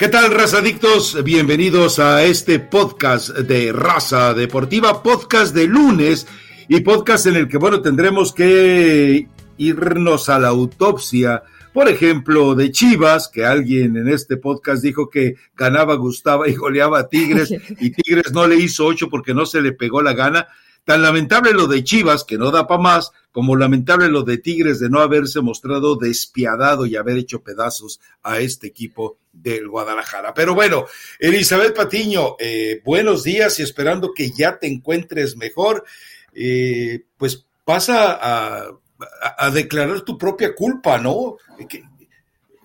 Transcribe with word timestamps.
¿Qué 0.00 0.08
tal, 0.08 0.32
razadictos? 0.32 1.22
Bienvenidos 1.24 1.98
a 1.98 2.24
este 2.24 2.58
podcast 2.58 3.36
de 3.36 3.70
Raza 3.70 4.32
Deportiva, 4.32 5.02
podcast 5.02 5.54
de 5.54 5.66
lunes 5.66 6.26
y 6.68 6.80
podcast 6.80 7.26
en 7.26 7.36
el 7.36 7.48
que, 7.48 7.58
bueno, 7.58 7.82
tendremos 7.82 8.32
que 8.32 9.28
irnos 9.58 10.30
a 10.30 10.38
la 10.38 10.48
autopsia, 10.48 11.42
por 11.74 11.86
ejemplo, 11.86 12.54
de 12.54 12.70
Chivas, 12.70 13.28
que 13.28 13.44
alguien 13.44 13.94
en 13.98 14.08
este 14.08 14.38
podcast 14.38 14.82
dijo 14.82 15.10
que 15.10 15.34
ganaba, 15.54 15.96
gustaba 15.96 16.48
y 16.48 16.54
goleaba 16.54 17.00
a 17.00 17.08
Tigres 17.10 17.50
y 17.78 17.90
Tigres 17.90 18.32
no 18.32 18.46
le 18.46 18.56
hizo 18.56 18.86
ocho 18.86 19.10
porque 19.10 19.34
no 19.34 19.44
se 19.44 19.60
le 19.60 19.72
pegó 19.72 20.00
la 20.00 20.14
gana. 20.14 20.48
Tan 20.84 21.02
lamentable 21.02 21.52
lo 21.52 21.66
de 21.66 21.84
Chivas, 21.84 22.24
que 22.24 22.38
no 22.38 22.50
da 22.50 22.66
para 22.66 22.80
más, 22.80 23.12
como 23.32 23.56
lamentable 23.56 24.08
lo 24.08 24.22
de 24.22 24.38
Tigres 24.38 24.80
de 24.80 24.88
no 24.88 25.00
haberse 25.00 25.40
mostrado 25.40 25.96
despiadado 25.96 26.86
y 26.86 26.96
haber 26.96 27.18
hecho 27.18 27.42
pedazos 27.42 28.00
a 28.22 28.40
este 28.40 28.66
equipo 28.66 29.18
del 29.32 29.68
Guadalajara. 29.68 30.34
Pero 30.34 30.54
bueno, 30.54 30.86
Elizabeth 31.18 31.76
Patiño, 31.76 32.36
eh, 32.38 32.80
buenos 32.84 33.22
días 33.22 33.58
y 33.60 33.62
esperando 33.62 34.12
que 34.12 34.30
ya 34.30 34.58
te 34.58 34.66
encuentres 34.66 35.36
mejor, 35.36 35.84
eh, 36.34 37.04
pues 37.16 37.44
pasa 37.64 38.18
a, 38.20 39.50
declarar 39.50 40.02
tu 40.02 40.18
propia 40.18 40.54
culpa, 40.54 40.98
¿no? 40.98 41.36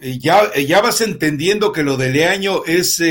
Eh, 0.01 0.19
ya, 0.19 0.53
ya 0.55 0.81
vas 0.81 0.99
entendiendo 1.01 1.71
que 1.71 1.83
lo 1.83 1.95
de 1.95 2.09
Leaño 2.11 2.65
es 2.65 3.01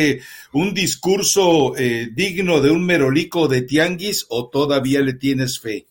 un 0.54 0.72
discurso 0.72 1.74
digno 2.14 2.60
de 2.60 2.70
un 2.70 2.86
merolico 2.86 3.48
de 3.48 3.62
tianguis 3.62 4.26
o 4.28 4.48
todavía 4.48 5.00
le 5.00 5.14
tienes 5.14 5.60
fe. 5.60 5.86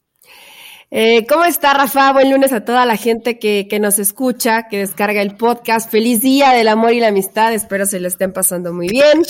Eh, 0.96 1.26
¿Cómo 1.28 1.44
está, 1.44 1.74
Rafa? 1.74 2.14
Buen 2.14 2.30
lunes 2.30 2.54
a 2.54 2.64
toda 2.64 2.86
la 2.86 2.98
gente 2.98 3.40
que, 3.40 3.68
que, 3.68 3.80
nos 3.80 3.98
escucha, 3.98 4.68
que 4.68 4.78
descarga 4.78 5.24
el 5.24 5.36
podcast. 5.36 5.90
Feliz 5.90 6.22
día 6.22 6.52
del 6.52 6.68
amor 6.68 6.94
y 6.94 7.00
la 7.00 7.08
amistad. 7.08 7.52
Espero 7.52 7.88
se 7.88 8.00
lo 8.00 8.08
estén 8.08 8.32
pasando 8.32 8.74
muy 8.74 8.90
bien. 8.90 9.24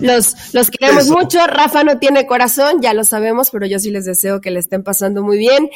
Los, 0.00 0.54
los 0.54 0.70
queremos 0.70 1.08
mucho. 1.08 1.44
Rafa 1.44 1.82
no 1.82 1.98
tiene 1.98 2.24
corazón, 2.24 2.80
ya 2.80 2.94
lo 2.94 3.02
sabemos, 3.02 3.50
pero 3.50 3.66
yo 3.66 3.80
sí 3.80 3.90
les 3.90 4.04
deseo 4.04 4.40
que 4.40 4.52
le 4.52 4.60
estén 4.60 4.84
pasando 4.84 5.24
muy 5.24 5.38
bien. 5.38 5.68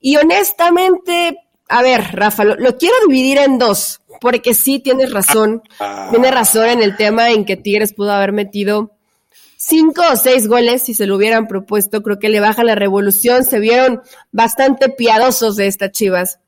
Y 0.00 0.16
honestamente, 0.16 1.36
a 1.70 1.82
ver, 1.82 2.02
Rafa, 2.12 2.44
lo, 2.44 2.56
lo 2.56 2.76
quiero 2.76 2.94
dividir 3.06 3.38
en 3.38 3.58
dos, 3.58 4.00
porque 4.20 4.54
sí 4.54 4.80
tienes 4.80 5.12
razón. 5.12 5.62
Ah. 5.78 6.08
Tienes 6.10 6.32
razón 6.32 6.68
en 6.68 6.82
el 6.82 6.96
tema 6.96 7.30
en 7.30 7.44
que 7.44 7.56
Tigres 7.56 7.94
pudo 7.94 8.12
haber 8.12 8.32
metido 8.32 8.92
cinco 9.56 10.02
o 10.10 10.16
seis 10.16 10.48
goles 10.48 10.82
si 10.82 10.94
se 10.94 11.06
lo 11.06 11.16
hubieran 11.16 11.46
propuesto, 11.46 12.02
creo 12.02 12.18
que 12.18 12.30
le 12.30 12.40
baja 12.40 12.64
la 12.64 12.74
revolución, 12.74 13.44
se 13.44 13.60
vieron 13.60 14.00
bastante 14.32 14.88
piadosos 14.88 15.56
de 15.56 15.66
estas 15.66 15.92
Chivas. 15.92 16.40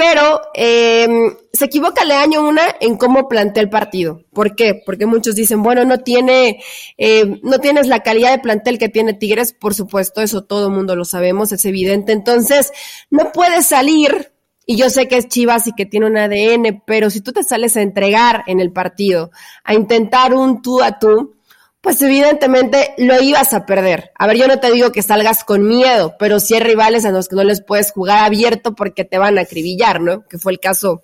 Pero 0.00 0.40
em, 0.54 1.36
se 1.52 1.66
equivoca 1.66 2.06
Leaño 2.06 2.48
una 2.48 2.62
en 2.80 2.96
cómo 2.96 3.28
plantea 3.28 3.62
el 3.62 3.68
partido. 3.68 4.22
¿Por 4.32 4.56
qué? 4.56 4.80
Porque 4.86 5.04
muchos 5.04 5.34
dicen, 5.34 5.62
bueno, 5.62 5.84
no 5.84 5.98
tiene, 5.98 6.58
em, 6.96 7.38
no 7.42 7.58
tienes 7.58 7.86
la 7.86 8.02
calidad 8.02 8.30
de 8.30 8.38
plantel 8.38 8.78
que 8.78 8.88
tiene 8.88 9.12
Tigres, 9.12 9.52
por 9.52 9.74
supuesto, 9.74 10.22
eso 10.22 10.42
todo 10.42 10.68
el 10.68 10.72
mundo 10.72 10.96
lo 10.96 11.04
sabemos, 11.04 11.52
es 11.52 11.66
evidente. 11.66 12.12
Entonces, 12.12 12.72
no 13.10 13.30
puedes 13.30 13.66
salir, 13.66 14.32
y 14.64 14.76
yo 14.76 14.88
sé 14.88 15.06
que 15.06 15.18
es 15.18 15.28
Chivas 15.28 15.66
y 15.66 15.74
que 15.74 15.84
tiene 15.84 16.06
un 16.06 16.16
ADN, 16.16 16.82
pero 16.86 17.10
si 17.10 17.20
tú 17.20 17.32
te 17.32 17.42
sales 17.42 17.76
a 17.76 17.82
entregar 17.82 18.44
en 18.46 18.58
el 18.58 18.72
partido, 18.72 19.30
a 19.64 19.74
intentar 19.74 20.32
un 20.32 20.62
tú 20.62 20.82
a 20.82 20.98
tú, 20.98 21.34
pues 21.80 22.00
evidentemente 22.02 22.94
lo 22.98 23.20
ibas 23.22 23.54
a 23.54 23.64
perder. 23.64 24.12
A 24.18 24.26
ver, 24.26 24.36
yo 24.36 24.46
no 24.46 24.60
te 24.60 24.70
digo 24.70 24.92
que 24.92 25.02
salgas 25.02 25.44
con 25.44 25.66
miedo, 25.66 26.16
pero 26.18 26.38
sí 26.38 26.54
hay 26.54 26.60
rivales 26.60 27.04
a 27.04 27.10
los 27.10 27.28
que 27.28 27.36
no 27.36 27.44
les 27.44 27.62
puedes 27.62 27.92
jugar 27.92 28.24
abierto 28.24 28.74
porque 28.74 29.04
te 29.04 29.18
van 29.18 29.38
a 29.38 29.42
acribillar, 29.42 30.00
¿no? 30.00 30.26
Que 30.26 30.38
fue 30.38 30.52
el 30.52 30.60
caso, 30.60 31.02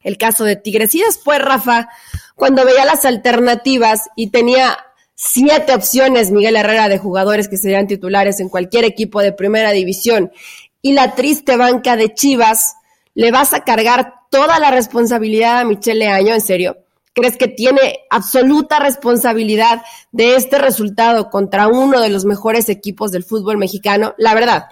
el 0.00 0.16
caso 0.16 0.44
de 0.44 0.56
Tigres. 0.56 0.94
Y 0.94 1.02
después, 1.02 1.40
Rafa, 1.40 1.90
cuando 2.36 2.64
veía 2.64 2.86
las 2.86 3.04
alternativas 3.04 4.08
y 4.16 4.30
tenía 4.30 4.78
siete 5.14 5.74
opciones 5.74 6.30
Miguel 6.30 6.56
Herrera 6.56 6.88
de 6.88 6.98
jugadores 6.98 7.48
que 7.48 7.58
serían 7.58 7.86
titulares 7.86 8.40
en 8.40 8.48
cualquier 8.48 8.84
equipo 8.84 9.20
de 9.20 9.32
primera 9.32 9.72
división 9.72 10.32
y 10.80 10.92
la 10.92 11.16
triste 11.16 11.56
banca 11.56 11.96
de 11.96 12.14
Chivas, 12.14 12.76
le 13.14 13.30
vas 13.30 13.52
a 13.52 13.64
cargar 13.64 14.14
toda 14.30 14.58
la 14.58 14.70
responsabilidad 14.70 15.58
a 15.58 15.64
Michele 15.64 16.06
Año, 16.06 16.34
en 16.34 16.40
serio 16.40 16.78
crees 17.12 17.36
que 17.36 17.48
tiene 17.48 18.00
absoluta 18.10 18.78
responsabilidad 18.78 19.82
de 20.12 20.36
este 20.36 20.58
resultado 20.58 21.30
contra 21.30 21.68
uno 21.68 22.00
de 22.00 22.08
los 22.08 22.24
mejores 22.24 22.68
equipos 22.68 23.10
del 23.10 23.24
fútbol 23.24 23.58
mexicano? 23.58 24.14
La 24.18 24.34
verdad. 24.34 24.66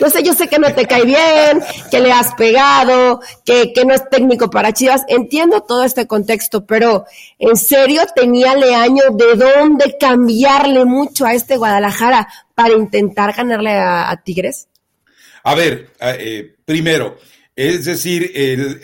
No 0.00 0.10
sé, 0.10 0.22
yo 0.22 0.34
sé 0.34 0.48
que 0.48 0.58
no 0.58 0.72
te 0.74 0.86
cae 0.86 1.04
bien, 1.04 1.60
que 1.90 2.00
le 2.00 2.12
has 2.12 2.34
pegado, 2.34 3.20
que, 3.44 3.72
que 3.72 3.84
no 3.84 3.94
es 3.94 4.08
técnico 4.10 4.50
para 4.50 4.72
Chivas. 4.72 5.02
Entiendo 5.08 5.62
todo 5.62 5.84
este 5.84 6.06
contexto, 6.06 6.66
pero 6.66 7.04
¿en 7.38 7.56
serio 7.56 8.02
tenía 8.14 8.54
Leaño 8.54 9.04
de 9.12 9.34
dónde 9.34 9.96
cambiarle 9.98 10.84
mucho 10.84 11.26
a 11.26 11.34
este 11.34 11.56
Guadalajara 11.56 12.28
para 12.54 12.74
intentar 12.74 13.34
ganarle 13.34 13.70
a, 13.70 14.20
Tigres? 14.24 14.68
A 15.44 15.54
ver, 15.54 15.92
eh, 16.00 16.56
primero, 16.64 17.16
es 17.58 17.86
decir, 17.86 18.30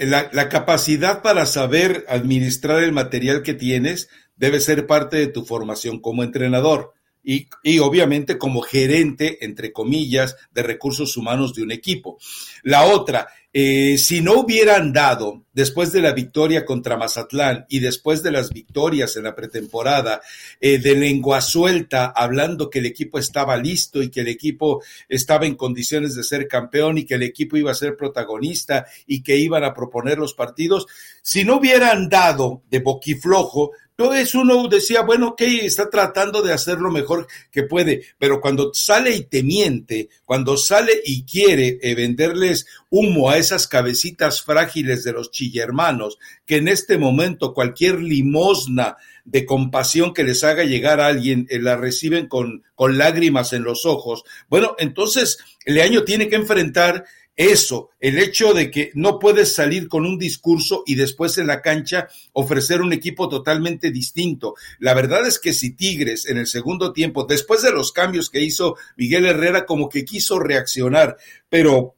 la, 0.01 0.49
capacidad 0.49 1.23
para 1.23 1.47
saber 1.47 2.05
administrar 2.09 2.83
el 2.83 2.91
material 2.91 3.43
que 3.45 3.55
tienes 3.55 4.09
debe 4.35 4.59
ser 4.59 4.89
parte 4.89 5.17
de 5.17 5.29
tu 5.29 5.45
formación 5.45 6.01
como 6.01 6.25
entrenador 6.25 6.93
y, 7.23 7.47
y, 7.63 7.79
obviamente 7.79 8.37
como 8.37 8.63
gerente, 8.63 9.45
entre 9.45 9.73
comillas, 9.73 10.35
de 10.51 10.65
recursos 10.65 11.17
humanos 11.17 11.55
de 11.55 11.63
un 11.63 11.71
equipo. 11.71 12.19
La 12.65 12.87
otra, 12.87 13.29
eh, 13.53 13.97
si 13.97 14.21
no 14.21 14.41
hubieran 14.41 14.93
dado, 14.93 15.44
después 15.55 15.93
de 15.93 16.03
la 16.03 16.13
victoria 16.13 16.67
contra 16.67 16.97
Mazatlán 16.99 17.65
y 17.69 17.79
después 17.79 18.23
de 18.23 18.33
las 18.33 18.51
victorias 18.51 19.17
en 19.17 19.25
la 19.25 19.35
pretemporada, 19.35 20.21
eh, 20.61 20.79
de 20.79 20.97
lengua 20.97 21.41
suelta, 21.41 22.13
hablando 22.15 22.69
que 22.69 22.81
el 22.81 22.87
equipo 22.87 23.19
estaba 23.19 23.57
listo 23.57 24.03
y 24.03 24.11
que 24.11 24.21
el 24.21 24.29
equipo 24.29 24.83
estaba 25.09 25.47
en 25.47 25.55
condiciones 25.55 26.15
de 26.15 26.25
ser 26.25 26.47
campeón 26.49 26.99
y 26.99 27.05
que 27.05 27.15
el 27.15 27.23
equipo 27.23 27.57
iba 27.57 27.71
a 27.71 27.75
ser 27.75 27.97
protagonista 27.97 28.87
y 29.07 29.23
que 29.23 29.37
iban 29.37 29.65
a 29.65 29.73
proponer 29.73 30.19
los 30.19 30.35
partidos, 30.35 30.87
si 31.23 31.45
no 31.45 31.57
hubieran 31.57 32.09
dado 32.09 32.63
de 32.69 32.81
boquiflojo, 32.81 33.73
entonces 33.97 34.35
uno 34.35 34.67
decía, 34.67 35.03
bueno, 35.03 35.29
ok, 35.29 35.43
está 35.43 35.89
tratando 35.89 36.43
de 36.43 36.53
hacer 36.53 36.79
lo 36.79 36.91
mejor 36.91 37.29
que 37.53 37.63
puede, 37.63 38.03
pero 38.19 38.41
cuando 38.41 38.75
sale 38.75 39.15
y 39.15 39.23
te 39.23 39.45
miente, 39.45 40.09
cuando 40.25 40.57
sale 40.57 41.01
y 41.05 41.23
quiere 41.23 41.79
eh, 41.81 41.95
venderles 41.95 42.67
humo 42.91 43.31
a 43.31 43.39
esas 43.39 43.69
cabecitas 43.69 44.43
frágiles 44.43 45.05
de 45.05 45.13
los 45.13 45.31
chillermanos, 45.45 46.19
que 46.47 46.57
en 46.57 46.69
este 46.69 46.99
momento 46.99 47.55
cualquier 47.55 48.01
limosna 48.01 48.97
de 49.25 49.45
compasión 49.45 50.13
que 50.13 50.25
les 50.25 50.45
haga 50.45 50.65
llegar 50.65 51.01
a 51.01 51.07
alguien 51.07 51.47
eh, 51.51 51.59
la 51.59 51.77
reciben 51.77 52.29
con, 52.29 52.63
con 52.75 52.99
lágrimas 52.99 53.53
en 53.53 53.63
los 53.63 53.87
ojos, 53.87 54.25
bueno, 54.49 54.75
entonces 54.79 55.39
Leaño 55.67 56.05
tiene 56.05 56.29
que 56.29 56.37
enfrentar 56.37 57.05
eso, 57.37 57.91
el 57.99 58.19
hecho 58.19 58.55
de 58.55 58.71
que 58.71 58.93
no 58.95 59.19
puedes 59.19 59.53
salir 59.53 59.89
con 59.89 60.07
un 60.07 60.19
discurso 60.19 60.85
y 60.87 60.95
después 60.95 61.37
en 61.37 61.49
la 61.49 61.63
cancha 61.63 62.07
ofrecer 62.33 62.81
un 62.81 62.93
equipo 62.93 63.29
totalmente 63.29 63.91
distinto. 63.91 64.55
La 64.79 64.95
verdad 64.95 65.27
es 65.27 65.41
que 65.41 65.53
si 65.53 65.75
Tigres 65.75 66.27
en 66.27 66.39
el 66.39 66.47
segundo 66.47 66.93
tiempo, 66.93 67.25
después 67.25 67.63
de 67.63 67.73
los 67.73 67.91
cambios 67.91 68.31
que 68.31 68.41
hizo 68.41 68.77
Miguel 68.97 69.27
Herrera, 69.27 69.67
como 69.67 69.89
que 69.89 70.05
quiso 70.05 70.39
reaccionar, 70.39 71.17
pero 71.49 71.97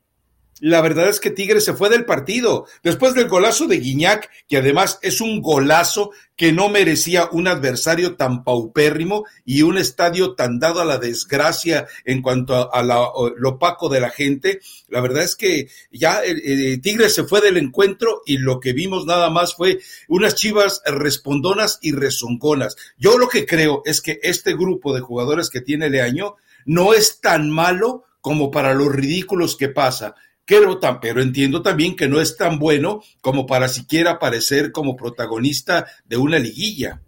la 0.61 0.81
verdad 0.81 1.11
es 1.11 1.21
que 1.21 1.31
Tigres 1.31 1.65
se 1.65 1.75
fue 1.75 1.91
del 1.91 2.07
partido. 2.07 2.67
Después 2.83 3.13
del 3.15 3.29
golazo 3.29 3.67
de 3.67 3.79
Guiñac, 3.79 4.31
que 4.49 4.57
además 4.57 4.99
es 5.03 5.21
un 5.21 5.43
golazo 5.43 6.13
que 6.35 6.53
no 6.53 6.71
merecía 6.71 7.29
un 7.31 7.47
adversario 7.47 8.17
tan 8.17 8.43
paupérrimo 8.43 9.27
y 9.45 9.63
un 9.63 9.77
estadio 9.77 10.35
tan 10.35 10.59
dado 10.59 10.81
a 10.81 10.87
la 10.87 10.97
desgracia 10.97 11.87
en 12.07 12.23
cuanto 12.23 12.73
a, 12.73 12.83
lo 12.83 13.49
opaco 13.49 13.91
de 13.91 14.01
la 14.01 14.09
gente. 14.09 14.61
La 14.89 15.03
verdad 15.03 15.25
es 15.25 15.37
que 15.37 15.69
ya 15.91 16.23
eh, 16.25 16.79
Tigres 16.79 17.15
se 17.15 17.25
fue 17.25 17.43
del 17.43 17.59
encuentro 17.59 18.23
y 18.25 18.39
lo 18.39 18.59
que 18.59 18.73
vimos 18.73 19.05
nada 19.05 19.29
más 19.29 19.57
fue 19.57 19.81
unas 20.09 20.35
chivas 20.37 20.81
respondonas 20.87 21.79
y 21.83 21.93
rezongonas. 21.93 22.77
Yo 22.97 23.19
lo 23.19 23.29
que 23.29 23.45
creo 23.45 23.83
es 23.85 24.01
que 24.01 24.21
este 24.23 24.55
grupo 24.55 24.95
de 24.95 25.01
jugadores 25.01 25.51
que 25.51 25.61
tiene 25.61 25.91
Leaño 25.91 26.37
no 26.65 26.95
es 26.95 27.21
tan 27.21 27.51
malo 27.51 28.05
como 28.23 28.51
para 28.51 28.75
los 28.75 28.91
ridículos 28.93 29.57
que 29.57 29.69
pasa 29.69 30.15
pero 30.47 31.23
entiendo 31.23 31.63
también 31.63 31.97
que 31.97 32.09
no 32.09 32.21
es 32.21 32.37
tan 32.37 32.59
bueno 32.59 33.03
como 33.21 33.47
para 33.47 33.69
siquiera 33.69 34.13
aparecer 34.13 34.73
como 34.73 34.97
protagonista 34.97 35.87
de 36.05 36.17
una 36.17 36.39
liguilla. 36.39 37.03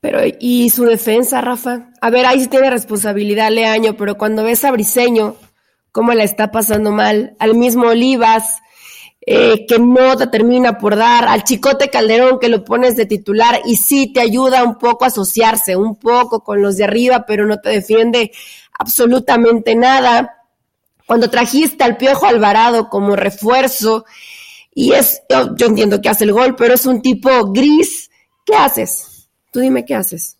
Pero, 0.00 0.18
¿y 0.40 0.68
su 0.70 0.84
defensa, 0.84 1.40
Rafa? 1.40 1.90
A 2.00 2.10
ver, 2.10 2.26
ahí 2.26 2.40
sí 2.40 2.48
tiene 2.48 2.70
responsabilidad 2.70 3.52
Leaño, 3.52 3.96
pero 3.96 4.18
cuando 4.18 4.42
ves 4.42 4.64
a 4.64 4.72
Briseño, 4.72 5.36
cómo 5.92 6.12
la 6.12 6.24
está 6.24 6.50
pasando 6.50 6.90
mal, 6.90 7.36
al 7.38 7.54
mismo 7.54 7.86
Olivas, 7.86 8.60
eh, 9.24 9.64
que 9.68 9.78
no 9.78 10.16
te 10.16 10.26
termina 10.26 10.78
por 10.78 10.96
dar, 10.96 11.28
al 11.28 11.44
Chicote 11.44 11.90
Calderón 11.90 12.40
que 12.40 12.48
lo 12.48 12.64
pones 12.64 12.96
de 12.96 13.06
titular 13.06 13.60
y 13.64 13.76
sí 13.76 14.12
te 14.12 14.20
ayuda 14.20 14.64
un 14.64 14.78
poco 14.78 15.04
a 15.04 15.08
asociarse, 15.08 15.76
un 15.76 15.94
poco 15.94 16.42
con 16.42 16.60
los 16.60 16.76
de 16.76 16.84
arriba, 16.84 17.24
pero 17.24 17.46
no 17.46 17.60
te 17.60 17.68
defiende 17.68 18.32
absolutamente 18.76 19.76
nada 19.76 20.41
cuando 21.12 21.28
trajiste 21.28 21.84
al 21.84 21.98
Piojo 21.98 22.24
Alvarado 22.24 22.88
como 22.88 23.16
refuerzo, 23.16 24.06
y 24.74 24.92
es, 24.94 25.20
yo, 25.28 25.66
entiendo 25.66 26.00
que 26.00 26.08
hace 26.08 26.24
el 26.24 26.32
gol, 26.32 26.56
pero 26.56 26.72
es 26.72 26.86
un 26.86 27.02
tipo 27.02 27.52
gris 27.52 28.08
¿qué 28.46 28.54
haces? 28.54 29.28
Tú 29.52 29.60
dime 29.60 29.84
qué 29.84 29.94
haces. 29.94 30.38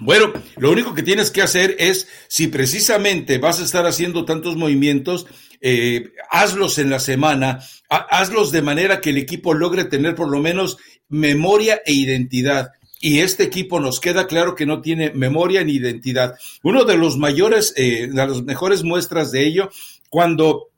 Bueno, 0.00 0.32
lo 0.56 0.72
único 0.72 0.92
que 0.92 1.04
tienes 1.04 1.30
que 1.30 1.42
hacer 1.42 1.76
es, 1.78 2.08
si 2.26 2.48
precisamente 2.48 3.38
vas 3.38 3.60
a 3.60 3.64
estar 3.64 3.86
haciendo 3.86 4.24
tantos 4.24 4.56
movimientos, 4.56 5.28
eh, 5.60 6.14
hazlos 6.32 6.80
en 6.80 6.90
la 6.90 6.98
semana, 6.98 7.60
hazlos 7.88 8.50
de 8.50 8.62
manera 8.62 9.00
que 9.00 9.10
el 9.10 9.18
equipo 9.18 9.54
logre 9.54 9.84
tener 9.84 10.16
por 10.16 10.28
lo 10.28 10.40
menos 10.40 10.78
memoria 11.08 11.80
e 11.86 11.92
identidad. 11.92 12.72
Y 13.02 13.20
este 13.20 13.44
equipo 13.44 13.80
nos 13.80 13.98
queda 13.98 14.26
claro 14.26 14.54
que 14.54 14.66
no 14.66 14.82
tiene 14.82 15.10
memoria 15.12 15.64
ni 15.64 15.72
identidad. 15.72 16.34
Uno 16.62 16.84
de 16.84 16.98
los 16.98 17.16
mayores, 17.16 17.72
eh, 17.76 18.08
de 18.08 18.14
las 18.14 18.42
mejores 18.42 18.84
muestras 18.84 19.32
de 19.32 19.46
ello, 19.46 19.70
cuando 20.10 20.68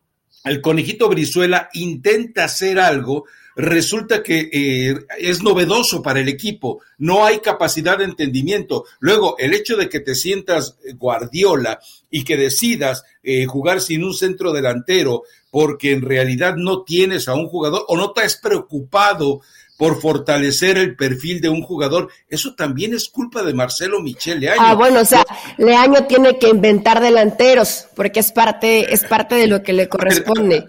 el 0.44 0.60
conejito 0.60 1.08
Brizuela 1.08 1.68
intenta 1.72 2.44
hacer 2.44 2.78
algo, 2.78 3.24
resulta 3.56 4.22
que 4.22 4.48
eh, 4.52 4.94
es 5.18 5.42
novedoso 5.42 6.00
para 6.00 6.20
el 6.20 6.28
equipo, 6.28 6.80
no 6.98 7.26
hay 7.26 7.40
capacidad 7.40 7.98
de 7.98 8.04
entendimiento. 8.04 8.84
Luego, 9.00 9.36
el 9.38 9.52
hecho 9.52 9.76
de 9.76 9.88
que 9.88 9.98
te 9.98 10.14
sientas 10.14 10.76
Guardiola 10.94 11.80
y 12.08 12.22
que 12.22 12.36
decidas 12.36 13.02
eh, 13.22 13.46
jugar 13.46 13.80
sin 13.80 14.04
un 14.04 14.14
centro 14.14 14.52
delantero 14.52 15.24
porque 15.50 15.92
en 15.92 16.02
realidad 16.02 16.56
no 16.56 16.82
tienes 16.82 17.28
a 17.28 17.34
un 17.34 17.46
jugador 17.46 17.84
o 17.88 17.96
no 17.96 18.12
te 18.12 18.22
has 18.22 18.36
preocupado 18.36 19.42
por 19.76 20.00
fortalecer 20.00 20.78
el 20.78 20.96
perfil 20.96 21.40
de 21.40 21.48
un 21.48 21.62
jugador, 21.62 22.08
eso 22.28 22.54
también 22.54 22.94
es 22.94 23.08
culpa 23.08 23.42
de 23.42 23.54
Marcelo 23.54 24.00
Michel 24.00 24.40
Leaño. 24.40 24.60
Ah, 24.62 24.74
bueno, 24.74 25.00
o 25.00 25.04
sea, 25.04 25.24
Leaño 25.58 26.04
tiene 26.06 26.38
que 26.38 26.48
inventar 26.48 27.00
delanteros, 27.00 27.88
porque 27.96 28.20
es 28.20 28.32
parte, 28.32 28.92
es 28.92 29.04
parte 29.04 29.34
de 29.34 29.46
lo 29.46 29.62
que 29.62 29.72
le 29.72 29.88
corresponde 29.88 30.66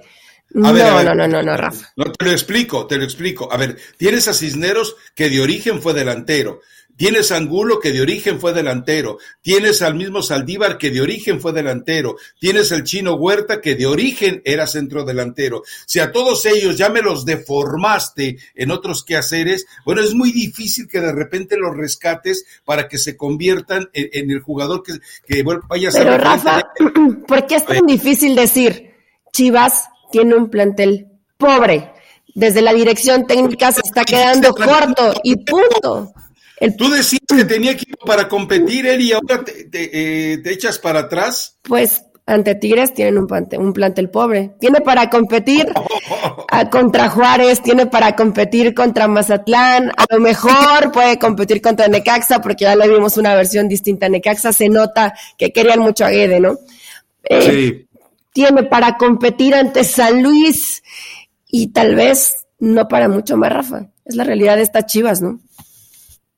no, 0.53 0.71
no, 0.71 1.15
no, 1.15 1.27
no, 1.27 1.41
no, 1.41 1.57
Rafa. 1.57 1.91
No, 1.95 2.05
te 2.11 2.25
lo 2.25 2.31
explico, 2.31 2.85
te 2.85 2.97
lo 2.97 3.03
explico. 3.03 3.51
A 3.51 3.57
ver, 3.57 3.77
tienes 3.97 4.27
a 4.27 4.33
Cisneros 4.33 4.95
que 5.15 5.29
de 5.29 5.41
origen 5.41 5.81
fue 5.81 5.93
delantero. 5.93 6.61
Tienes 6.95 7.31
a 7.31 7.37
Angulo 7.37 7.79
que 7.79 7.91
de 7.91 8.01
origen 8.01 8.39
fue 8.39 8.53
delantero. 8.53 9.17
Tienes 9.41 9.81
al 9.81 9.95
mismo 9.95 10.21
Saldívar 10.21 10.77
que 10.77 10.91
de 10.91 11.01
origen 11.01 11.41
fue 11.41 11.53
delantero. 11.53 12.15
Tienes 12.39 12.71
al 12.71 12.83
chino 12.83 13.15
Huerta 13.15 13.61
que 13.61 13.75
de 13.75 13.85
origen 13.85 14.41
era 14.45 14.67
centro 14.67 15.03
delantero. 15.03 15.63
Si 15.85 15.99
a 15.99 16.11
todos 16.11 16.45
ellos 16.45 16.77
ya 16.77 16.89
me 16.89 17.01
los 17.01 17.25
deformaste 17.25 18.37
en 18.55 18.71
otros 18.71 19.03
quehaceres, 19.03 19.65
bueno, 19.85 20.01
es 20.01 20.13
muy 20.13 20.31
difícil 20.31 20.87
que 20.87 21.01
de 21.01 21.11
repente 21.11 21.57
los 21.57 21.75
rescates 21.75 22.45
para 22.65 22.87
que 22.87 22.97
se 22.97 23.17
conviertan 23.17 23.89
en, 23.93 24.29
el 24.29 24.41
jugador 24.41 24.83
que, 24.83 24.93
que 25.25 25.43
vaya 25.43 25.89
a 25.89 25.91
ser. 25.91 26.03
Pero 26.03 26.17
Rafa, 26.17 26.61
¿por 27.27 27.47
qué 27.47 27.55
es 27.55 27.65
tan 27.65 27.85
difícil 27.85 28.35
decir 28.35 28.93
Chivas 29.33 29.89
tiene 30.11 30.35
un 30.35 30.49
plantel 30.49 31.07
pobre. 31.37 31.91
Desde 32.35 32.61
la 32.61 32.73
dirección 32.73 33.25
técnica 33.25 33.71
se 33.71 33.81
está 33.83 34.05
quedando 34.05 34.53
corto 34.53 35.13
y 35.23 35.35
punto. 35.37 36.13
Tú 36.71 36.89
decías 36.89 37.21
que 37.27 37.45
tenía 37.45 37.71
equipo 37.71 38.05
para 38.05 38.27
competir, 38.27 38.85
él, 38.87 39.01
y 39.01 39.11
ahora 39.11 39.43
eh, 39.47 40.39
te, 40.43 40.53
echas 40.53 40.79
para 40.79 41.01
atrás. 41.01 41.57
Pues 41.63 42.03
ante 42.25 42.55
Tigres 42.55 42.93
tienen 42.93 43.17
un 43.17 43.27
plantel, 43.27 43.59
un 43.59 43.73
plantel 43.73 44.09
pobre. 44.09 44.55
Tiene 44.59 44.81
para 44.81 45.09
competir 45.09 45.67
contra 46.71 47.09
Juárez, 47.09 47.61
tiene 47.61 47.85
para 47.85 48.15
competir 48.15 48.73
contra 48.73 49.07
Mazatlán, 49.07 49.91
a 49.95 50.05
lo 50.09 50.19
mejor 50.19 50.91
puede 50.91 51.19
competir 51.19 51.61
contra 51.61 51.87
Necaxa, 51.87 52.41
porque 52.41 52.63
ya 52.63 52.75
le 52.75 52.87
vimos 52.87 53.17
una 53.17 53.35
versión 53.35 53.67
distinta 53.67 54.05
a 54.05 54.09
Necaxa, 54.09 54.53
se 54.53 54.69
nota 54.69 55.13
que 55.37 55.51
querían 55.51 55.79
mucho 55.79 56.05
a 56.05 56.09
Guede, 56.09 56.39
¿no? 56.39 56.57
Eh, 57.23 57.41
sí 57.41 57.87
tiene 58.33 58.63
para 58.63 58.97
competir 58.97 59.55
ante 59.55 59.83
San 59.83 60.21
Luis 60.23 60.83
y 61.47 61.67
tal 61.67 61.95
vez 61.95 62.47
no 62.59 62.87
para 62.87 63.07
mucho 63.07 63.37
más, 63.37 63.53
Rafa. 63.53 63.91
Es 64.05 64.15
la 64.15 64.23
realidad 64.23 64.57
de 64.57 64.63
estas 64.63 64.87
chivas, 64.87 65.21
¿no? 65.21 65.39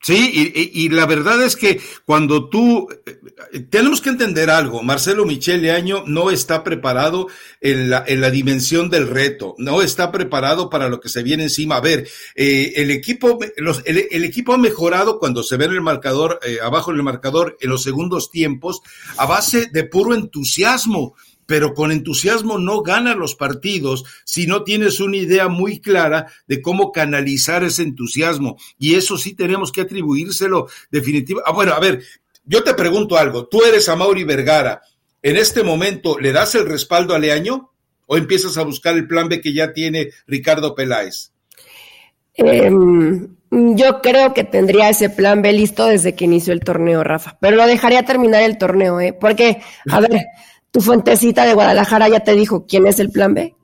Sí, 0.06 0.54
y, 0.72 0.90
la 0.90 1.08
verdad 1.08 1.42
es 1.42 1.56
que 1.56 1.82
cuando 2.06 2.48
tú, 2.48 2.88
eh, 3.08 3.62
tenemos 3.72 4.02
que 4.02 4.12
entender 4.12 4.52
algo, 4.52 4.84
Marcelo 4.84 5.26
Michele 5.26 5.72
Año 5.72 6.04
no 6.06 6.30
está 6.30 6.64
preparado 6.64 7.26
en 7.60 7.90
la, 7.90 8.04
en 8.06 8.22
la 8.22 8.30
dimensión 8.30 8.92
del 8.92 9.08
reto, 9.08 9.56
no 9.58 9.82
está 9.82 10.12
preparado 10.12 10.70
para 10.70 10.90
lo 10.90 11.00
que 11.00 11.10
se 11.10 11.24
viene 11.24 11.42
encima. 11.42 11.78
A 11.78 11.82
ver, 11.82 12.08
eh, 12.36 12.74
el, 12.76 12.92
equipo, 12.92 13.40
los, 13.58 13.82
el, 13.86 14.24
equipo 14.24 14.54
ha 14.54 14.60
mejorado 14.60 15.18
cuando 15.18 15.42
se 15.42 15.58
ve 15.58 15.66
en 15.66 15.72
el 15.72 15.82
marcador, 15.82 16.40
eh, 16.46 16.60
abajo 16.62 16.92
en 16.92 16.98
el 16.98 17.04
marcador, 17.04 17.58
en 17.60 17.72
los 17.72 17.82
segundos 17.82 18.30
tiempos, 18.30 18.82
a 19.18 19.26
base 19.26 19.72
de 19.72 19.86
puro 19.86 20.14
entusiasmo 20.14 21.16
pero 21.46 21.74
con 21.74 21.92
entusiasmo 21.92 22.58
no 22.58 22.82
ganas 22.82 23.16
los 23.16 23.36
partidos 23.36 24.04
si 24.24 24.48
no 24.48 24.64
tienes 24.64 25.00
una 25.00 25.18
idea 25.18 25.48
muy 25.48 25.80
clara 25.80 26.28
de 26.48 26.62
cómo 26.62 26.92
canalizar 26.92 27.64
ese 27.64 27.84
entusiasmo. 27.84 28.58
Y 28.78 28.96
eso 28.96 29.18
sí 29.18 29.34
tenemos 29.34 29.72
que 29.72 29.82
atribuírselo 29.82 30.68
definitivamente. 30.92 31.50
Ah, 31.50 31.54
bueno, 31.54 31.74
a 31.74 31.80
ver, 31.80 32.02
yo 32.44 32.64
te 32.64 32.74
pregunto 32.74 33.18
algo. 33.18 33.48
Tú 33.48 33.64
eres 33.64 33.90
a 33.90 33.96
Mauri 33.96 34.24
Vergara. 34.24 34.82
¿En 35.22 35.38
este 35.38 35.64
momento 35.64 36.20
le 36.20 36.32
das 36.32 36.54
el 36.56 36.68
respaldo 36.68 37.16
a 37.16 37.20
Leaño 37.20 37.72
o 38.06 38.18
empiezas 38.18 38.58
a 38.58 38.64
buscar 38.64 38.96
el 38.96 39.08
plan 39.08 39.28
B 39.28 39.42
que 39.42 39.54
ya 39.54 39.74
tiene 39.74 40.10
Ricardo 40.28 40.76
Peláez? 40.76 41.32
Em, 42.36 43.36
yo 43.50 44.02
creo 44.02 44.34
que 44.34 44.44
tendría 44.44 44.90
ese 44.90 45.10
plan 45.10 45.42
B 45.42 45.54
listo 45.54 45.88
desde 45.88 46.14
que 46.16 46.26
inició 46.26 46.54
el 46.54 46.60
torneo, 46.60 47.04
Rafa, 47.04 47.38
pero 47.40 47.56
lo 47.56 47.66
dejaría 47.66 48.04
terminar 48.04 48.44
el 48.44 48.58
torneo, 48.58 49.00
¿eh? 49.00 49.14
Porque, 49.14 49.62
a 49.90 50.00
ver, 50.02 50.12
tu 50.76 50.82
fuentecita 50.82 51.46
de 51.46 51.54
Guadalajara 51.54 52.10
ya 52.10 52.20
te 52.20 52.36
dijo 52.36 52.66
quién 52.68 52.86
es 52.86 53.00
el 53.00 53.10
plan 53.10 53.34
B. 53.34 53.56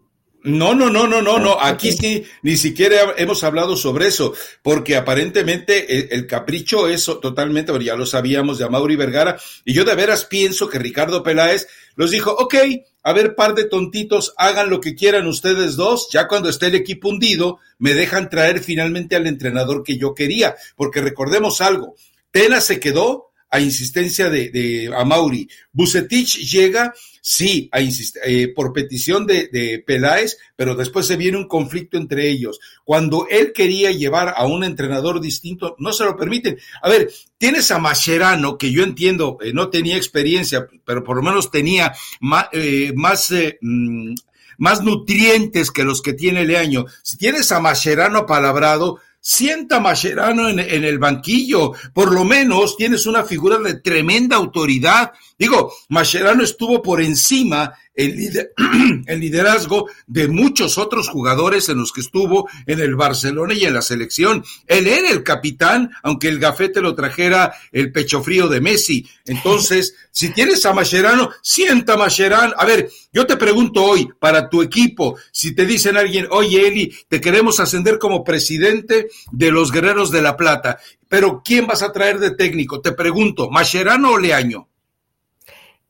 No, 0.44 0.74
no, 0.74 0.90
no, 0.90 1.08
no, 1.08 1.22
no, 1.22 1.40
no. 1.40 1.58
Ah, 1.60 1.68
Aquí 1.68 1.92
sí, 1.92 2.24
ni 2.42 2.56
siquiera 2.56 3.16
hemos 3.18 3.44
hablado 3.44 3.76
sobre 3.76 4.08
eso, 4.08 4.34
porque 4.64 4.96
aparentemente 4.96 6.16
el, 6.16 6.26
capricho 6.26 6.88
es 6.88 7.04
totalmente, 7.04 7.74
ya 7.84 7.98
lo 7.98 8.06
sabíamos 8.06 8.58
de 8.58 8.64
Amauri 8.64 8.96
Vergara, 8.96 9.38
y 9.66 9.74
yo 9.74 9.84
de 9.84 9.94
veras 9.94 10.24
pienso 10.24 10.70
que 10.70 10.80
Ricardo 10.80 11.22
Peláez 11.22 11.68
los 11.98 12.12
dijo, 12.12 12.32
ok, 12.32 12.56
a 13.04 13.12
ver, 13.12 13.36
par 13.36 13.56
de 13.56 13.66
tontitos, 13.66 14.34
hagan 14.38 14.70
lo 14.70 14.80
que 14.80 14.96
quieran 14.96 15.28
ustedes 15.28 15.76
dos, 15.76 16.08
ya 16.14 16.30
cuando 16.30 16.48
esté 16.48 16.68
el 16.68 16.76
equipo 16.76 17.10
hundido, 17.10 17.60
me 17.78 17.94
dejan 17.94 18.30
traer 18.30 18.62
finalmente 18.62 19.18
al 19.18 19.28
entrenador 19.28 19.84
que 19.84 19.98
yo 19.98 20.16
quería, 20.16 20.56
porque 20.78 21.02
recordemos 21.02 21.60
algo, 21.60 21.98
Tena 22.32 22.62
se 22.62 22.80
quedó 22.80 23.31
a 23.52 23.60
insistencia 23.60 24.30
de, 24.30 24.50
de 24.50 24.92
Amauri. 24.96 25.48
Bucetich 25.74 26.38
llega, 26.38 26.94
sí, 27.22 27.70
a 27.74 27.80
eh, 27.82 28.48
por 28.56 28.72
petición 28.72 29.28
de, 29.28 29.50
de, 29.50 29.84
Peláez, 29.86 30.38
pero 30.56 30.74
después 30.74 31.06
se 31.06 31.18
viene 31.18 31.38
un 31.38 31.50
conflicto 31.50 31.98
entre 31.98 32.30
ellos. 32.30 32.60
Cuando 32.86 33.28
él 33.30 33.52
quería 33.54 33.92
llevar 33.92 34.34
a 34.36 34.46
un 34.46 34.64
entrenador 34.64 35.20
distinto, 35.20 35.76
no 35.80 35.92
se 35.92 36.06
lo 36.06 36.16
permiten. 36.16 36.58
A 36.82 36.90
ver, 36.90 37.12
tienes 37.38 37.70
a 37.72 37.78
Mascherano, 37.78 38.58
que 38.58 38.72
yo 38.72 38.84
entiendo, 38.84 39.38
eh, 39.42 39.52
no 39.54 39.70
tenía 39.70 39.98
experiencia, 39.98 40.68
pero 40.86 41.04
por 41.04 41.18
lo 41.18 41.22
menos 41.22 41.52
tenía 41.52 41.94
más, 42.22 42.46
eh, 42.54 42.94
más 42.96 43.34
mm, 43.62 44.16
más 44.58 44.84
nutrientes 44.84 45.72
que 45.72 45.84
los 45.84 46.04
que 46.04 46.14
tiene 46.14 46.46
Leaño. 46.46 46.86
Si 47.02 47.18
tienes 47.18 47.52
a 47.52 47.60
Mascherano 47.60 48.28
palabrado, 48.28 49.00
sienta 49.22 49.80
Mascherano 49.80 50.50
en, 50.50 50.60
en, 50.60 50.84
el 50.84 50.98
banquillo, 50.98 51.74
por 51.94 52.12
lo 52.12 52.26
menos 52.26 52.76
tienes 52.76 53.06
una 53.06 53.24
figura 53.24 53.60
de 53.60 53.76
tremenda 53.76 54.36
autoridad. 54.36 55.14
Digo, 55.42 55.74
Mascherano 55.90 56.44
estuvo 56.44 56.84
por 56.84 57.02
encima 57.02 57.74
el, 57.96 59.20
liderazgo 59.20 59.90
de 60.06 60.28
muchos 60.28 60.78
otros 60.78 61.10
jugadores 61.10 61.68
en 61.68 61.80
los 61.80 61.92
que 61.92 62.02
estuvo 62.02 62.48
en 62.68 62.80
el 62.80 62.96
Barcelona 62.96 63.56
y 63.56 63.64
en 63.64 63.74
la 63.74 63.82
selección. 63.82 64.46
Él 64.68 64.86
era 64.86 65.10
el 65.10 65.24
capitán, 65.24 65.90
aunque 66.04 66.28
el 66.28 66.38
gafete 66.38 66.80
lo 66.80 66.94
trajera 66.94 67.56
el 67.72 67.92
pecho 67.92 68.22
frío 68.22 68.50
de 68.50 68.62
Messi. 68.62 69.10
Entonces, 69.26 69.96
si 70.12 70.30
tienes 70.30 70.64
a 70.68 70.74
Mascherano, 70.74 71.32
sienta 71.42 71.98
Mascherano. 71.98 72.54
A 72.56 72.64
ver, 72.64 72.92
yo 73.12 73.26
te 73.26 73.36
pregunto 73.36 73.84
hoy, 73.84 74.10
para 74.20 74.48
tu 74.48 74.62
equipo, 74.62 75.18
si 75.32 75.56
te 75.56 75.66
dicen 75.66 75.98
alguien, 75.98 76.28
oye 76.30 76.68
Eli, 76.68 76.96
te 77.08 77.20
queremos 77.20 77.60
ascender 77.60 77.98
como 77.98 78.24
presidente 78.24 79.08
de 79.32 79.50
los 79.50 79.72
Guerreros 79.72 80.12
de 80.12 80.22
la 80.22 80.38
Plata, 80.38 80.78
pero 81.10 81.42
¿quién 81.44 81.66
vas 81.66 81.82
a 81.82 81.92
traer 81.92 82.20
de 82.20 82.36
técnico? 82.36 82.80
Te 82.80 82.92
pregunto, 82.92 83.50
¿Mascherano 83.50 84.12
o 84.12 84.20
Leaño? 84.20 84.68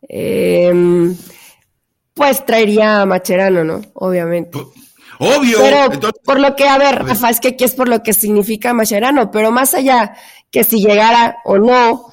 Eh, 0.08 1.14
pues 2.14 2.46
traería 2.46 3.02
a 3.02 3.06
Macherano, 3.06 3.64
¿no? 3.64 3.82
Obviamente. 3.94 4.60
Obvio. 5.20 5.60
Pero 5.60 6.12
por 6.24 6.40
lo 6.40 6.56
que, 6.56 6.68
a 6.68 6.78
ver, 6.78 7.04
Rafa, 7.04 7.30
es 7.30 7.40
que 7.40 7.50
aquí 7.50 7.64
es 7.64 7.76
por 7.76 7.88
lo 7.88 8.02
que 8.02 8.14
significa 8.14 8.74
Macherano, 8.74 9.30
pero 9.32 9.52
más 9.52 9.74
allá 9.74 10.16
que 10.50 10.64
si 10.64 10.82
llegara 10.82 11.38
o 11.46 11.58
no, 11.58 12.12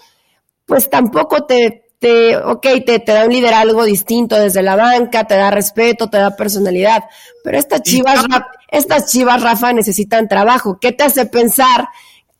pues 0.67 0.91
tampoco 0.91 1.45
te, 1.45 1.91
te 1.99 2.37
ok, 2.37 2.67
te, 2.85 2.99
te 3.01 3.13
da 3.13 3.25
un 3.25 3.33
liderazgo 3.33 3.85
distinto 3.85 4.37
desde 4.37 4.63
la 4.63 4.77
banca, 4.77 5.25
te 5.27 5.37
da 5.37 5.51
respeto, 5.51 6.11
te 6.11 6.19
da 6.19 6.37
personalidad, 6.37 7.05
pero 7.43 7.59
estas 7.59 7.83
chivas, 7.83 8.25
estas 8.71 9.11
chivas, 9.11 9.43
Rafa, 9.43 9.73
necesitan 9.73 10.29
trabajo. 10.29 10.79
¿Qué 10.79 10.93
te 10.93 11.05
hace 11.05 11.27
pensar 11.27 11.89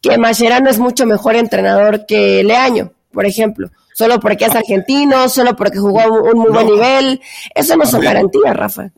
que 0.01 0.19
Macherano 0.19 0.69
es 0.71 0.79
mucho 0.79 1.07
mejor 1.07 1.35
entrenador 1.35 2.05
que 2.07 2.45
Leaño, 2.45 2.93
por 3.11 3.25
ejemplo? 3.25 3.71
Solo 3.99 4.21
porque 4.21 4.45
es 4.45 4.55
argentino, 4.55 5.29
solo 5.29 5.57
porque 5.57 5.79
jugó 5.79 6.07
un 6.07 6.39
muy 6.39 6.53
buen 6.53 6.67
nivel. 6.67 7.21
Eso 7.53 7.77
no 7.77 7.85
son 7.85 8.01
garantías, 8.01 8.57
Rafa. 8.57 8.93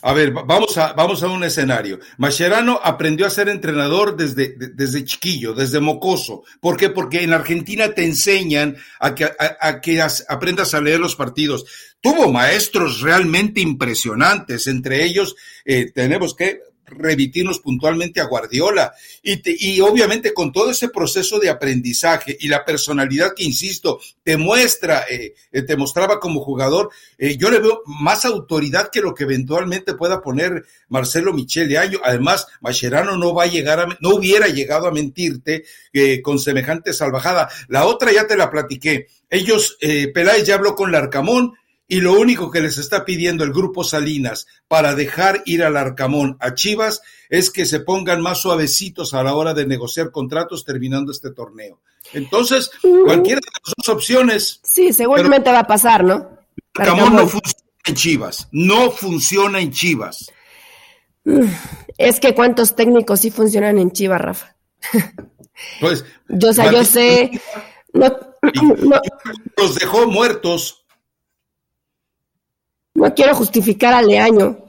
A 0.00 0.14
ver, 0.14 0.32
vamos 0.32 0.78
a, 0.78 0.94
vamos 0.94 1.22
a 1.22 1.28
un 1.28 1.44
escenario. 1.44 2.00
Mascherano 2.16 2.80
aprendió 2.82 3.26
a 3.26 3.30
ser 3.30 3.50
entrenador 3.50 4.16
desde, 4.16 4.54
desde 4.56 5.04
chiquillo, 5.04 5.52
desde 5.52 5.78
mocoso. 5.78 6.42
¿Por 6.58 6.78
qué? 6.78 6.88
Porque 6.88 7.22
en 7.22 7.34
Argentina 7.34 7.92
te 7.92 8.06
enseñan 8.06 8.78
a 8.98 9.14
que, 9.14 9.28
a, 9.60 9.80
que 9.82 10.02
aprendas 10.26 10.72
a 10.72 10.80
leer 10.80 11.00
los 11.00 11.16
partidos. 11.16 11.66
Tuvo 12.00 12.32
maestros 12.32 13.02
realmente 13.02 13.60
impresionantes, 13.60 14.68
entre 14.68 15.04
ellos 15.04 15.36
eh, 15.66 15.92
tenemos 15.92 16.34
que 16.34 16.60
remitirnos 16.90 17.60
puntualmente 17.60 18.20
a 18.20 18.26
Guardiola. 18.26 18.92
Y, 19.22 19.40
y 19.44 19.80
obviamente 19.80 20.34
con 20.34 20.52
todo 20.52 20.70
ese 20.70 20.88
proceso 20.88 21.38
de 21.38 21.50
aprendizaje 21.50 22.36
y 22.38 22.48
la 22.48 22.64
personalidad 22.64 23.32
que, 23.34 23.44
insisto, 23.44 24.00
te 24.22 24.36
muestra, 24.36 25.04
eh, 25.10 25.34
eh, 25.52 25.62
te 25.62 25.76
mostraba 25.76 26.20
como 26.20 26.40
jugador, 26.40 26.90
eh, 27.18 27.36
yo 27.36 27.50
le 27.50 27.60
veo 27.60 27.82
más 27.86 28.24
autoridad 28.24 28.90
que 28.90 29.00
lo 29.00 29.14
que 29.14 29.24
eventualmente 29.24 29.94
pueda 29.94 30.20
poner 30.20 30.64
Marcelo 30.88 31.32
Michele 31.32 31.78
Año. 31.78 32.00
Además, 32.04 32.46
Mascherano 32.60 33.16
no 33.16 33.34
va 33.34 33.44
a 33.44 33.48
llegar 33.48 33.80
a, 33.80 33.86
no 34.00 34.10
hubiera 34.10 34.48
llegado 34.48 34.86
a 34.86 34.92
mentirte 34.92 35.64
con 36.22 36.38
semejante 36.38 36.92
salvajada. 36.92 37.48
La 37.68 37.84
otra 37.84 38.12
ya 38.12 38.26
te 38.26 38.36
la 38.36 38.50
platiqué. 38.50 39.08
Ellos, 39.28 39.76
Peláez 40.14 40.46
ya 40.46 40.54
habló 40.54 40.74
con 40.74 40.92
Larcamón, 40.92 41.54
y 41.90 42.00
lo 42.00 42.12
único 42.12 42.52
que 42.52 42.60
les 42.60 42.78
está 42.78 43.04
pidiendo 43.04 43.42
el 43.42 43.52
grupo 43.52 43.82
Salinas 43.82 44.46
para 44.68 44.94
dejar 44.94 45.42
ir 45.44 45.64
al 45.64 45.76
Arcamón 45.76 46.36
a 46.38 46.54
Chivas 46.54 47.02
es 47.28 47.50
que 47.50 47.66
se 47.66 47.80
pongan 47.80 48.22
más 48.22 48.38
suavecitos 48.38 49.12
a 49.12 49.24
la 49.24 49.34
hora 49.34 49.54
de 49.54 49.66
negociar 49.66 50.12
contratos 50.12 50.64
terminando 50.64 51.10
este 51.10 51.32
torneo. 51.32 51.80
Entonces, 52.12 52.70
cualquiera 52.80 53.40
de 53.40 53.48
las 53.52 53.74
dos 53.76 53.88
opciones. 53.88 54.60
Sí, 54.62 54.92
seguramente 54.92 55.50
va 55.50 55.58
a 55.58 55.66
pasar, 55.66 56.04
¿no? 56.04 56.30
Arcamón 56.76 57.16
no 57.16 57.26
funciona 57.26 57.64
en 57.84 57.94
Chivas, 57.96 58.48
no 58.52 58.92
funciona 58.92 59.60
en 59.60 59.72
Chivas. 59.72 60.30
Es 61.98 62.20
que 62.20 62.36
cuántos 62.36 62.76
técnicos 62.76 63.18
sí 63.18 63.32
funcionan 63.32 63.78
en 63.78 63.90
Chivas, 63.90 64.20
Rafa. 64.20 64.54
Pues, 65.80 66.04
yo, 66.28 66.50
o 66.50 66.70
yo 66.70 66.84
sé. 66.84 67.32
Los 69.56 69.74
dejó 69.74 70.06
muertos 70.06 70.79
no 72.94 73.14
quiero 73.14 73.34
justificar 73.34 73.94
a 73.94 74.02
Leaño, 74.02 74.66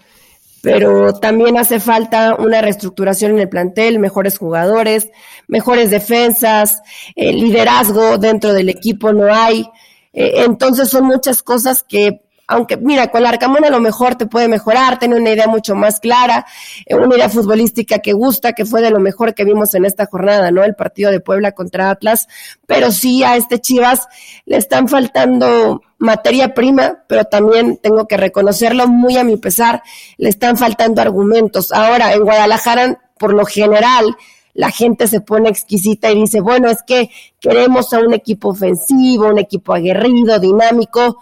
pero 0.61 1.13
también 1.13 1.57
hace 1.57 1.79
falta 1.79 2.35
una 2.35 2.61
reestructuración 2.61 3.31
en 3.31 3.39
el 3.39 3.49
plantel, 3.49 3.99
mejores 3.99 4.37
jugadores, 4.37 5.09
mejores 5.47 5.89
defensas, 5.89 6.81
eh, 7.15 7.33
liderazgo 7.33 8.17
dentro 8.17 8.53
del 8.53 8.69
equipo 8.69 9.11
no 9.11 9.33
hay. 9.33 9.67
Eh, 10.13 10.43
entonces 10.45 10.89
son 10.89 11.05
muchas 11.05 11.41
cosas 11.41 11.83
que 11.83 12.21
aunque 12.51 12.75
mira, 12.75 13.07
con 13.07 13.23
la 13.23 13.29
Arcamón 13.29 13.63
a 13.63 13.69
lo 13.69 13.79
mejor 13.79 14.15
te 14.15 14.25
puede 14.25 14.49
mejorar, 14.49 14.99
tener 14.99 15.19
una 15.19 15.29
idea 15.29 15.47
mucho 15.47 15.73
más 15.73 16.01
clara, 16.01 16.45
eh, 16.85 16.95
una 16.95 17.15
idea 17.15 17.29
futbolística 17.29 17.99
que 17.99 18.11
gusta, 18.11 18.51
que 18.51 18.65
fue 18.65 18.81
de 18.81 18.91
lo 18.91 18.99
mejor 18.99 19.33
que 19.33 19.45
vimos 19.45 19.73
en 19.73 19.85
esta 19.85 20.05
jornada, 20.05 20.51
¿no? 20.51 20.63
El 20.63 20.75
partido 20.75 21.11
de 21.11 21.21
Puebla 21.21 21.53
contra 21.53 21.89
Atlas, 21.89 22.27
pero 22.67 22.91
sí 22.91 23.23
a 23.23 23.37
este 23.37 23.59
Chivas 23.59 24.07
le 24.45 24.57
están 24.57 24.89
faltando 24.89 25.81
materia 26.01 26.53
prima, 26.55 27.03
pero 27.07 27.25
también 27.25 27.77
tengo 27.77 28.07
que 28.07 28.17
reconocerlo 28.17 28.87
muy 28.87 29.17
a 29.17 29.23
mi 29.23 29.37
pesar, 29.37 29.83
le 30.17 30.29
están 30.29 30.57
faltando 30.57 30.99
argumentos. 30.99 31.71
Ahora, 31.71 32.13
en 32.13 32.23
Guadalajara, 32.23 32.99
por 33.19 33.33
lo 33.33 33.45
general, 33.45 34.17
la 34.53 34.71
gente 34.71 35.07
se 35.07 35.21
pone 35.21 35.49
exquisita 35.49 36.11
y 36.11 36.21
dice, 36.21 36.41
bueno, 36.41 36.69
es 36.69 36.81
que 36.81 37.11
queremos 37.39 37.93
a 37.93 37.99
un 37.99 38.13
equipo 38.13 38.49
ofensivo, 38.49 39.27
un 39.27 39.37
equipo 39.37 39.73
aguerrido, 39.73 40.39
dinámico. 40.39 41.19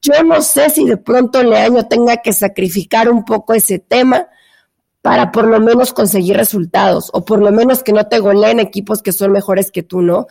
Yo 0.00 0.22
no 0.24 0.40
sé 0.40 0.70
si 0.70 0.86
de 0.86 0.96
pronto 0.96 1.42
Leaño 1.42 1.86
tenga 1.86 2.16
que 2.16 2.32
sacrificar 2.32 3.10
un 3.10 3.22
poco 3.22 3.52
ese 3.52 3.78
tema 3.78 4.28
para 5.02 5.30
por 5.30 5.46
lo 5.46 5.60
menos 5.60 5.92
conseguir 5.92 6.38
resultados, 6.38 7.10
o 7.12 7.22
por 7.22 7.40
lo 7.40 7.52
menos 7.52 7.82
que 7.82 7.92
no 7.92 8.06
te 8.06 8.18
goleen 8.18 8.60
equipos 8.60 9.02
que 9.02 9.12
son 9.12 9.30
mejores 9.30 9.70
que 9.70 9.82
tú, 9.82 10.00
¿no? 10.00 10.26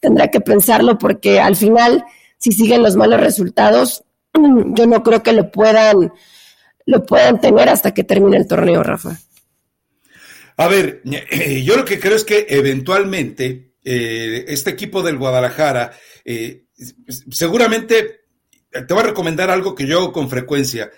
Tendrá 0.00 0.28
que 0.28 0.40
pensarlo 0.40 0.96
porque 0.96 1.38
al 1.38 1.54
final, 1.54 2.02
si 2.40 2.52
siguen 2.52 2.82
los 2.82 2.96
malos 2.96 3.20
resultados, 3.20 4.02
yo 4.34 4.86
no 4.86 5.02
creo 5.02 5.22
que 5.22 5.32
lo 5.32 5.50
puedan, 5.50 6.12
lo 6.86 7.06
puedan 7.06 7.40
tener 7.40 7.68
hasta 7.68 7.92
que 7.92 8.02
termine 8.02 8.38
el 8.38 8.48
torneo, 8.48 8.82
Rafa. 8.82 9.18
A 10.56 10.68
ver, 10.68 11.02
yo 11.64 11.76
lo 11.76 11.84
que 11.84 12.00
creo 12.00 12.16
es 12.16 12.24
que 12.24 12.46
eventualmente 12.48 13.74
eh, 13.84 14.44
este 14.48 14.70
equipo 14.70 15.02
del 15.02 15.18
Guadalajara 15.18 15.92
eh, 16.24 16.66
seguramente 17.30 18.20
te 18.70 18.94
voy 18.94 19.02
a 19.02 19.06
recomendar 19.06 19.50
algo 19.50 19.74
que 19.74 19.86
yo 19.86 19.98
hago 19.98 20.12
con 20.12 20.30
frecuencia. 20.30 20.90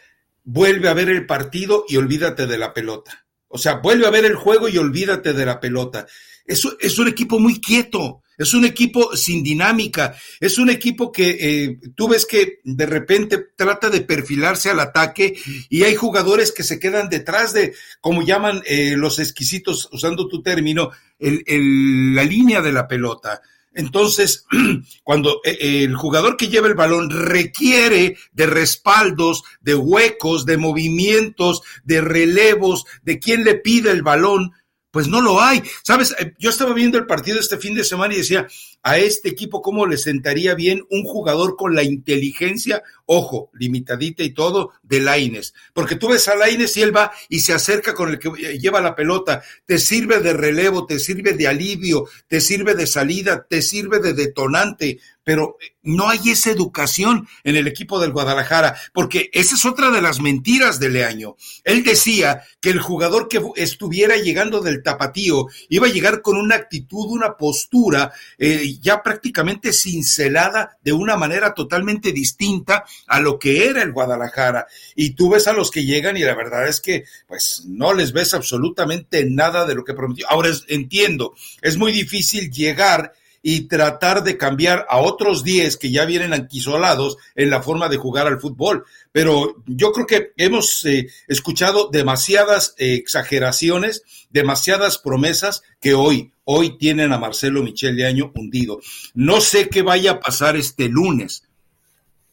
Vuelve 0.45 0.89
a 0.89 0.95
ver 0.95 1.09
el 1.09 1.27
partido 1.27 1.85
y 1.89 1.97
olvídate 1.97 2.47
de 2.47 2.59
la 2.59 2.75
pelota. 2.75 3.27
O 3.49 3.59
sea, 3.59 3.75
vuelve 3.77 4.07
a 4.07 4.11
ver 4.11 4.25
el 4.25 4.35
juego 4.35 4.69
y 4.69 4.79
olvídate 4.79 5.33
de 5.33 5.47
la 5.47 5.61
pelota. 5.61 6.07
Es, 6.45 6.67
es 6.81 6.99
un 6.99 7.09
equipo 7.09 7.39
muy 7.39 7.61
quieto, 7.61 8.23
es 8.43 8.55
un 8.55 8.65
equipo 8.65 9.17
sin 9.17 9.43
dinámica, 9.43 10.15
es 10.41 10.59
un 10.59 10.71
equipo 10.71 11.13
que 11.13 11.31
eh, 11.41 11.79
tú 11.95 12.09
ves 12.09 12.27
que 12.27 12.61
de 12.65 12.87
repente 12.87 13.47
trata 13.57 13.91
de 13.91 14.01
perfilarse 14.01 14.71
al 14.71 14.81
ataque 14.81 15.35
y 15.69 15.85
hay 15.85 15.95
jugadores 15.95 16.53
que 16.53 16.63
se 16.63 16.79
quedan 16.79 17.09
detrás 17.09 17.53
de, 17.53 17.75
como 18.01 18.23
llaman 18.23 18.63
eh, 18.67 18.97
los 18.97 19.19
exquisitos, 19.19 19.89
usando 19.93 20.29
tu 20.29 20.43
término, 20.43 20.91
el, 21.19 22.15
la 22.15 22.25
línea 22.25 22.61
de 22.61 22.73
la 22.73 22.89
pelota. 22.89 23.41
Entonces, 23.75 24.47
cuando 25.03 25.41
eh, 25.45 25.85
el 25.85 25.97
jugador 25.97 26.37
que 26.37 26.49
lleva 26.49 26.69
el 26.69 26.75
balón 26.75 27.11
requiere 27.11 28.17
de 28.33 28.47
respaldos, 28.47 29.45
de 29.61 29.75
huecos, 29.75 30.45
de 30.45 30.59
movimientos, 30.59 31.63
de 31.85 32.01
relevos, 32.01 32.85
de 33.03 33.19
quien 33.19 33.45
le 33.45 33.55
pide 33.55 33.91
el 33.91 34.03
balón, 34.03 34.53
pues 34.93 35.09
no 35.09 35.21
lo 35.21 35.43
hay. 35.43 35.61
Sabes, 35.83 36.15
eh, 36.21 36.35
yo 36.39 36.51
estaba 36.51 36.73
viendo 36.73 36.99
el 36.99 37.07
partido 37.07 37.41
este 37.41 37.59
fin 37.59 37.75
de 37.75 37.83
semana 37.83 38.15
y 38.15 38.19
decía, 38.19 38.47
a 38.83 38.99
este 38.99 39.29
equipo 39.29 39.63
cómo 39.63 39.87
le 39.87 39.97
sentaría 39.97 40.55
bien 40.55 40.85
un 40.91 41.05
jugador 41.05 41.57
con 41.57 41.75
la 41.75 41.83
inteligencia, 41.83 42.83
ojo, 43.07 43.51
limitadita 43.55 44.23
y 44.23 44.31
todo, 44.31 44.73
de 44.83 45.01
Laines. 45.01 45.55
Porque 45.73 45.97
tú 45.97 46.09
ves 46.09 46.27
a 46.29 46.35
Laines 46.35 46.77
y 46.77 46.83
él 46.83 46.95
va 46.95 47.13
y 47.29 47.41
se 47.41 47.53
acerca 47.53 47.95
con 47.95 48.11
el 48.11 48.19
que 48.19 48.59
lleva 48.59 48.81
la 48.81 48.95
pelota, 48.95 49.43
te 49.67 49.79
sirve 49.79 50.21
de 50.21 50.33
relevo, 50.33 50.87
te 50.87 50.99
sirve 50.99 51.33
de 51.35 51.49
alivio, 51.49 52.09
te 52.29 52.41
sirve 52.41 52.75
de 52.75 52.87
salida, 52.87 53.47
te 53.49 53.63
sirve 53.63 54.01
de 54.01 54.15
detonante, 54.15 54.99
pero 55.25 55.57
no 55.83 56.09
hay 56.09 56.31
esa 56.31 56.51
educación 56.51 57.29
en 57.45 57.57
el 57.57 57.67
equipo 57.67 58.01
del 58.01 58.13
Guadalajara, 58.13 58.77
porque 58.93 59.31
esa 59.33 59.55
es 59.55 59.65
otra 59.65 59.91
de 59.91 60.03
las 60.03 60.21
mentiras 60.21 60.79
de 60.79 60.89
Leaño. 60.89 61.37
Él 61.65 61.85
decía 61.85 62.43
que 62.61 62.71
el 62.71 62.81
jugador 62.81 63.29
que 63.29 63.41
estuviera 63.57 64.17
llegando 64.17 64.61
del 64.61 64.83
tapatío 64.83 65.47
iba 65.69 65.87
a 65.87 65.91
llegar 65.91 66.23
con 66.23 66.37
una 66.37 66.57
actitud, 66.57 67.07
una 67.09 67.37
postura, 67.37 68.13
eh, 68.39 68.72
ya 68.81 69.03
prácticamente 69.03 69.73
cincelada 69.73 70.79
de 70.83 70.93
una 70.93 71.17
manera 71.17 71.55
totalmente 71.55 72.13
distinta 72.13 72.85
a 73.07 73.21
lo 73.21 73.39
que 73.39 73.67
era 73.67 73.83
el 73.83 73.93
Guadalajara. 73.93 74.67
Y 74.95 75.11
tú 75.11 75.31
ves 75.31 75.47
a 75.49 75.53
los 75.53 75.71
que 75.71 75.85
llegan 75.85 76.17
y 76.17 76.23
la 76.23 76.35
verdad 76.35 76.69
es 76.69 76.81
que 76.81 77.05
pues 77.27 77.65
no 77.67 77.93
les 77.93 78.13
ves 78.13 78.35
absolutamente 78.35 79.25
nada 79.25 79.67
de 79.67 79.75
lo 79.75 79.85
que 79.85 79.95
prometió. 79.95 80.29
Ahora 80.29 80.51
entiendo, 80.69 81.35
es 81.61 81.77
muy 81.77 81.93
difícil 81.93 82.51
llegar 82.51 83.15
y 83.43 83.63
tratar 83.63 84.23
de 84.23 84.37
cambiar 84.37 84.87
a 84.89 84.99
otros 84.99 85.43
10 85.43 85.77
que 85.77 85.91
ya 85.91 86.05
vienen 86.05 86.33
anquisolados 86.33 87.17
en 87.35 87.51
la 87.51 87.63
forma 87.63 87.89
de 87.89 87.97
jugar 87.97 88.29
al 88.29 88.41
fútbol. 88.41 88.85
Pero 89.11 89.63
yo 89.67 89.93
creo 89.93 90.07
que 90.07 90.33
hemos 90.37 90.85
eh, 90.85 91.09
escuchado 91.27 91.91
demasiadas 91.93 92.75
eh, 92.79 92.95
exageraciones, 92.95 94.05
demasiadas 94.31 94.99
promesas 94.99 95.63
que 95.81 95.95
hoy, 95.95 96.33
hoy 96.45 96.79
tienen 96.79 97.13
a 97.13 97.19
Marcelo 97.19 97.63
Michel 97.63 97.97
de 97.97 98.07
Año 98.07 98.33
hundido. 98.35 98.81
No 99.15 99.41
sé 99.41 99.69
qué 99.69 99.83
vaya 99.83 100.13
a 100.13 100.21
pasar 100.21 100.57
este 100.57 100.89
lunes, 100.89 101.43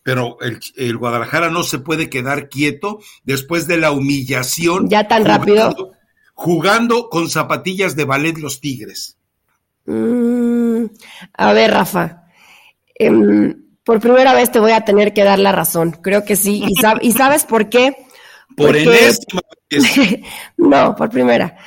pero 0.04 0.38
el, 0.42 0.98
Guadalajara 0.98 1.50
no 1.50 1.64
se 1.64 1.80
puede 1.80 2.10
quedar 2.10 2.50
quieto 2.50 3.00
después 3.24 3.68
de 3.68 3.78
la 3.78 3.92
humillación. 3.92 4.90
Ya 4.90 5.08
tan 5.08 5.26
rápido. 5.26 5.92
Jugando 6.34 7.10
con 7.10 7.30
zapatillas 7.30 7.96
de 7.96 8.06
ballet 8.06 8.38
los 8.38 8.62
Tigres. 8.62 9.19
Mm, 9.90 10.86
a 11.34 11.54
ver, 11.54 11.72
Rafa. 11.72 12.24
Em, 12.94 13.56
por 13.84 14.00
primera 14.00 14.36
vez 14.36 14.52
te 14.52 14.60
voy 14.60 14.72
a 14.72 14.82
tener 14.82 15.14
que 15.14 15.24
dar 15.24 15.40
la 15.40 15.52
razón. 15.52 15.98
Creo 16.02 16.24
que 16.24 16.36
sí. 16.36 16.64
¿Y, 17.02 17.12
sabes 17.12 17.44
por 17.44 17.70
qué? 17.70 17.96
Por 18.56 18.76
enésima 18.76 19.42
no, 20.58 20.96
por 20.96 21.10
primera. 21.10 21.58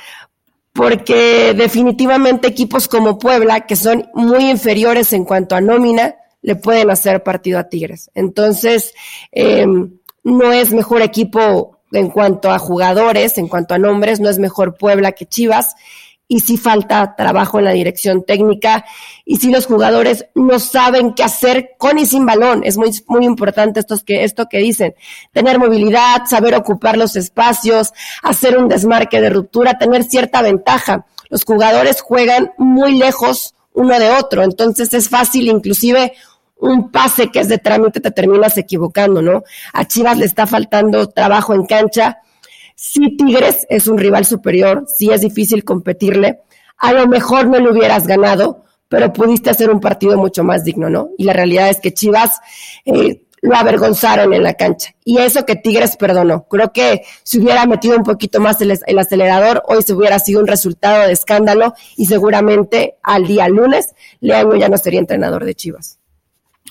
Porque 0.71 1.53
definitivamente 1.53 2.47
equipos 2.47 2.87
como 2.87 3.19
Puebla, 3.19 3.65
que 3.65 3.75
son 3.75 4.09
muy 4.13 4.49
inferiores 4.49 5.11
en 5.11 5.25
cuanto 5.25 5.55
a 5.55 5.61
nómina, 5.61 6.15
le 6.41 6.55
pueden 6.55 6.89
hacer 6.91 7.23
partido 7.23 7.59
a 7.59 7.67
Tigres. 7.67 8.09
Entonces, 8.15 8.93
em, 9.31 9.97
no 10.23 10.51
es 10.53 10.71
mejor 10.71 11.01
equipo 11.01 11.79
en 11.91 12.09
cuanto 12.09 12.51
a 12.51 12.57
jugadores, 12.57 13.37
en 13.37 13.47
cuanto 13.47 13.73
a 13.73 13.79
nombres, 13.79 14.19
no 14.19 14.29
es 14.29 14.39
mejor 14.39 14.77
Puebla 14.77 15.11
que 15.11 15.25
Chivas 15.25 15.75
y 16.33 16.39
sí 16.39 16.57
falta 16.57 17.15
trabajo 17.15 17.59
en 17.59 17.65
la 17.65 17.71
dirección 17.71 18.23
técnica 18.23 18.85
y 19.23 19.35
si 19.35 19.51
los 19.51 19.67
jugadores 19.67 20.25
no 20.33 20.57
saben 20.57 21.13
qué 21.13 21.23
hacer 21.23 21.75
con 21.77 21.99
y 21.99 22.07
sin 22.07 22.25
balón. 22.25 22.63
Es 22.63 22.75
muy, 22.75 22.89
muy 23.07 23.23
importante 23.23 23.79
esto 23.79 23.95
que, 24.03 24.23
esto 24.23 24.49
que 24.49 24.57
dicen. 24.57 24.95
Tener 25.31 25.59
movilidad, 25.59 26.25
saber 26.25 26.55
ocupar 26.55 26.97
los 26.97 27.15
espacios, 27.15 27.93
hacer 28.23 28.57
un 28.57 28.67
desmarque 28.67 29.21
de 29.21 29.29
ruptura, 29.29 29.77
tener 29.77 30.05
cierta 30.05 30.41
ventaja. 30.41 31.05
Los 31.29 31.45
jugadores 31.45 32.01
juegan 32.01 32.51
muy 32.57 32.97
lejos 32.97 33.53
uno 33.73 33.99
de 33.99 34.09
otro, 34.09 34.41
entonces 34.41 34.91
es 34.93 35.09
fácil 35.09 35.47
inclusive 35.47 36.13
un 36.57 36.89
pase 36.89 37.29
que 37.29 37.41
es 37.41 37.47
de 37.47 37.59
trámite 37.59 37.99
te 37.99 38.09
terminas 38.09 38.57
equivocando, 38.57 39.21
¿no? 39.21 39.43
A 39.73 39.85
Chivas 39.85 40.17
le 40.17 40.25
está 40.25 40.47
faltando 40.47 41.09
trabajo 41.09 41.53
en 41.53 41.65
cancha. 41.65 42.19
Si 42.85 43.15
Tigres 43.15 43.65
es 43.69 43.87
un 43.87 43.97
rival 43.97 44.25
superior, 44.25 44.83
sí 44.93 45.09
es 45.09 45.21
difícil 45.21 45.63
competirle. 45.63 46.39
A 46.77 46.91
lo 46.91 47.07
mejor 47.07 47.47
no 47.47 47.57
le 47.57 47.71
hubieras 47.71 48.05
ganado, 48.05 48.65
pero 48.89 49.13
pudiste 49.13 49.49
hacer 49.49 49.69
un 49.69 49.79
partido 49.79 50.17
mucho 50.17 50.43
más 50.43 50.65
digno, 50.65 50.89
¿no? 50.89 51.11
Y 51.17 51.23
la 51.23 51.31
realidad 51.31 51.69
es 51.69 51.79
que 51.79 51.93
Chivas 51.93 52.41
eh, 52.83 53.21
lo 53.41 53.55
avergonzaron 53.55 54.33
en 54.33 54.43
la 54.43 54.55
cancha. 54.55 54.93
Y 55.05 55.19
eso 55.19 55.45
que 55.45 55.55
Tigres 55.55 55.95
perdonó. 55.95 56.45
Creo 56.49 56.73
que 56.73 57.03
si 57.23 57.39
hubiera 57.39 57.65
metido 57.65 57.95
un 57.95 58.03
poquito 58.03 58.41
más 58.41 58.59
el, 58.59 58.77
el, 58.85 58.99
acelerador, 58.99 59.63
hoy 59.65 59.81
se 59.81 59.93
hubiera 59.93 60.19
sido 60.19 60.41
un 60.41 60.47
resultado 60.47 61.07
de 61.07 61.13
escándalo 61.13 61.73
y 61.95 62.07
seguramente 62.07 62.95
al 63.01 63.25
día 63.25 63.47
lunes 63.47 63.95
Leaño 64.19 64.57
ya 64.57 64.67
no 64.67 64.77
sería 64.77 64.99
entrenador 64.99 65.45
de 65.45 65.55
Chivas. 65.55 65.99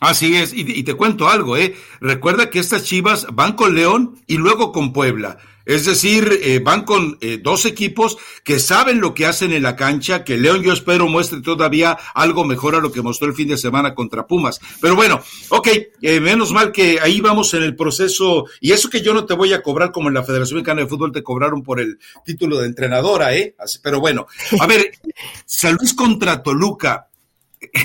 Así 0.02 0.36
es, 0.36 0.52
y, 0.52 0.82
te 0.82 0.94
cuento 0.94 1.28
algo, 1.28 1.56
¿eh? 1.56 1.74
Recuerda 2.00 2.50
que 2.50 2.58
estas 2.58 2.82
Chivas 2.82 3.26
van 3.32 3.52
con 3.52 3.76
León 3.76 4.20
y 4.26 4.36
luego 4.36 4.72
con 4.72 4.92
Puebla. 4.92 5.38
Es 5.64 5.84
decir, 5.84 6.40
eh, 6.42 6.58
van 6.58 6.84
con 6.84 7.18
eh, 7.20 7.38
dos 7.42 7.64
equipos 7.66 8.18
que 8.44 8.58
saben 8.58 9.00
lo 9.00 9.14
que 9.14 9.26
hacen 9.26 9.52
en 9.52 9.62
la 9.62 9.76
cancha, 9.76 10.24
que 10.24 10.36
León 10.36 10.62
yo 10.62 10.72
espero 10.72 11.08
muestre 11.08 11.40
todavía 11.40 11.96
algo 12.14 12.44
mejor 12.44 12.74
a 12.74 12.80
lo 12.80 12.92
que 12.92 13.02
mostró 13.02 13.28
el 13.28 13.34
fin 13.34 13.48
de 13.48 13.56
semana 13.56 13.94
contra 13.94 14.26
Pumas. 14.26 14.60
Pero 14.80 14.96
bueno, 14.96 15.20
ok, 15.48 15.68
eh, 16.02 16.20
menos 16.20 16.52
mal 16.52 16.72
que 16.72 17.00
ahí 17.00 17.20
vamos 17.20 17.54
en 17.54 17.62
el 17.62 17.76
proceso, 17.76 18.46
y 18.60 18.72
eso 18.72 18.90
que 18.90 19.02
yo 19.02 19.14
no 19.14 19.24
te 19.24 19.34
voy 19.34 19.52
a 19.52 19.62
cobrar 19.62 19.92
como 19.92 20.08
en 20.08 20.14
la 20.14 20.24
Federación 20.24 20.56
Mexicana 20.56 20.82
de 20.82 20.88
Fútbol 20.88 21.12
te 21.12 21.22
cobraron 21.22 21.62
por 21.62 21.80
el 21.80 21.98
título 22.24 22.58
de 22.58 22.66
entrenadora, 22.66 23.34
¿eh? 23.34 23.54
Pero 23.82 24.00
bueno, 24.00 24.26
a 24.60 24.66
ver, 24.66 24.92
San 25.46 25.76
Luis 25.76 25.94
contra 25.94 26.42
Toluca. 26.42 27.08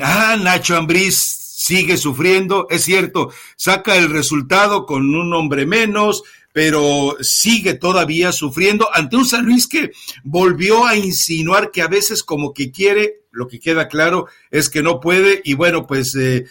Ah, 0.00 0.38
Nacho 0.40 0.74
Ambriz 0.74 1.42
sigue 1.62 1.96
sufriendo, 1.96 2.66
es 2.70 2.82
cierto, 2.82 3.30
saca 3.56 3.96
el 3.96 4.10
resultado 4.10 4.84
con 4.84 5.14
un 5.14 5.32
hombre 5.34 5.64
menos, 5.64 6.22
pero 6.52 7.16
sigue 7.20 7.74
todavía 7.74 8.32
sufriendo 8.32 8.88
ante 8.92 9.16
un 9.16 9.26
San 9.26 9.44
Luis 9.44 9.66
que 9.66 9.90
volvió 10.22 10.86
a 10.86 10.96
insinuar 10.96 11.70
que 11.70 11.82
a 11.82 11.88
veces 11.88 12.22
como 12.22 12.52
que 12.52 12.70
quiere, 12.70 13.22
lo 13.30 13.48
que 13.48 13.58
queda 13.58 13.88
claro 13.88 14.26
es 14.50 14.68
que 14.68 14.82
no 14.82 15.00
puede 15.00 15.40
y 15.44 15.54
bueno, 15.54 15.86
pues 15.86 16.14
eh, 16.14 16.44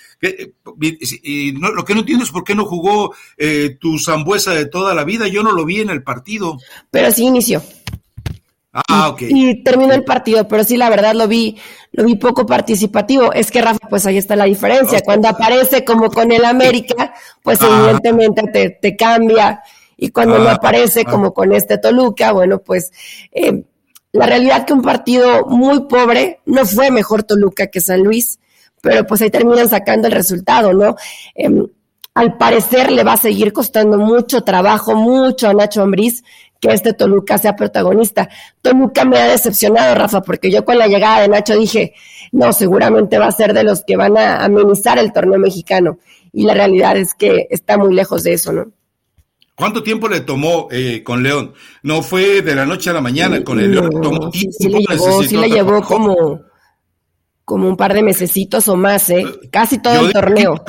y 1.24 1.53
no, 1.53 1.72
lo 1.72 1.86
que 1.86 1.93
no 1.93 2.00
entiendo 2.01 2.24
es 2.24 2.31
por 2.31 2.43
qué 2.43 2.55
no 2.55 2.65
jugó 2.65 3.13
eh, 3.38 3.77
tu 3.79 4.00
Zambuesa 4.00 4.53
de 4.53 4.65
toda 4.65 4.93
la 4.96 5.03
vida, 5.03 5.27
yo 5.27 5.43
no 5.43 5.51
lo 5.51 5.65
vi 5.65 5.81
en 5.81 5.91
el 5.91 6.03
partido. 6.03 6.58
Pero 6.89 7.12
sí 7.12 7.25
inició. 7.25 7.62
Ah, 8.74 9.10
ok. 9.10 9.24
Y 9.24 9.63
terminó 9.63 9.93
el 9.93 10.05
partido, 10.05 10.48
pero 10.48 10.63
sí, 10.63 10.77
la 10.77 10.89
verdad 10.89 11.13
lo 11.13 11.27
vi, 11.27 11.58
lo 11.91 12.05
vi 12.05 12.15
poco 12.15 12.46
participativo. 12.46 13.34
Es 13.34 13.51
que 13.51 13.62
Rafa, 13.62 13.86
pues 13.89 14.05
ahí 14.05 14.17
está 14.17 14.38
la 14.38 14.46
diferencia. 14.46 15.01
Cuando 15.01 15.27
aparece 15.27 15.84
como 15.84 16.10
con 16.10 16.31
el 16.31 16.46
América, 16.46 17.13
pues 17.43 17.60
evidentemente 17.62 18.43
te, 18.53 18.70
te, 18.70 18.96
cambia. 18.96 19.62
Y 20.03 20.10
cuando 20.10 20.39
no 20.39 20.50
aparece 20.50 21.05
como 21.05 21.31
con 21.31 21.53
este 21.53 21.77
Toluca, 21.77 22.31
bueno, 22.31 22.58
pues 22.58 22.91
eh, 23.31 23.65
la 24.12 24.25
realidad 24.25 24.65
que 24.65 24.74
un 24.74 24.81
partido 24.81 25.46
muy 25.46 25.81
pobre, 25.81 26.39
no 26.48 26.65
fue 26.65 26.89
mejor 26.89 27.22
Toluca 27.22 27.67
que 27.67 27.81
San 27.81 28.03
Luis, 28.03 28.39
pero 28.81 29.05
pues 29.05 29.22
ahí 29.22 29.29
terminan 29.29 29.70
sacando 29.70 30.08
el 30.08 30.13
resultado, 30.15 30.74
¿no? 30.74 30.96
Eh, 31.36 31.67
al 32.15 32.36
parecer 32.36 32.91
le 32.91 33.03
va 33.03 33.13
a 33.13 33.17
seguir 33.17 33.53
costando 33.53 34.00
mucho 34.00 34.41
trabajo, 34.41 34.96
mucho 34.96 35.48
a 35.48 35.53
Nacho 35.53 35.84
Ambriz 35.84 36.24
que 36.60 36.74
este 36.74 36.93
Toluca 36.93 37.38
sea 37.38 37.55
protagonista. 37.55 38.27
Toluca 38.63 39.05
me 39.05 39.20
ha 39.20 39.27
decepcionado, 39.27 39.93
Rafa, 39.93 40.23
porque 40.23 40.49
yo 40.49 40.65
con 40.65 40.80
la 40.80 40.88
llegada 40.88 41.21
de 41.21 41.28
Nacho 41.28 41.56
dije, 41.56 41.93
no, 42.32 42.52
seguramente 42.54 43.19
va 43.19 43.28
a 43.28 43.32
ser 43.32 43.54
de 43.54 43.63
los 43.63 43.84
que 43.84 43.97
van 43.97 44.17
a 44.17 44.43
amenizar 44.43 44.97
el 44.97 45.13
torneo 45.13 45.38
mexicano. 45.38 45.99
Y 46.34 46.45
la 46.45 46.56
realidad 46.56 46.97
es 46.97 47.13
que 47.13 47.45
está 47.52 47.78
muy 47.78 47.93
lejos 47.93 48.23
de 48.23 48.34
eso, 48.34 48.52
¿no? 48.52 48.71
¿Cuánto 49.55 49.83
tiempo 49.83 50.07
le 50.07 50.21
tomó 50.21 50.67
eh, 50.71 51.03
con 51.03 51.21
León? 51.21 51.53
No 51.83 52.01
fue 52.01 52.41
de 52.41 52.55
la 52.55 52.65
noche 52.65 52.89
a 52.89 52.93
la 52.93 53.01
mañana 53.01 53.43
con 53.43 53.59
el 53.59 53.71
León. 53.71 53.89
Tomó 54.01 54.31
sí, 54.31 54.49
sí, 54.51 54.69
le 54.69 54.79
llevó, 54.79 55.23
sí 55.23 55.37
le 55.37 55.49
llevó 55.49 55.81
como, 55.81 56.41
como 57.45 57.67
un 57.67 57.77
par 57.77 57.93
de 57.93 58.01
mesecitos 58.01 58.67
o 58.67 58.75
más, 58.75 59.09
¿eh? 59.09 59.25
Casi 59.51 59.79
todo 59.79 59.95
yo 59.95 60.07
el 60.07 60.13
torneo. 60.13 60.63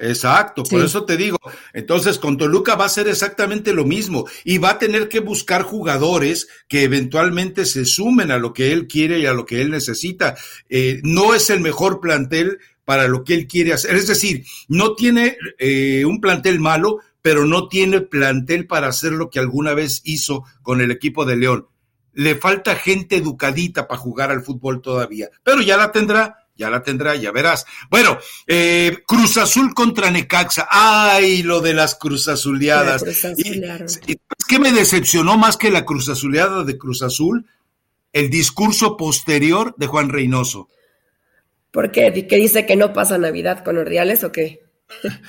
Exacto, 0.00 0.64
por 0.64 0.84
eso 0.84 1.04
te 1.04 1.16
digo. 1.16 1.38
Entonces, 1.72 2.18
con 2.18 2.36
Toluca 2.36 2.74
va 2.74 2.84
a 2.84 2.90
ser 2.90 3.08
exactamente 3.08 3.72
lo 3.72 3.84
mismo 3.84 4.26
y 4.44 4.58
va 4.58 4.70
a 4.70 4.78
tener 4.78 5.08
que 5.08 5.20
buscar 5.20 5.62
jugadores 5.62 6.48
que 6.68 6.82
eventualmente 6.84 7.64
se 7.64 7.84
sumen 7.84 8.30
a 8.30 8.38
lo 8.38 8.52
que 8.52 8.72
él 8.72 8.86
quiere 8.86 9.20
y 9.20 9.26
a 9.26 9.32
lo 9.32 9.46
que 9.46 9.60
él 9.60 9.70
necesita. 9.70 10.36
Eh, 10.68 11.00
no 11.04 11.34
es 11.34 11.50
el 11.50 11.60
mejor 11.60 12.00
plantel 12.00 12.58
para 12.84 13.06
lo 13.06 13.22
que 13.22 13.34
él 13.34 13.46
quiere 13.46 13.72
hacer. 13.72 13.94
Es 13.94 14.08
decir, 14.08 14.44
no 14.68 14.94
tiene 14.94 15.36
eh, 15.58 16.04
un 16.04 16.20
plantel 16.20 16.58
malo, 16.58 16.98
pero 17.22 17.46
no 17.46 17.68
tiene 17.68 18.00
plantel 18.00 18.66
para 18.66 18.88
hacer 18.88 19.12
lo 19.12 19.30
que 19.30 19.38
alguna 19.38 19.74
vez 19.74 20.00
hizo 20.04 20.44
con 20.62 20.80
el 20.80 20.90
equipo 20.90 21.24
de 21.24 21.36
León. 21.36 21.68
Le 22.12 22.34
falta 22.34 22.74
gente 22.74 23.16
educadita 23.16 23.86
para 23.86 24.00
jugar 24.00 24.30
al 24.30 24.42
fútbol 24.42 24.82
todavía, 24.82 25.28
pero 25.42 25.62
ya 25.62 25.76
la 25.76 25.92
tendrá 25.92 26.48
ya 26.58 26.68
la 26.68 26.82
tendrá, 26.82 27.14
ya 27.14 27.30
verás. 27.30 27.64
Bueno, 27.88 28.18
eh, 28.46 28.98
Cruz 29.06 29.36
Azul 29.36 29.72
contra 29.74 30.10
Necaxa. 30.10 30.66
Ay, 30.68 31.44
lo 31.44 31.60
de 31.60 31.72
las 31.72 31.94
Cruz 31.94 32.26
Azuleadas. 32.26 33.04
¿Qué 34.48 34.58
me 34.58 34.72
decepcionó 34.72 35.38
más 35.38 35.56
que 35.56 35.70
la 35.70 35.84
Cruz 35.84 36.08
Azuleada 36.08 36.64
de 36.64 36.76
Cruz 36.76 37.02
Azul? 37.02 37.46
El 38.12 38.28
discurso 38.28 38.96
posterior 38.96 39.74
de 39.78 39.86
Juan 39.86 40.08
Reynoso. 40.08 40.68
¿Por 41.70 41.92
qué? 41.92 42.26
¿Que 42.26 42.36
dice 42.36 42.66
que 42.66 42.74
no 42.74 42.92
pasa 42.92 43.18
Navidad 43.18 43.62
con 43.62 43.78
Ordiales 43.78 44.24
o 44.24 44.32
qué? 44.32 44.67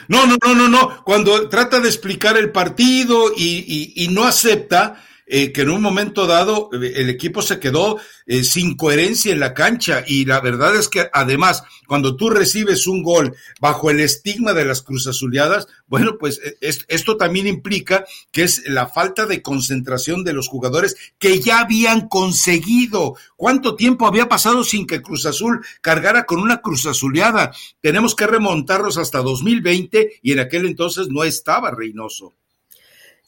No, 0.08 0.26
no, 0.26 0.38
no, 0.44 0.56
no, 0.56 0.68
no. 0.68 1.04
Cuando 1.04 1.50
trata 1.50 1.80
de 1.80 1.90
explicar 1.90 2.38
el 2.38 2.52
partido 2.52 3.32
y, 3.36 4.08
no 4.12 4.26
acepta 4.26 5.04
eh, 5.32 5.52
que 5.52 5.62
en 5.62 5.70
un 5.70 5.84
momento 5.84 6.26
dado 6.26 6.72
eh, 6.74 6.94
el 6.96 7.08
equipo 7.08 7.44
se 7.44 7.60
quedó 7.60 8.00
eh, 8.26 8.44
sin 8.44 8.76
coherencia 8.76 9.32
en 9.32 9.40
la 9.40 9.54
cancha 9.54 10.04
y 10.08 10.26
la 10.26 10.42
verdad 10.42 10.76
es 10.76 10.90
que 10.90 11.08
además 11.14 11.64
cuando 11.86 12.16
tú 12.16 12.32
recibes 12.32 12.88
un 12.88 13.04
gol 13.04 13.36
bajo 13.62 13.92
el 13.92 14.00
estigma 14.00 14.54
de 14.54 14.66
las 14.66 14.82
cruzazuleadas, 14.82 15.68
bueno, 15.86 16.18
pues 16.20 16.42
es, 16.62 16.84
esto 16.88 17.16
también 17.16 17.46
implica 17.46 18.06
que 18.32 18.42
es 18.42 18.68
la 18.68 18.88
falta 18.88 19.28
de 19.28 19.44
concentración 19.44 20.24
de 20.24 20.34
los 20.34 20.48
jugadores 20.48 20.96
que 21.20 21.40
ya 21.40 21.60
habían 21.60 22.08
conseguido. 22.08 23.16
¿Cuánto 23.36 23.76
tiempo 23.76 24.08
había 24.08 24.30
pasado 24.30 24.64
sin 24.64 24.88
que 24.88 25.04
Cruz 25.04 25.28
Azul 25.28 25.64
cargara 25.82 26.26
con 26.26 26.40
una 26.40 26.62
cruzazuleada? 26.62 27.52
Tenemos 27.82 28.16
que 28.16 28.26
remontarlos 28.26 28.98
hasta 28.98 29.20
2020 29.20 30.20
y 30.24 30.32
en 30.32 30.40
aquel 30.40 30.66
entonces 30.66 31.08
no 31.10 31.24
estaba 31.24 31.70
Reynoso. 31.70 32.34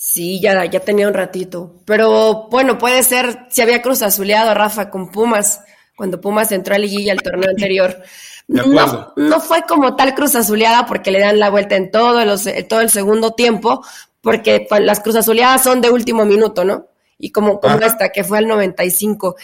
Sí, 0.03 0.39
ya, 0.41 0.65
ya 0.65 0.79
tenía 0.79 1.07
un 1.07 1.13
ratito. 1.13 1.75
Pero 1.85 2.47
bueno, 2.49 2.79
puede 2.79 3.03
ser 3.03 3.45
si 3.51 3.61
había 3.61 3.83
cruz 3.83 4.01
azuleado 4.01 4.51
Rafa 4.55 4.89
con 4.89 5.11
Pumas, 5.11 5.61
cuando 5.95 6.19
Pumas 6.19 6.51
entró 6.51 6.73
a 6.73 6.79
liguilla 6.79 7.13
el 7.13 7.21
torneo 7.21 7.49
anterior. 7.51 8.01
No, 8.47 9.13
no 9.15 9.39
fue 9.39 9.61
como 9.61 9.95
tal 9.95 10.15
cruz 10.15 10.33
azuleada 10.33 10.87
porque 10.87 11.11
le 11.11 11.19
dan 11.19 11.37
la 11.37 11.51
vuelta 11.51 11.75
en 11.75 11.91
todo, 11.91 12.25
los, 12.25 12.49
todo 12.67 12.81
el 12.81 12.89
segundo 12.89 13.33
tiempo, 13.33 13.85
porque 14.21 14.67
las 14.79 15.01
cruz 15.01 15.17
azuleadas 15.17 15.61
son 15.61 15.81
de 15.81 15.91
último 15.91 16.25
minuto, 16.25 16.65
¿no? 16.65 16.87
Y 17.19 17.31
como, 17.31 17.59
como 17.59 17.77
esta, 17.77 18.09
que 18.09 18.23
fue 18.23 18.39
al 18.39 18.47
95. 18.47 19.35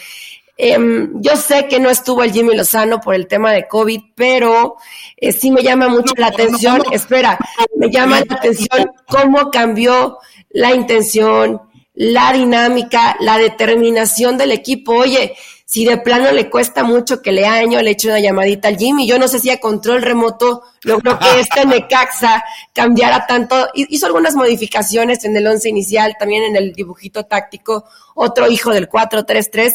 Eh, 0.60 0.76
yo 1.14 1.36
sé 1.36 1.68
que 1.68 1.78
no 1.78 1.88
estuvo 1.88 2.24
el 2.24 2.32
Jimmy 2.32 2.56
Lozano 2.56 3.00
por 3.00 3.14
el 3.14 3.28
tema 3.28 3.52
de 3.52 3.68
COVID, 3.68 4.00
pero 4.16 4.74
eh, 5.16 5.30
sí 5.30 5.52
me 5.52 5.62
llama 5.62 5.86
mucho 5.88 6.14
la 6.16 6.26
atención, 6.26 6.82
espera, 6.90 7.38
me 7.76 7.88
llama 7.92 8.18
la 8.28 8.34
atención 8.34 8.90
cómo 9.06 9.52
cambió 9.52 10.18
la 10.50 10.74
intención, 10.74 11.60
la 11.94 12.32
dinámica, 12.32 13.16
la 13.20 13.38
determinación 13.38 14.38
del 14.38 14.52
equipo. 14.52 14.94
Oye, 14.94 15.34
si 15.64 15.84
de 15.84 15.98
plano 15.98 16.32
le 16.32 16.48
cuesta 16.48 16.82
mucho 16.82 17.20
que 17.20 17.32
le 17.32 17.44
año, 17.44 17.82
le 17.82 17.90
eche 17.90 18.08
una 18.08 18.20
llamadita 18.20 18.68
al 18.68 18.78
Jimmy. 18.78 19.06
Yo 19.06 19.18
no 19.18 19.28
sé 19.28 19.38
si 19.38 19.50
a 19.50 19.60
control 19.60 20.00
remoto 20.00 20.62
logró 20.82 21.18
que 21.18 21.26
este 21.40 21.66
Necaxa 21.66 22.42
cambiara 22.72 23.26
tanto. 23.26 23.68
Hizo 23.74 24.06
algunas 24.06 24.34
modificaciones 24.34 25.24
en 25.24 25.36
el 25.36 25.46
once 25.46 25.68
inicial, 25.68 26.16
también 26.18 26.44
en 26.44 26.56
el 26.56 26.72
dibujito 26.72 27.24
táctico, 27.26 27.84
otro 28.14 28.48
hijo 28.50 28.70
del 28.70 28.88
4-3-3. 28.88 29.74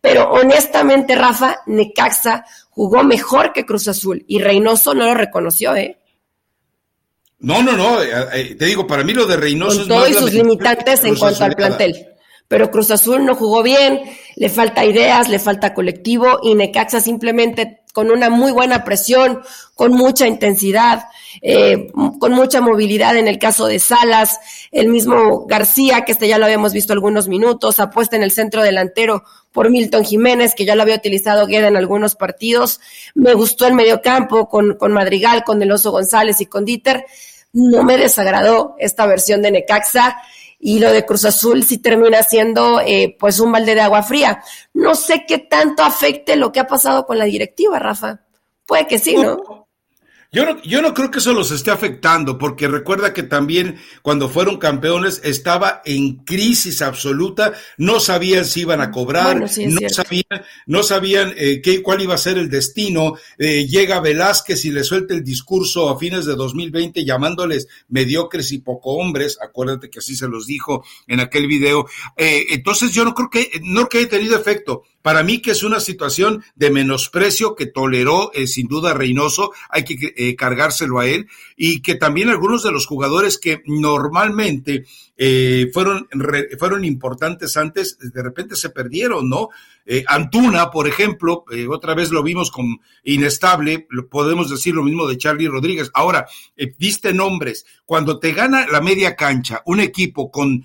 Pero 0.00 0.30
honestamente, 0.30 1.16
Rafa, 1.16 1.62
Necaxa 1.66 2.44
jugó 2.70 3.02
mejor 3.02 3.52
que 3.52 3.66
Cruz 3.66 3.88
Azul 3.88 4.24
y 4.28 4.40
Reynoso 4.40 4.94
no 4.94 5.06
lo 5.06 5.14
reconoció, 5.14 5.74
¿eh? 5.74 6.01
No, 7.42 7.62
no, 7.62 7.72
no. 7.76 8.02
Eh, 8.02 8.10
eh, 8.32 8.54
te 8.54 8.66
digo, 8.66 8.86
para 8.86 9.04
mí 9.04 9.12
lo 9.12 9.26
de 9.26 9.36
Reynoso 9.36 9.82
Con 9.82 9.82
es 9.82 9.88
todos 9.88 10.16
sus 10.16 10.32
limitantes 10.32 11.04
en 11.04 11.16
cuanto 11.16 11.44
al 11.44 11.54
plantel. 11.54 12.08
pero 12.48 12.70
Cruz 12.70 12.90
Azul 12.90 13.24
no 13.24 13.34
jugó 13.34 13.62
bien, 13.62 14.00
le 14.36 14.48
falta 14.48 14.84
ideas, 14.84 15.28
le 15.28 15.38
falta 15.38 15.74
colectivo 15.74 16.38
y 16.42 16.54
Necaxa 16.54 17.00
simplemente 17.00 17.82
con 17.92 18.10
una 18.10 18.30
muy 18.30 18.52
buena 18.52 18.84
presión, 18.84 19.42
con 19.74 19.92
mucha 19.92 20.26
intensidad, 20.26 21.04
eh, 21.42 21.90
con 22.18 22.32
mucha 22.32 22.60
movilidad 22.60 23.16
en 23.16 23.28
el 23.28 23.38
caso 23.38 23.66
de 23.66 23.78
Salas, 23.78 24.38
el 24.70 24.88
mismo 24.88 25.46
García, 25.46 26.02
que 26.02 26.12
este 26.12 26.28
ya 26.28 26.38
lo 26.38 26.46
habíamos 26.46 26.72
visto 26.72 26.92
algunos 26.92 27.28
minutos, 27.28 27.80
apuesta 27.80 28.16
en 28.16 28.22
el 28.22 28.30
centro 28.30 28.62
delantero 28.62 29.24
por 29.52 29.70
Milton 29.70 30.04
Jiménez, 30.04 30.54
que 30.54 30.64
ya 30.64 30.74
lo 30.74 30.82
había 30.82 30.96
utilizado 30.96 31.46
Gueda 31.46 31.68
en 31.68 31.76
algunos 31.76 32.14
partidos. 32.14 32.80
Me 33.14 33.34
gustó 33.34 33.66
el 33.66 33.74
mediocampo 33.74 34.48
con, 34.48 34.74
con 34.76 34.92
Madrigal, 34.92 35.44
con 35.44 35.62
El 35.62 35.72
Oso 35.72 35.90
González 35.90 36.40
y 36.40 36.46
con 36.46 36.64
Dieter. 36.64 37.04
No 37.52 37.82
me 37.82 37.96
desagradó 37.96 38.76
esta 38.78 39.06
versión 39.06 39.42
de 39.42 39.50
Necaxa 39.50 40.16
y 40.58 40.78
lo 40.78 40.92
de 40.92 41.04
Cruz 41.04 41.24
Azul 41.24 41.64
sí 41.64 41.78
termina 41.78 42.22
siendo 42.22 42.80
eh, 42.80 43.16
pues 43.18 43.40
un 43.40 43.50
balde 43.50 43.74
de 43.74 43.80
agua 43.80 44.02
fría. 44.02 44.42
No 44.72 44.94
sé 44.94 45.24
qué 45.26 45.38
tanto 45.38 45.82
afecte 45.82 46.36
lo 46.36 46.52
que 46.52 46.60
ha 46.60 46.66
pasado 46.66 47.04
con 47.04 47.18
la 47.18 47.24
directiva, 47.24 47.78
Rafa. 47.78 48.20
Puede 48.64 48.86
que 48.86 48.98
sí, 48.98 49.16
¿no? 49.16 49.66
Yo 50.34 50.46
no, 50.46 50.62
yo 50.62 50.80
no 50.80 50.94
creo 50.94 51.10
que 51.10 51.18
eso 51.18 51.34
los 51.34 51.50
esté 51.50 51.70
afectando, 51.70 52.38
porque 52.38 52.66
recuerda 52.66 53.12
que 53.12 53.22
también 53.22 53.78
cuando 54.00 54.30
fueron 54.30 54.56
campeones 54.56 55.20
estaba 55.24 55.82
en 55.84 56.24
crisis 56.24 56.80
absoluta, 56.80 57.52
no 57.76 58.00
sabían 58.00 58.46
si 58.46 58.62
iban 58.62 58.80
a 58.80 58.90
cobrar, 58.90 59.40
no, 59.40 59.46
sabían, 59.90 60.42
no 60.64 60.82
sabían 60.82 61.34
eh, 61.36 61.60
qué, 61.60 61.82
cuál 61.82 62.00
iba 62.00 62.14
a 62.14 62.18
ser 62.18 62.38
el 62.38 62.48
destino. 62.48 63.16
Eh, 63.36 63.66
llega 63.66 64.00
Velázquez 64.00 64.64
y 64.64 64.70
le 64.70 64.84
suelta 64.84 65.12
el 65.12 65.22
discurso 65.22 65.90
a 65.90 65.98
fines 65.98 66.24
de 66.24 66.34
2020 66.34 67.04
llamándoles 67.04 67.68
mediocres 67.90 68.52
y 68.52 68.58
poco 68.60 68.94
hombres, 68.94 69.38
acuérdate 69.38 69.90
que 69.90 69.98
así 69.98 70.16
se 70.16 70.28
los 70.28 70.46
dijo 70.46 70.82
en 71.08 71.20
aquel 71.20 71.46
video. 71.46 71.86
Eh, 72.16 72.46
entonces 72.52 72.90
yo 72.94 73.04
no 73.04 73.12
creo 73.14 73.28
que, 73.28 73.60
no 73.64 73.86
creo 73.86 73.88
que 73.88 73.98
haya 73.98 74.08
tenido 74.08 74.38
efecto. 74.38 74.84
Para 75.02 75.22
mí 75.22 75.42
que 75.42 75.50
es 75.50 75.62
una 75.62 75.80
situación 75.80 76.44
de 76.54 76.70
menosprecio 76.70 77.54
que 77.54 77.66
toleró 77.66 78.30
eh, 78.34 78.46
sin 78.46 78.68
duda 78.68 78.94
Reynoso, 78.94 79.52
hay 79.68 79.84
que 79.84 80.14
eh, 80.16 80.36
cargárselo 80.36 81.00
a 81.00 81.06
él, 81.06 81.28
y 81.56 81.82
que 81.82 81.96
también 81.96 82.28
algunos 82.28 82.62
de 82.62 82.72
los 82.72 82.86
jugadores 82.86 83.38
que 83.38 83.62
normalmente 83.66 84.84
eh, 85.16 85.70
fueron, 85.72 86.08
fueron 86.58 86.84
importantes 86.84 87.56
antes, 87.56 87.98
de 87.98 88.22
repente 88.22 88.56
se 88.56 88.70
perdieron, 88.70 89.28
¿no? 89.28 89.50
Eh, 89.86 90.04
Antuna, 90.06 90.70
por 90.70 90.88
ejemplo, 90.88 91.44
eh, 91.52 91.66
otra 91.68 91.94
vez 91.94 92.10
lo 92.10 92.22
vimos 92.22 92.50
con 92.50 92.80
inestable, 93.04 93.86
podemos 94.10 94.50
decir 94.50 94.74
lo 94.74 94.82
mismo 94.82 95.06
de 95.06 95.18
Charlie 95.18 95.48
Rodríguez. 95.48 95.90
Ahora, 95.94 96.26
viste 96.78 97.12
nombres, 97.12 97.66
cuando 97.84 98.18
te 98.18 98.32
gana 98.32 98.66
la 98.66 98.80
media 98.80 99.16
cancha 99.16 99.62
un 99.66 99.80
equipo 99.80 100.30
con 100.30 100.64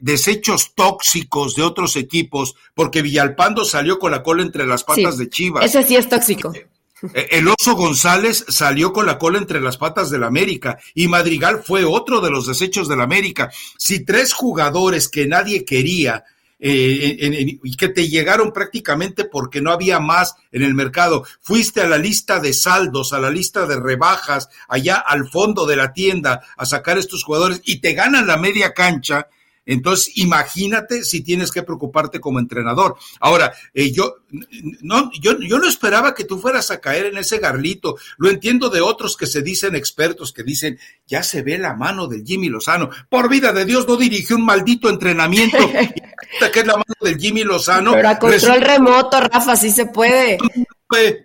desechos 0.00 0.74
tóxicos 0.74 1.54
de 1.56 1.62
otros 1.62 1.96
equipos, 1.96 2.54
porque 2.74 3.02
Villalpando 3.02 3.64
salió 3.64 3.98
con 3.98 4.12
la 4.12 4.22
cola 4.22 4.42
entre 4.42 4.66
las 4.66 4.84
patas 4.84 5.18
de 5.18 5.28
Chivas. 5.28 5.64
Ese 5.64 5.82
sí 5.82 5.96
es 5.96 6.08
tóxico. 6.08 6.52
Eh, 7.14 7.28
el 7.32 7.48
oso 7.48 7.74
González 7.74 8.44
salió 8.48 8.92
con 8.92 9.06
la 9.06 9.18
cola 9.18 9.38
entre 9.38 9.60
las 9.60 9.76
patas 9.76 10.10
del 10.10 10.24
América 10.24 10.78
y 10.94 11.08
Madrigal 11.08 11.62
fue 11.64 11.84
otro 11.84 12.20
de 12.20 12.30
los 12.30 12.46
desechos 12.46 12.88
del 12.88 13.00
América. 13.00 13.50
Si 13.78 14.04
tres 14.04 14.32
jugadores 14.32 15.08
que 15.08 15.26
nadie 15.26 15.64
quería 15.64 16.24
eh, 16.60 17.58
y 17.62 17.76
que 17.76 17.88
te 17.88 18.08
llegaron 18.08 18.52
prácticamente 18.52 19.24
porque 19.24 19.60
no 19.60 19.72
había 19.72 19.98
más 19.98 20.34
en 20.52 20.62
el 20.62 20.74
mercado, 20.74 21.24
fuiste 21.40 21.80
a 21.80 21.88
la 21.88 21.98
lista 21.98 22.38
de 22.38 22.52
saldos, 22.52 23.12
a 23.12 23.18
la 23.18 23.30
lista 23.30 23.66
de 23.66 23.80
rebajas, 23.80 24.48
allá 24.68 24.96
al 24.96 25.28
fondo 25.28 25.66
de 25.66 25.76
la 25.76 25.92
tienda 25.92 26.42
a 26.56 26.66
sacar 26.66 26.98
estos 26.98 27.24
jugadores 27.24 27.62
y 27.64 27.80
te 27.80 27.94
ganan 27.94 28.26
la 28.26 28.36
media 28.36 28.72
cancha, 28.74 29.28
entonces, 29.66 30.12
imagínate 30.16 31.04
si 31.04 31.22
tienes 31.22 31.52
que 31.52 31.62
preocuparte 31.62 32.20
como 32.20 32.38
entrenador. 32.38 32.96
Ahora, 33.20 33.52
eh, 33.74 33.92
yo, 33.92 34.16
no, 34.80 35.10
yo, 35.20 35.38
yo 35.38 35.58
no 35.58 35.68
esperaba 35.68 36.14
que 36.14 36.24
tú 36.24 36.38
fueras 36.38 36.70
a 36.70 36.80
caer 36.80 37.06
en 37.06 37.18
ese 37.18 37.38
garlito. 37.38 37.96
Lo 38.16 38.30
entiendo 38.30 38.70
de 38.70 38.80
otros 38.80 39.16
que 39.16 39.26
se 39.26 39.42
dicen 39.42 39.76
expertos, 39.76 40.32
que 40.32 40.42
dicen, 40.42 40.78
ya 41.06 41.22
se 41.22 41.42
ve 41.42 41.58
la 41.58 41.74
mano 41.74 42.06
del 42.06 42.24
Jimmy 42.24 42.48
Lozano. 42.48 42.90
Por 43.08 43.28
vida 43.28 43.52
de 43.52 43.64
Dios, 43.64 43.86
no 43.86 43.96
dirigió 43.96 44.36
un 44.36 44.44
maldito 44.44 44.88
entrenamiento. 44.88 45.58
que 46.52 46.60
es 46.60 46.66
la 46.66 46.74
mano 46.74 46.94
del 47.00 47.18
Jimmy 47.18 47.44
Lozano. 47.44 47.92
Pero 47.92 48.08
a 48.08 48.18
control 48.18 48.62
remoto, 48.62 49.20
Rafa, 49.20 49.56
sí 49.56 49.70
se 49.70 49.86
puede. 49.86 50.38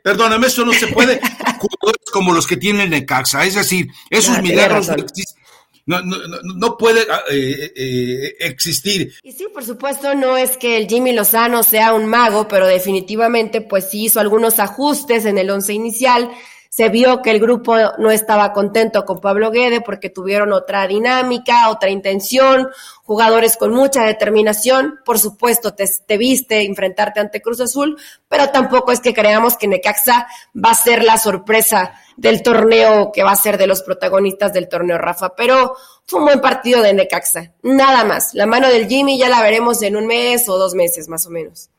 Perdóname, 0.04 0.48
eso 0.48 0.63
no 0.63 0.74
se 0.74 0.88
puede. 0.88 1.19
como 2.12 2.34
los 2.34 2.45
que 2.45 2.58
tienen 2.58 2.91
Necaxa. 2.91 3.45
Es 3.45 3.56
decir, 3.56 3.88
esos 4.10 4.41
milagros 4.41 4.88
no 4.88 4.95
existen 4.95 5.44
no, 5.86 6.02
no, 6.02 6.41
no 6.41 6.78
puede 6.78 7.02
ah, 7.10 7.21
eh, 7.32 7.71
eh, 7.76 8.36
existir. 8.39 9.13
Y 9.21 9.32
sí, 9.32 9.48
por 9.54 9.63
supuesto, 9.63 10.15
no 10.15 10.36
es 10.36 10.58
que 10.58 10.78
el 10.78 10.88
Jimmy 10.88 11.13
Lozano 11.13 11.62
sea 11.63 11.93
un 11.93 12.08
mago, 12.08 12.48
pero 12.48 12.65
definitivamente 12.65 13.62
pues 13.62 13.89
sí 13.89 14.06
hizo 14.06 14.19
algunos 14.19 14.60
ajustes 14.60 15.26
en 15.26 15.38
el 15.38 15.50
once 15.50 15.74
inicial. 15.74 16.32
Se 16.75 16.89
vio 16.89 17.21
que 17.21 17.31
el 17.31 17.39
grupo 17.39 17.77
no 17.99 18.11
estaba 18.11 18.51
contento 18.51 19.05
con 19.05 19.21
Pablo 19.21 19.49
Guede 19.49 19.79
porque 19.79 20.09
tuvieron 20.09 20.51
otra 20.51 20.85
dinámica, 20.88 21.69
otra 21.69 21.89
intención, 21.89 22.67
jugadores 23.03 23.55
con 23.55 23.71
mucha 23.71 24.03
determinación. 24.03 24.99
Por 25.05 25.17
supuesto, 25.17 25.73
te, 25.73 25.85
te, 26.05 26.17
viste 26.17 26.65
enfrentarte 26.65 27.21
ante 27.21 27.41
Cruz 27.41 27.61
Azul, 27.61 27.97
pero 28.27 28.49
tampoco 28.49 28.91
es 28.91 28.99
que 28.99 29.13
creamos 29.13 29.55
que 29.55 29.69
Necaxa 29.69 30.27
va 30.53 30.71
a 30.71 30.75
ser 30.75 31.05
la 31.05 31.17
sorpresa 31.17 31.93
del 32.17 32.43
torneo 32.43 33.09
que 33.13 33.23
va 33.23 33.31
a 33.31 33.38
ser 33.38 33.57
de 33.57 33.67
los 33.67 33.81
protagonistas 33.81 34.51
del 34.51 34.67
torneo, 34.67 34.97
Rafa. 34.97 35.33
Pero 35.33 35.77
fue 36.05 36.19
un 36.19 36.25
buen 36.25 36.41
partido 36.41 36.81
de 36.81 36.93
Necaxa, 36.93 37.53
nada 37.63 38.03
más. 38.03 38.33
La 38.33 38.47
mano 38.47 38.67
del 38.67 38.89
Jimmy 38.89 39.17
ya 39.17 39.29
la 39.29 39.41
veremos 39.41 39.81
en 39.81 39.95
un 39.95 40.07
mes 40.07 40.49
o 40.49 40.57
dos 40.57 40.73
meses, 40.73 41.07
más 41.07 41.25
o 41.25 41.29
menos. 41.29 41.69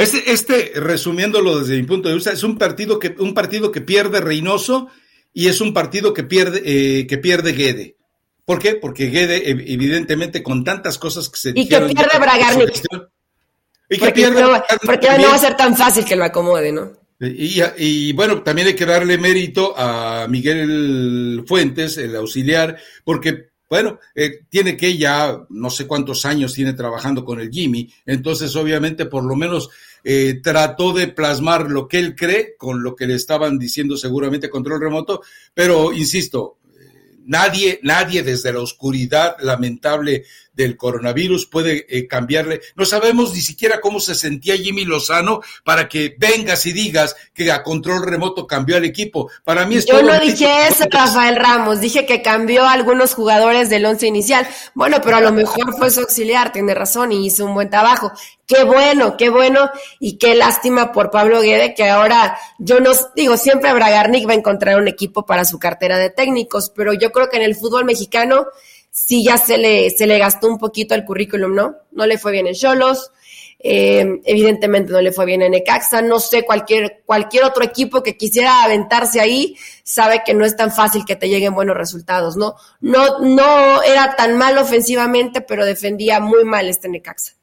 Este, 0.00 0.32
este, 0.32 0.72
resumiéndolo 0.76 1.60
desde 1.60 1.76
mi 1.76 1.82
punto 1.84 2.08
de 2.08 2.14
vista, 2.14 2.32
es 2.32 2.42
un 2.42 2.58
partido 2.58 2.98
que, 2.98 3.14
un 3.18 3.34
partido 3.34 3.70
que 3.70 3.80
pierde 3.80 4.20
Reynoso 4.20 4.88
y 5.32 5.48
es 5.48 5.60
un 5.60 5.72
partido 5.72 6.14
que 6.14 6.24
pierde, 6.24 6.62
eh, 6.64 7.06
que 7.06 7.18
pierde 7.18 7.52
Guede. 7.52 7.96
¿Por 8.44 8.58
qué? 8.58 8.74
Porque 8.74 9.10
Guede, 9.10 9.48
evidentemente, 9.48 10.42
con 10.42 10.64
tantas 10.64 10.98
cosas 10.98 11.28
que 11.28 11.38
se 11.38 11.50
Y 11.50 11.68
que 11.68 11.80
pierde 11.80 12.18
Bragarnik. 12.18 12.82
Y 13.88 13.94
que 13.94 13.98
porque 13.98 14.12
pierde. 14.12 14.42
No, 14.42 14.62
porque 14.84 15.08
no 15.18 15.28
va 15.28 15.34
a 15.34 15.38
ser 15.38 15.56
tan 15.56 15.76
fácil 15.76 16.04
que 16.04 16.16
lo 16.16 16.24
acomode, 16.24 16.72
¿no? 16.72 16.92
Y, 17.20 18.12
bueno, 18.14 18.42
también 18.42 18.68
hay 18.68 18.74
que 18.74 18.86
darle 18.86 19.18
mérito 19.18 19.74
a 19.76 20.26
Miguel 20.26 21.44
Fuentes, 21.46 21.98
el 21.98 22.16
auxiliar, 22.16 22.78
porque, 23.04 23.49
bueno, 23.70 24.00
eh, 24.16 24.40
tiene 24.48 24.76
que 24.76 24.98
ya 24.98 25.46
no 25.48 25.70
sé 25.70 25.86
cuántos 25.86 26.26
años 26.26 26.52
tiene 26.52 26.72
trabajando 26.72 27.24
con 27.24 27.40
el 27.40 27.50
Jimmy, 27.50 27.88
entonces 28.04 28.56
obviamente 28.56 29.06
por 29.06 29.24
lo 29.24 29.36
menos 29.36 29.70
eh, 30.02 30.40
trató 30.42 30.92
de 30.92 31.06
plasmar 31.06 31.70
lo 31.70 31.86
que 31.86 32.00
él 32.00 32.16
cree 32.16 32.56
con 32.58 32.82
lo 32.82 32.96
que 32.96 33.06
le 33.06 33.14
estaban 33.14 33.60
diciendo 33.60 33.96
seguramente 33.96 34.50
control 34.50 34.80
remoto, 34.80 35.22
pero 35.54 35.92
insisto, 35.92 36.58
eh, 36.80 37.18
nadie, 37.26 37.78
nadie 37.84 38.24
desde 38.24 38.52
la 38.52 38.60
oscuridad 38.60 39.36
lamentable 39.38 40.24
del 40.60 40.76
coronavirus 40.76 41.46
puede 41.46 41.86
eh, 41.88 42.06
cambiarle. 42.06 42.60
No 42.76 42.84
sabemos 42.84 43.32
ni 43.34 43.40
siquiera 43.40 43.80
cómo 43.80 44.00
se 44.00 44.14
sentía 44.14 44.56
Jimmy 44.56 44.84
Lozano 44.84 45.40
para 45.64 45.88
que 45.88 46.14
vengas 46.18 46.66
y 46.66 46.72
digas 46.72 47.16
que 47.32 47.50
a 47.50 47.62
control 47.62 48.04
remoto 48.04 48.46
cambió 48.46 48.76
al 48.76 48.84
equipo. 48.84 49.30
Para 49.44 49.66
mí 49.66 49.76
es 49.76 49.86
Yo 49.86 50.02
no 50.02 50.18
dije 50.20 50.68
eso, 50.68 50.84
Rafael 50.90 51.36
Ramos, 51.36 51.80
dije 51.80 52.06
que 52.06 52.22
cambió 52.22 52.64
a 52.64 52.72
algunos 52.72 53.14
jugadores 53.14 53.70
del 53.70 53.86
once 53.86 54.06
inicial. 54.06 54.46
Bueno, 54.74 54.98
pero 55.02 55.16
a 55.16 55.20
lo 55.20 55.32
mejor 55.32 55.76
fue 55.76 55.90
su 55.90 56.00
auxiliar, 56.00 56.52
tiene 56.52 56.74
razón 56.74 57.12
y 57.12 57.26
hizo 57.26 57.44
un 57.44 57.54
buen 57.54 57.70
trabajo. 57.70 58.12
Qué 58.46 58.64
bueno, 58.64 59.16
qué 59.16 59.30
bueno 59.30 59.70
y 60.00 60.18
qué 60.18 60.34
lástima 60.34 60.92
por 60.92 61.10
Pablo 61.10 61.40
Guede 61.40 61.72
que 61.72 61.88
ahora 61.88 62.36
yo 62.58 62.80
no 62.80 62.90
digo, 63.14 63.36
siempre 63.36 63.72
Bragarnik 63.72 64.28
va 64.28 64.32
a 64.32 64.36
encontrar 64.36 64.76
un 64.76 64.88
equipo 64.88 65.24
para 65.24 65.44
su 65.44 65.58
cartera 65.58 65.98
de 65.98 66.10
técnicos, 66.10 66.70
pero 66.74 66.92
yo 66.92 67.12
creo 67.12 67.28
que 67.28 67.36
en 67.36 67.44
el 67.44 67.54
fútbol 67.54 67.84
mexicano 67.84 68.46
sí 68.90 69.24
ya 69.24 69.38
se 69.38 69.58
le, 69.58 69.90
se 69.90 70.06
le 70.06 70.18
gastó 70.18 70.48
un 70.48 70.58
poquito 70.58 70.94
el 70.94 71.04
currículum, 71.04 71.54
¿no? 71.54 71.76
No 71.92 72.06
le 72.06 72.18
fue 72.18 72.32
bien 72.32 72.46
en 72.46 72.54
Cholos, 72.54 73.12
eh, 73.62 74.20
evidentemente 74.24 74.90
no 74.90 75.02
le 75.02 75.12
fue 75.12 75.26
bien 75.26 75.42
en 75.42 75.52
Necaxa, 75.52 76.00
no 76.00 76.18
sé, 76.18 76.44
cualquier, 76.44 77.02
cualquier 77.04 77.44
otro 77.44 77.62
equipo 77.62 78.02
que 78.02 78.16
quisiera 78.16 78.64
aventarse 78.64 79.20
ahí 79.20 79.54
sabe 79.84 80.22
que 80.24 80.32
no 80.32 80.46
es 80.46 80.56
tan 80.56 80.72
fácil 80.72 81.04
que 81.04 81.16
te 81.16 81.28
lleguen 81.28 81.54
buenos 81.54 81.76
resultados, 81.76 82.36
¿no? 82.36 82.54
No, 82.80 83.18
no 83.18 83.82
era 83.82 84.16
tan 84.16 84.38
mal 84.38 84.56
ofensivamente, 84.56 85.42
pero 85.42 85.66
defendía 85.66 86.20
muy 86.20 86.44
mal 86.44 86.68
este 86.68 86.88
Necaxa. 86.88 87.39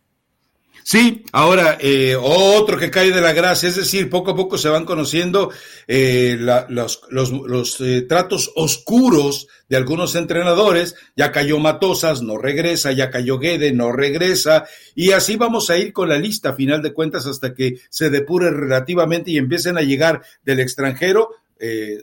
Sí, 0.89 1.25
ahora 1.33 1.77
eh, 1.81 2.15
otro 2.15 2.77
que 2.77 2.89
cae 2.89 3.11
de 3.11 3.19
la 3.19 3.33
gracia, 3.33 3.67
es 3.67 3.75
decir, 3.75 4.09
poco 4.09 4.31
a 4.31 4.35
poco 4.37 4.57
se 4.57 4.69
van 4.69 4.85
conociendo 4.85 5.51
eh, 5.85 6.37
los, 6.39 7.01
los, 7.09 7.81
eh, 7.81 8.03
tratos 8.03 8.53
oscuros 8.55 9.49
de 9.67 9.75
algunos 9.75 10.15
entrenadores. 10.15 10.95
Ya 11.17 11.33
cayó 11.33 11.59
Matosas, 11.59 12.21
no 12.21 12.37
regresa, 12.37 12.93
ya 12.93 13.11
cayó 13.11 13.37
Guede, 13.37 13.73
no 13.73 13.91
regresa, 13.91 14.63
y 14.95 15.11
así 15.11 15.35
vamos 15.35 15.69
a 15.69 15.77
ir 15.77 15.91
con 15.91 16.07
la 16.07 16.17
lista, 16.17 16.51
a 16.51 16.53
final 16.53 16.81
de 16.81 16.93
cuentas, 16.93 17.25
hasta 17.25 17.53
que 17.53 17.81
se 17.89 18.09
depure 18.09 18.49
relativamente 18.49 19.31
y 19.31 19.37
empiecen 19.37 19.77
a 19.77 19.81
llegar 19.81 20.21
del 20.45 20.61
extranjero 20.61 21.31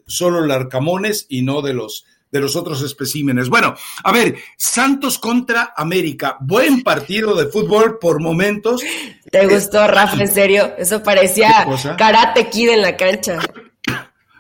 solo 0.06 0.44
Larcamones 0.44 1.24
y 1.30 1.40
no 1.40 1.62
de 1.62 1.72
los 1.72 2.04
de 2.34 2.40
los 2.40 2.56
otros 2.56 2.82
especímenes. 2.82 3.48
Bueno, 3.48 3.76
a 4.02 4.10
ver, 4.10 4.34
Santos 4.56 5.20
contra 5.20 5.72
América, 5.76 6.36
buen 6.40 6.82
partido 6.82 7.36
de 7.36 7.46
fútbol 7.46 8.00
por 8.00 8.20
momentos. 8.20 8.82
¿Te 9.30 9.46
gustó, 9.46 9.86
Rafa? 9.86 10.20
En 10.20 10.26
serio, 10.26 10.74
eso 10.76 11.00
parecía 11.00 11.64
karate 11.96 12.50
kid 12.50 12.70
en 12.70 12.82
la 12.82 12.96
cancha. 12.96 13.38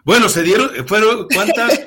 Bueno, 0.04 0.28
se 0.28 0.42
dieron, 0.42 0.72
fueron 0.88 1.28
cuántas, 1.32 1.82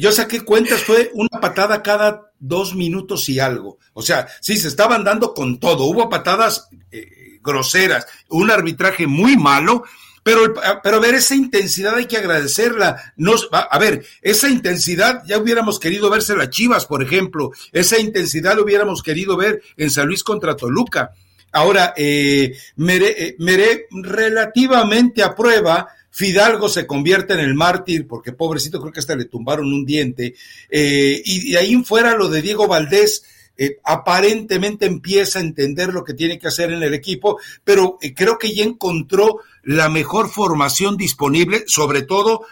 yo 0.00 0.10
saqué 0.10 0.40
cuentas, 0.40 0.82
fue 0.82 1.12
una 1.14 1.40
patada 1.40 1.84
cada 1.84 2.32
dos 2.40 2.74
minutos 2.74 3.28
y 3.28 3.38
algo. 3.38 3.78
O 3.92 4.02
sea, 4.02 4.26
sí, 4.40 4.56
se 4.56 4.66
estaban 4.66 5.04
dando 5.04 5.34
con 5.34 5.60
todo. 5.60 5.84
Hubo 5.84 6.08
patadas 6.08 6.68
eh, 6.90 7.38
groseras, 7.40 8.08
un 8.28 8.50
arbitraje 8.50 9.06
muy 9.06 9.36
malo, 9.36 9.84
pero, 10.24 10.54
pero 10.82 10.96
a 10.96 11.00
ver, 11.00 11.14
esa 11.14 11.36
intensidad 11.36 11.94
hay 11.94 12.06
que 12.06 12.16
agradecerla. 12.16 13.12
Nos, 13.16 13.48
a 13.52 13.78
ver, 13.78 14.04
esa 14.22 14.48
intensidad 14.48 15.22
ya 15.26 15.38
hubiéramos 15.38 15.78
querido 15.78 16.08
verse 16.08 16.34
las 16.34 16.48
Chivas, 16.48 16.86
por 16.86 17.02
ejemplo. 17.02 17.52
Esa 17.72 18.00
intensidad 18.00 18.56
lo 18.56 18.64
hubiéramos 18.64 19.02
querido 19.02 19.36
ver 19.36 19.62
en 19.76 19.90
San 19.90 20.06
Luis 20.06 20.24
contra 20.24 20.56
Toluca. 20.56 21.12
Ahora, 21.52 21.92
eh, 21.94 22.56
Meré, 22.76 23.36
eh, 23.38 23.86
relativamente 23.90 25.22
a 25.22 25.36
prueba, 25.36 25.88
Fidalgo 26.10 26.70
se 26.70 26.86
convierte 26.86 27.34
en 27.34 27.40
el 27.40 27.54
mártir, 27.54 28.08
porque 28.08 28.32
pobrecito 28.32 28.80
creo 28.80 28.92
que 28.92 29.00
hasta 29.00 29.16
le 29.16 29.26
tumbaron 29.26 29.66
un 29.66 29.84
diente, 29.84 30.34
eh, 30.70 31.22
y 31.24 31.52
de 31.52 31.58
ahí 31.58 31.76
fuera 31.84 32.16
lo 32.16 32.28
de 32.28 32.40
Diego 32.40 32.66
Valdés, 32.66 33.24
eh, 33.56 33.78
aparentemente 33.84 34.86
empieza 34.86 35.38
a 35.38 35.42
entender 35.42 35.92
lo 35.92 36.02
que 36.02 36.14
tiene 36.14 36.38
que 36.40 36.48
hacer 36.48 36.72
en 36.72 36.82
el 36.82 36.94
equipo, 36.94 37.38
pero 37.62 37.98
creo 38.16 38.36
que 38.36 38.52
ya 38.52 38.64
encontró 38.64 39.40
la 39.64 39.88
mejor 39.88 40.28
formación 40.28 40.96
disponible, 40.96 41.64
sobre 41.66 42.02
todo 42.02 42.46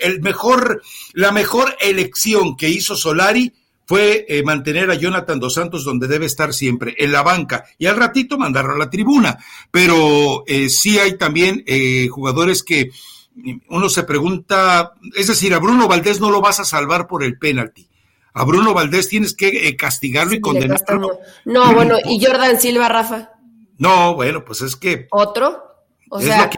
el 0.00 0.20
mejor, 0.20 0.82
la 1.12 1.32
mejor 1.32 1.76
elección 1.80 2.56
que 2.56 2.68
hizo 2.68 2.96
Solari 2.96 3.52
fue 3.84 4.26
eh, 4.28 4.42
mantener 4.42 4.90
a 4.90 4.94
Jonathan 4.94 5.38
Dos 5.38 5.54
Santos 5.54 5.84
donde 5.84 6.08
debe 6.08 6.26
estar 6.26 6.52
siempre, 6.52 6.94
en 6.98 7.12
la 7.12 7.22
banca, 7.22 7.64
y 7.78 7.86
al 7.86 7.96
ratito 7.96 8.36
mandarlo 8.36 8.74
a 8.74 8.78
la 8.78 8.90
tribuna. 8.90 9.38
Pero 9.70 10.44
sí 10.68 10.98
hay 10.98 11.16
también 11.16 11.64
jugadores 12.10 12.62
que 12.62 12.90
uno 13.68 13.88
se 13.88 14.02
pregunta, 14.02 14.94
es 15.14 15.28
decir, 15.28 15.54
a 15.54 15.58
Bruno 15.58 15.86
Valdés 15.86 16.20
no 16.20 16.30
lo 16.30 16.40
vas 16.40 16.58
a 16.58 16.64
salvar 16.64 17.06
por 17.06 17.22
el 17.22 17.38
penalti 17.38 17.88
a 18.36 18.44
Bruno 18.44 18.74
Valdés 18.74 19.08
tienes 19.08 19.34
que 19.34 19.66
eh, 19.66 19.76
castigarlo 19.76 20.34
y 20.34 20.42
condenarlo. 20.42 21.20
No, 21.46 21.72
bueno, 21.72 21.96
¿y 22.04 22.22
Jordan 22.22 22.60
Silva, 22.60 22.86
Rafa? 22.86 23.30
No, 23.78 24.14
bueno, 24.14 24.44
pues 24.44 24.60
es 24.60 24.76
que. 24.76 25.08
¿Otro? 25.10 25.75
O 26.10 26.20
sea, 26.20 26.50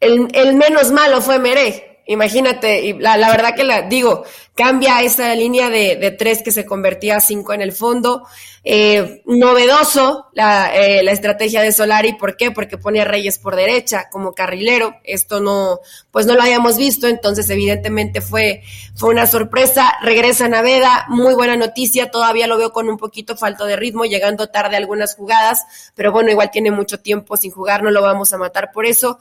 el, 0.00 0.28
el, 0.32 0.54
menos 0.54 0.92
malo 0.92 1.20
fue 1.20 1.38
Meré. 1.38 1.87
Imagínate, 2.10 2.80
y 2.86 2.94
la, 2.94 3.16
verdad 3.30 3.54
que 3.54 3.64
la 3.64 3.82
digo, 3.82 4.24
cambia 4.54 5.02
esa 5.02 5.34
línea 5.34 5.68
de, 5.68 5.96
de 5.96 6.10
tres 6.10 6.42
que 6.42 6.50
se 6.50 6.64
convertía 6.64 7.16
a 7.16 7.20
cinco 7.20 7.52
en 7.52 7.60
el 7.60 7.72
fondo. 7.72 8.24
Eh, 8.64 9.22
novedoso 9.26 10.26
la, 10.32 10.74
eh, 10.74 11.02
la, 11.02 11.12
estrategia 11.12 11.60
de 11.60 11.70
Solari, 11.70 12.14
¿por 12.14 12.36
qué? 12.36 12.50
Porque 12.50 12.78
pone 12.78 13.02
a 13.02 13.04
Reyes 13.04 13.38
por 13.38 13.56
derecha 13.56 14.08
como 14.10 14.32
carrilero. 14.32 14.96
Esto 15.04 15.40
no, 15.40 15.80
pues 16.10 16.24
no 16.24 16.34
lo 16.34 16.40
habíamos 16.40 16.78
visto, 16.78 17.06
entonces 17.08 17.50
evidentemente 17.50 18.22
fue, 18.22 18.62
fue 18.96 19.10
una 19.10 19.26
sorpresa. 19.26 19.92
Regresa 20.00 20.48
Naveda, 20.48 21.04
muy 21.08 21.34
buena 21.34 21.56
noticia, 21.56 22.10
todavía 22.10 22.46
lo 22.46 22.56
veo 22.56 22.72
con 22.72 22.88
un 22.88 22.96
poquito 22.96 23.36
falto 23.36 23.66
de 23.66 23.76
ritmo, 23.76 24.06
llegando 24.06 24.48
tarde 24.48 24.76
algunas 24.76 25.14
jugadas, 25.14 25.92
pero 25.94 26.10
bueno, 26.10 26.30
igual 26.30 26.50
tiene 26.50 26.70
mucho 26.70 27.00
tiempo 27.00 27.36
sin 27.36 27.50
jugar, 27.50 27.82
no 27.82 27.90
lo 27.90 28.00
vamos 28.00 28.32
a 28.32 28.38
matar 28.38 28.70
por 28.72 28.86
eso. 28.86 29.18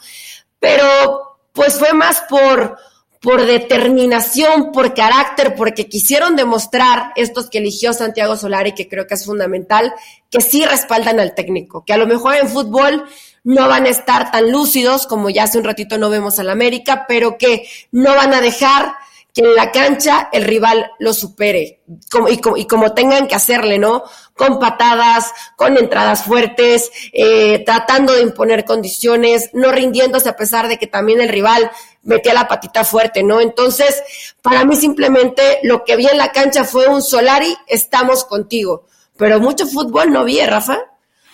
Pero 0.60 1.37
pues 1.58 1.80
fue 1.80 1.92
más 1.94 2.22
por, 2.30 2.78
por 3.20 3.44
determinación, 3.48 4.72
por 4.72 4.94
carácter, 4.94 5.56
porque 5.56 5.90
quisieron 5.90 6.36
demostrar 6.36 7.14
estos 7.16 7.50
que 7.50 7.58
eligió 7.58 7.94
Santiago 7.94 8.38
Solari, 8.38 8.74
que 8.74 8.88
creo 8.88 9.08
que 9.08 9.16
es 9.16 9.26
fundamental, 9.26 9.92
que 10.30 10.40
sí 10.40 10.64
respaldan 10.64 11.20
al 11.20 11.34
técnico, 11.34 11.84
que 11.84 11.94
a 11.94 11.98
lo 11.98 12.06
mejor 12.06 12.36
en 12.36 12.48
fútbol 12.48 13.06
no 13.44 13.68
van 13.68 13.86
a 13.88 13.90
estar 13.90 14.30
tan 14.30 14.52
lúcidos 14.52 15.08
como 15.08 15.32
ya 15.32 15.44
hace 15.44 15.58
un 15.58 15.64
ratito 15.64 15.98
no 15.98 16.12
vemos 16.12 16.38
al 16.38 16.52
América, 16.52 17.06
pero 17.08 17.40
que 17.40 17.68
no 17.92 18.14
van 18.14 18.36
a 18.36 18.42
dejar 18.42 18.94
que 19.38 19.44
en 19.44 19.56
la 19.56 19.72
cancha 19.72 20.30
el 20.32 20.46
rival 20.46 20.90
lo 20.98 21.14
supere 21.14 21.84
como, 22.10 22.28
y, 22.28 22.40
como, 22.40 22.58
y, 22.58 22.66
como, 22.66 22.94
tengan 22.94 23.28
que 23.28 23.36
hacerle, 23.36 23.78
¿no? 23.78 24.04
Con 24.36 24.60
patadas, 24.60 25.32
con 25.56 25.78
entradas 25.78 26.24
fuertes, 26.24 26.90
eh, 27.14 27.64
tratando 27.64 28.14
de 28.14 28.24
imponer 28.24 28.66
condiciones, 28.66 29.52
no 29.54 29.72
rindiéndose 29.72 30.28
a 30.28 30.36
pesar 30.36 30.68
de 30.68 30.80
que 30.80 30.88
también 30.88 31.22
el 31.22 31.30
rival 31.30 31.70
metía 32.02 32.34
la 32.34 32.48
patita 32.48 32.84
fuerte, 32.84 33.22
¿no? 33.22 33.40
Entonces, 33.40 34.02
para 34.42 34.66
mí 34.66 34.76
simplemente 34.76 35.60
lo 35.62 35.84
que 35.84 35.96
vi 35.98 36.08
en 36.08 36.18
la 36.18 36.32
cancha 36.32 36.64
fue 36.64 36.88
un 36.88 37.04
Solari, 37.04 37.56
estamos 37.68 38.26
contigo. 38.26 38.88
Pero 39.18 39.40
mucho 39.40 39.68
fútbol 39.68 40.12
no 40.12 40.24
vi, 40.24 40.40
¿eh, 40.40 40.48
Rafa. 40.48 40.80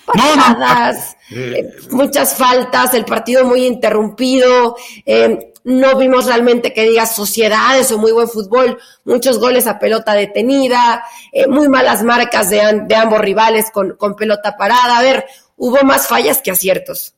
Patadas, 0.06 1.16
eh, 1.32 1.70
muchas 1.92 2.36
faltas, 2.36 2.94
el 2.96 3.06
partido 3.06 3.46
muy 3.46 3.66
interrumpido. 3.66 4.76
Eh, 5.06 5.53
no 5.64 5.98
vimos 5.98 6.26
realmente 6.26 6.74
que 6.74 6.84
digas 6.84 7.16
sociedades 7.16 7.92
o 7.92 7.98
muy 7.98 8.12
buen 8.12 8.28
fútbol, 8.28 8.80
muchos 9.06 9.40
goles 9.40 9.68
a 9.68 9.80
pelota 9.80 10.14
detenida, 10.14 11.04
eh, 11.32 11.48
muy 11.48 11.70
malas 11.70 12.04
marcas 12.04 12.50
de, 12.50 12.84
de 12.86 12.96
ambos 12.96 13.20
rivales 13.20 13.72
con, 13.72 13.96
con 13.98 14.16
pelota 14.16 14.58
parada. 14.58 14.98
A 14.98 15.02
ver, 15.02 15.26
hubo 15.58 15.78
más 15.84 16.08
fallas 16.08 16.42
que 16.42 16.52
aciertos. 16.52 17.16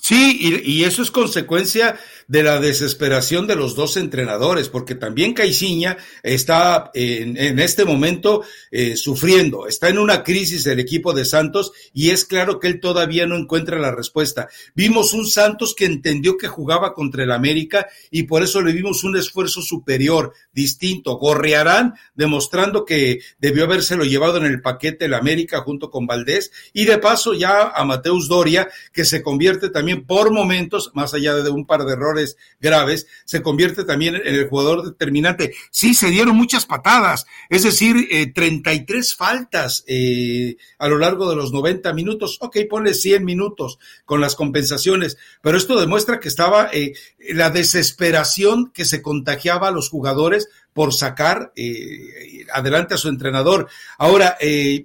Sí, 0.00 0.38
y, 0.40 0.78
y, 0.78 0.84
eso 0.84 1.02
es 1.02 1.10
consecuencia 1.10 1.98
de 2.26 2.42
la 2.42 2.58
desesperación 2.58 3.46
de 3.46 3.56
los 3.56 3.74
dos 3.74 3.96
entrenadores, 3.96 4.68
porque 4.68 4.94
también 4.94 5.34
Caiciña 5.34 5.98
está 6.22 6.90
en, 6.94 7.36
en 7.36 7.58
este 7.58 7.84
momento 7.84 8.42
eh, 8.70 8.96
sufriendo, 8.96 9.66
está 9.66 9.88
en 9.88 9.98
una 9.98 10.22
crisis 10.22 10.64
el 10.66 10.80
equipo 10.80 11.12
de 11.12 11.24
Santos 11.24 11.72
y 11.92 12.10
es 12.10 12.24
claro 12.24 12.60
que 12.60 12.68
él 12.68 12.80
todavía 12.80 13.26
no 13.26 13.36
encuentra 13.36 13.78
la 13.78 13.90
respuesta. 13.90 14.48
Vimos 14.74 15.12
un 15.12 15.26
Santos 15.26 15.74
que 15.74 15.86
entendió 15.86 16.38
que 16.38 16.48
jugaba 16.48 16.94
contra 16.94 17.24
el 17.24 17.32
América 17.32 17.88
y 18.10 18.22
por 18.22 18.42
eso 18.42 18.62
le 18.62 18.72
vimos 18.72 19.02
un 19.02 19.16
esfuerzo 19.16 19.60
superior, 19.60 20.32
distinto. 20.52 21.16
Gorrearán, 21.16 21.94
demostrando 22.14 22.84
que 22.84 23.20
debió 23.38 23.64
habérselo 23.64 24.04
llevado 24.04 24.38
en 24.38 24.44
el 24.44 24.62
paquete 24.62 25.06
el 25.06 25.14
América 25.14 25.60
junto 25.62 25.90
con 25.90 26.06
Valdés 26.06 26.52
y 26.72 26.84
de 26.84 26.98
paso 26.98 27.34
ya 27.34 27.70
a 27.74 27.84
Mateus 27.84 28.28
Doria, 28.28 28.68
que 28.92 29.04
se 29.04 29.20
convierte 29.20 29.68
también 29.68 29.89
por 29.96 30.32
momentos, 30.32 30.90
más 30.94 31.14
allá 31.14 31.34
de 31.34 31.50
un 31.50 31.66
par 31.66 31.84
de 31.84 31.92
errores, 31.92 32.36
graves, 32.60 33.06
se 33.24 33.42
convierte 33.42 33.84
también 33.84 34.16
en 34.16 34.34
el 34.34 34.48
jugador 34.48 34.84
determinante. 34.84 35.54
Sí, 35.70 35.94
se 35.94 36.10
dieron 36.10 36.36
muchas 36.36 36.66
patadas, 36.66 37.26
es 37.48 37.62
decir, 37.62 38.08
eh, 38.10 38.32
33 38.32 39.14
faltas 39.14 39.84
eh, 39.86 40.56
a 40.78 40.88
lo 40.88 40.98
largo 40.98 41.28
de 41.28 41.36
los 41.36 41.52
90 41.52 41.92
minutos. 41.92 42.38
Ok, 42.40 42.58
ponle 42.68 42.94
100 42.94 43.24
minutos 43.24 43.78
con 44.04 44.20
las 44.20 44.36
compensaciones, 44.36 45.16
pero 45.42 45.56
esto 45.56 45.78
demuestra 45.78 46.20
que 46.20 46.28
estaba 46.28 46.70
eh, 46.72 46.94
la 47.30 47.50
desesperación 47.50 48.70
que 48.72 48.84
se 48.84 49.02
contagiaba 49.02 49.68
a 49.68 49.72
los 49.72 49.88
jugadores 49.88 50.48
por 50.72 50.94
sacar 50.94 51.52
eh, 51.56 52.46
adelante 52.52 52.94
a 52.94 52.98
su 52.98 53.08
entrenador. 53.08 53.68
Ahora, 53.98 54.38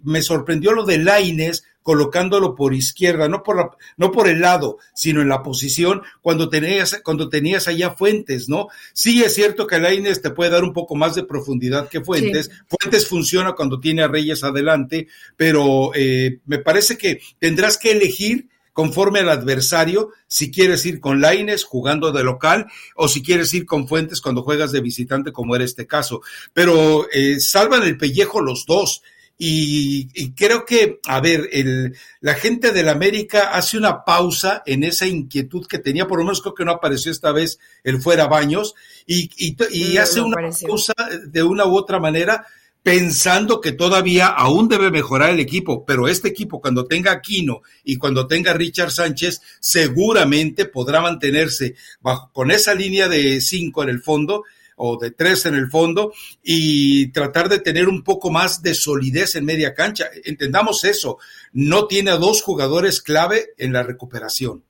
me 0.04 0.22
sorprendió 0.24 0.72
lo 0.72 0.84
de 0.84 0.98
Laines 0.98 1.64
colocándolo 1.86 2.56
por 2.56 2.74
izquierda, 2.74 3.30
no 3.30 3.44
por, 3.44 3.58
la, 3.58 3.70
no 3.96 4.12
por 4.12 4.28
el 4.28 4.42
lado, 4.42 4.80
sino 4.96 5.22
en 5.22 5.30
la 5.30 5.44
posición 5.44 6.02
cuando 6.20 6.50
tenías, 6.50 7.00
cuando 7.04 7.30
tenías 7.30 7.68
allá 7.68 7.92
Fuentes, 7.92 8.50
¿no? 8.50 8.70
Sí 8.92 9.22
es 9.22 9.36
cierto 9.36 9.68
que 9.68 9.78
Laines 9.78 10.20
te 10.20 10.32
puede 10.32 10.50
dar 10.50 10.64
un 10.64 10.74
poco 10.74 10.96
más 10.96 11.14
de 11.14 11.26
profundidad 11.26 11.88
que 11.88 12.02
Fuentes. 12.02 12.48
Sí. 12.48 12.52
Fuentes 12.68 13.08
funciona 13.08 13.54
cuando 13.54 13.80
tiene 13.80 14.02
a 14.02 14.08
Reyes 14.08 14.44
adelante, 14.44 15.10
pero 15.38 15.92
eh, 15.94 16.40
me 16.48 16.58
parece 16.58 16.98
que 16.98 17.22
tendrás 17.38 17.78
que 17.78 17.92
elegir 17.92 18.50
conforme 18.74 19.20
al 19.20 19.30
adversario, 19.30 20.10
si 20.26 20.50
quieres 20.50 20.88
ir 20.88 21.00
con 21.00 21.22
Laines 21.22 21.66
jugando 21.66 22.12
de 22.12 22.24
local 22.24 22.66
o 22.96 23.08
si 23.08 23.22
quieres 23.22 23.54
ir 23.54 23.68
con 23.68 23.88
Fuentes 23.88 24.22
cuando 24.22 24.42
juegas 24.42 24.72
de 24.72 24.82
visitante, 24.82 25.32
como 25.32 25.56
era 25.56 25.64
este 25.64 25.86
caso. 25.86 26.22
Pero 26.52 27.08
eh, 27.14 27.40
salvan 27.40 27.84
el 27.84 27.96
pellejo 27.96 28.42
los 28.42 28.66
dos. 28.66 29.04
Y, 29.38 30.10
y, 30.14 30.32
creo 30.32 30.66
que, 30.66 31.00
a 31.08 31.20
ver, 31.20 31.50
el, 31.52 31.98
la 32.22 32.36
gente 32.36 32.72
del 32.72 32.88
América 32.88 33.50
hace 33.52 33.78
una 33.78 34.06
pausa 34.06 34.64
en 34.66 34.86
esa 34.86 35.08
inquietud 35.08 35.68
que 35.68 35.80
tenía, 35.80 36.08
por 36.08 36.20
lo 36.20 36.24
menos 36.24 36.42
creo 36.42 36.56
que 36.56 36.64
no 36.64 36.72
apareció 36.72 37.12
esta 37.12 37.34
vez 37.34 37.60
el 37.84 38.02
fuera 38.02 38.28
Baños, 38.28 38.76
y, 39.06 39.30
y, 39.36 39.58
y 39.72 39.96
no, 39.96 40.02
hace 40.02 40.20
no 40.22 40.28
una 40.28 40.50
pausa 40.50 40.94
de 41.28 41.44
una 41.44 41.66
u 41.66 41.76
otra 41.76 42.00
manera, 42.00 42.46
pensando 42.86 43.62
que 43.62 43.72
todavía 43.72 44.28
aún 44.28 44.70
debe 44.70 44.92
mejorar 44.92 45.32
el 45.32 45.40
equipo, 45.40 45.84
pero 45.86 46.08
este 46.08 46.28
equipo 46.28 46.62
cuando 46.62 46.86
tenga 46.86 47.14
Aquino 47.14 47.64
y 47.84 47.98
cuando 47.98 48.28
tenga 48.28 48.54
Richard 48.54 48.92
Sánchez, 48.92 49.42
seguramente 49.60 50.66
podrá 50.66 51.02
mantenerse 51.02 51.74
bajo, 52.00 52.30
con 52.32 52.52
esa 52.52 52.76
línea 52.76 53.08
de 53.08 53.42
cinco 53.42 53.82
en 53.82 53.90
el 53.90 54.04
fondo 54.04 54.44
o 54.76 54.98
de 54.98 55.12
tres 55.12 55.46
en 55.46 55.56
el 55.56 55.70
fondo 55.70 56.14
y 56.44 57.12
tratar 57.12 57.50
de 57.50 57.60
tener 57.60 57.88
un 57.88 58.04
poco 58.04 58.30
más 58.30 58.62
de 58.62 58.74
solidez 58.74 59.36
en 59.36 59.46
media 59.46 59.74
cancha. 59.74 60.10
Entendamos 60.24 60.84
eso, 60.84 61.18
no 61.54 61.88
tiene 61.88 62.12
a 62.12 62.18
dos 62.18 62.42
jugadores 62.42 63.02
clave 63.02 63.54
en 63.58 63.74
la 63.74 63.84
recuperación. 63.84 64.64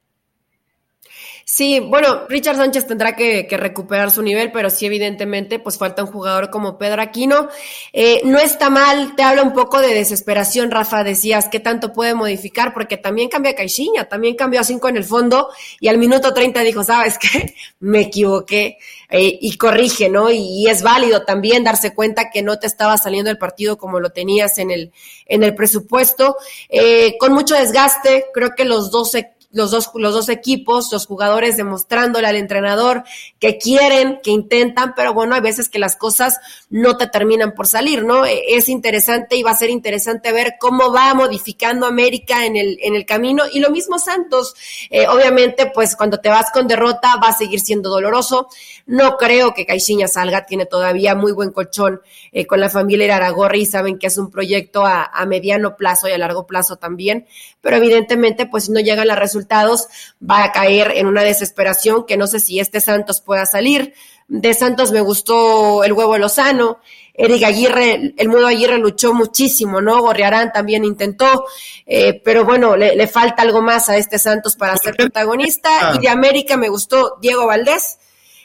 Sí, 1.47 1.79
bueno, 1.79 2.25
Richard 2.27 2.55
Sánchez 2.57 2.87
tendrá 2.87 3.15
que, 3.15 3.47
recuperar 3.51 4.09
su 4.09 4.23
nivel, 4.23 4.51
pero 4.51 4.71
sí, 4.71 4.87
evidentemente, 4.87 5.59
pues 5.59 5.77
falta 5.77 6.03
un 6.03 6.11
jugador 6.11 6.49
como 6.49 6.79
Pedro 6.79 7.03
Aquino. 7.03 7.49
Eh, 7.93 8.21
no 8.25 8.39
está 8.39 8.71
mal, 8.71 9.15
te 9.15 9.21
habla 9.21 9.43
un 9.43 9.53
poco 9.53 9.79
de 9.79 9.93
desesperación, 9.93 10.71
Rafa, 10.71 11.03
decías, 11.03 11.47
¿qué 11.47 11.59
tanto 11.59 11.93
puede 11.93 12.15
modificar? 12.15 12.73
Porque 12.73 12.97
también 12.97 13.29
cambia 13.29 13.53
Caixinha, 13.53 14.09
también 14.09 14.35
cambió 14.35 14.59
a 14.59 14.63
cinco 14.63 14.89
en 14.89 14.97
el 14.97 15.03
fondo 15.03 15.49
y 15.79 15.87
al 15.87 15.99
minuto 15.99 16.33
30 16.33 16.61
dijo, 16.61 16.83
¿sabes 16.83 17.19
qué? 17.19 17.53
Me 17.79 18.01
equivoqué 18.01 18.79
eh, 19.11 19.37
y 19.39 19.55
corrige, 19.55 20.09
¿no? 20.09 20.31
Y, 20.31 20.67
es 20.67 20.81
válido 20.81 21.25
también 21.25 21.63
darse 21.63 21.93
cuenta 21.93 22.31
que 22.31 22.41
no 22.41 22.57
te 22.57 22.65
estaba 22.65 22.97
saliendo 22.97 23.29
el 23.29 23.37
partido 23.37 23.77
como 23.77 23.99
lo 23.99 24.09
tenías 24.09 24.57
en 24.57 24.71
el, 24.71 24.91
en 25.27 25.43
el 25.43 25.53
presupuesto. 25.53 26.37
Eh, 26.69 27.17
con 27.19 27.33
mucho 27.33 27.53
desgaste, 27.53 28.25
creo 28.33 28.55
que 28.57 28.65
los 28.65 28.89
dos 28.89 29.13
los 29.55 29.71
dos, 29.71 29.89
los 29.95 30.13
dos 30.13 30.27
equipos, 30.27 30.89
los 30.91 31.07
jugadores 31.07 31.55
demostrándole 31.55 32.27
al 32.27 32.35
entrenador 32.35 33.03
que 33.39 33.57
quieren, 33.57 34.19
que 34.21 34.31
intentan, 34.31 34.93
pero 34.95 35.13
bueno, 35.13 35.33
hay 35.33 35.39
veces 35.39 35.69
que 35.69 35.79
las 35.79 35.95
cosas 35.95 36.39
no 36.69 36.97
te 36.97 37.07
terminan 37.07 37.53
por 37.53 37.65
salir, 37.65 38.03
¿no? 38.03 38.25
E, 38.25 38.55
es 38.57 38.67
interesante 38.67 39.37
y 39.37 39.43
va 39.43 39.51
a 39.51 39.55
ser 39.55 39.69
interesante 39.69 40.33
ver 40.33 40.55
cómo 40.59 40.91
va 40.91 41.13
modificando 41.13 41.85
América 41.85 42.45
en 42.45 42.57
el, 42.57 42.77
en 42.81 42.95
el 42.95 43.05
camino 43.05 43.43
y 43.51 43.59
lo 43.59 43.69
mismo 43.69 43.97
Santos. 43.97 44.55
Eh, 44.89 45.07
obviamente, 45.07 45.71
pues 45.73 45.95
cuando 45.95 46.19
te 46.19 46.27
vas 46.27 46.51
con 46.51 46.67
derrota 46.67 47.15
va 47.15 47.29
a 47.29 47.33
seguir 47.33 47.61
siendo 47.61 47.89
doloroso. 47.89 48.49
No 48.85 49.15
creo 49.15 49.53
que 49.53 49.65
Caixinha 49.65 50.09
salga, 50.09 50.45
tiene 50.45 50.65
todavía 50.65 51.15
muy 51.15 51.31
buen 51.31 51.51
colchón 51.51 52.01
eh, 52.33 52.45
con 52.45 52.59
la 52.59 52.69
familia 52.69 53.15
Aragorri 53.15 53.61
y 53.61 53.65
saben 53.65 53.97
que 53.99 54.07
es 54.07 54.17
un 54.17 54.29
proyecto 54.29 54.85
a, 54.85 55.05
a 55.05 55.25
mediano 55.25 55.77
plazo 55.77 56.09
y 56.09 56.11
a 56.11 56.17
largo 56.17 56.45
plazo 56.45 56.75
también, 56.75 57.25
pero 57.61 57.77
evidentemente, 57.77 58.47
pues 58.47 58.65
si 58.65 58.73
no 58.73 58.81
llegan 58.81 59.07
los 59.07 59.17
resultados, 59.17 59.44
va 59.47 60.43
a 60.43 60.51
caer 60.51 60.93
en 60.95 61.07
una 61.07 61.23
desesperación 61.23 62.05
que 62.05 62.17
no 62.17 62.27
sé 62.27 62.39
si 62.39 62.59
este 62.59 62.81
Santos 62.81 63.21
pueda 63.21 63.45
salir. 63.45 63.93
De 64.27 64.53
Santos 64.53 64.91
me 64.91 65.01
gustó 65.01 65.83
el 65.83 65.93
huevo 65.93 66.17
Lozano, 66.17 66.79
Eric 67.17 67.43
Aguirre, 67.43 68.13
el 68.17 68.27
Mudo 68.27 68.47
Aguirre 68.47 68.77
luchó 68.77 69.13
muchísimo, 69.13 69.81
¿no? 69.81 70.01
Gorriarán 70.01 70.51
también 70.51 70.83
intentó, 70.83 71.45
eh, 71.85 72.21
pero 72.23 72.43
bueno, 72.43 72.75
le, 72.75 73.07
falta 73.07 73.43
algo 73.43 73.61
más 73.61 73.87
a 73.89 73.97
este 73.97 74.19
Santos 74.19 74.55
para 74.55 74.75
ser 74.77 74.95
protagonista. 74.95 75.69
Ah. 75.91 75.93
Y 75.95 75.99
de 75.99 76.09
América 76.09 76.57
me 76.57 76.67
gustó 76.67 77.17
Diego 77.21 77.45
Valdés, 77.45 77.99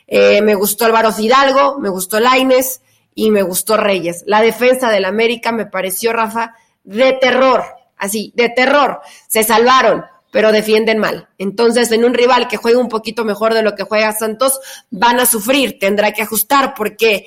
eh, 0.06 0.40
me 0.42 0.54
gustó 0.54 0.84
Álvaro 0.84 1.12
Fidalgo, 1.12 1.78
me 1.78 1.88
gustó 1.88 2.20
Laines 2.20 2.80
y 3.14 3.30
me 3.30 3.42
gustó 3.42 3.76
Reyes. 3.76 4.22
La 4.26 4.40
defensa 4.40 4.88
del 4.90 5.04
América 5.04 5.50
me 5.50 5.66
pareció, 5.66 6.12
Rafa, 6.12 6.54
de 6.84 7.12
terror, 7.14 7.64
así, 7.96 8.32
de 8.36 8.50
terror. 8.50 9.00
Se 9.26 9.42
salvaron 9.42 10.04
pero 10.30 10.52
defienden 10.52 10.98
mal. 10.98 11.28
Entonces, 11.38 11.90
en 11.92 12.04
un 12.04 12.14
rival 12.14 12.48
que 12.48 12.56
juega 12.56 12.78
un 12.78 12.88
poquito 12.88 13.24
mejor 13.24 13.54
de 13.54 13.62
lo 13.62 13.74
que 13.74 13.82
juega 13.82 14.12
Santos, 14.12 14.60
van 14.90 15.20
a 15.20 15.26
sufrir, 15.26 15.78
tendrá 15.78 16.12
que 16.12 16.22
ajustar, 16.22 16.74
porque 16.76 17.26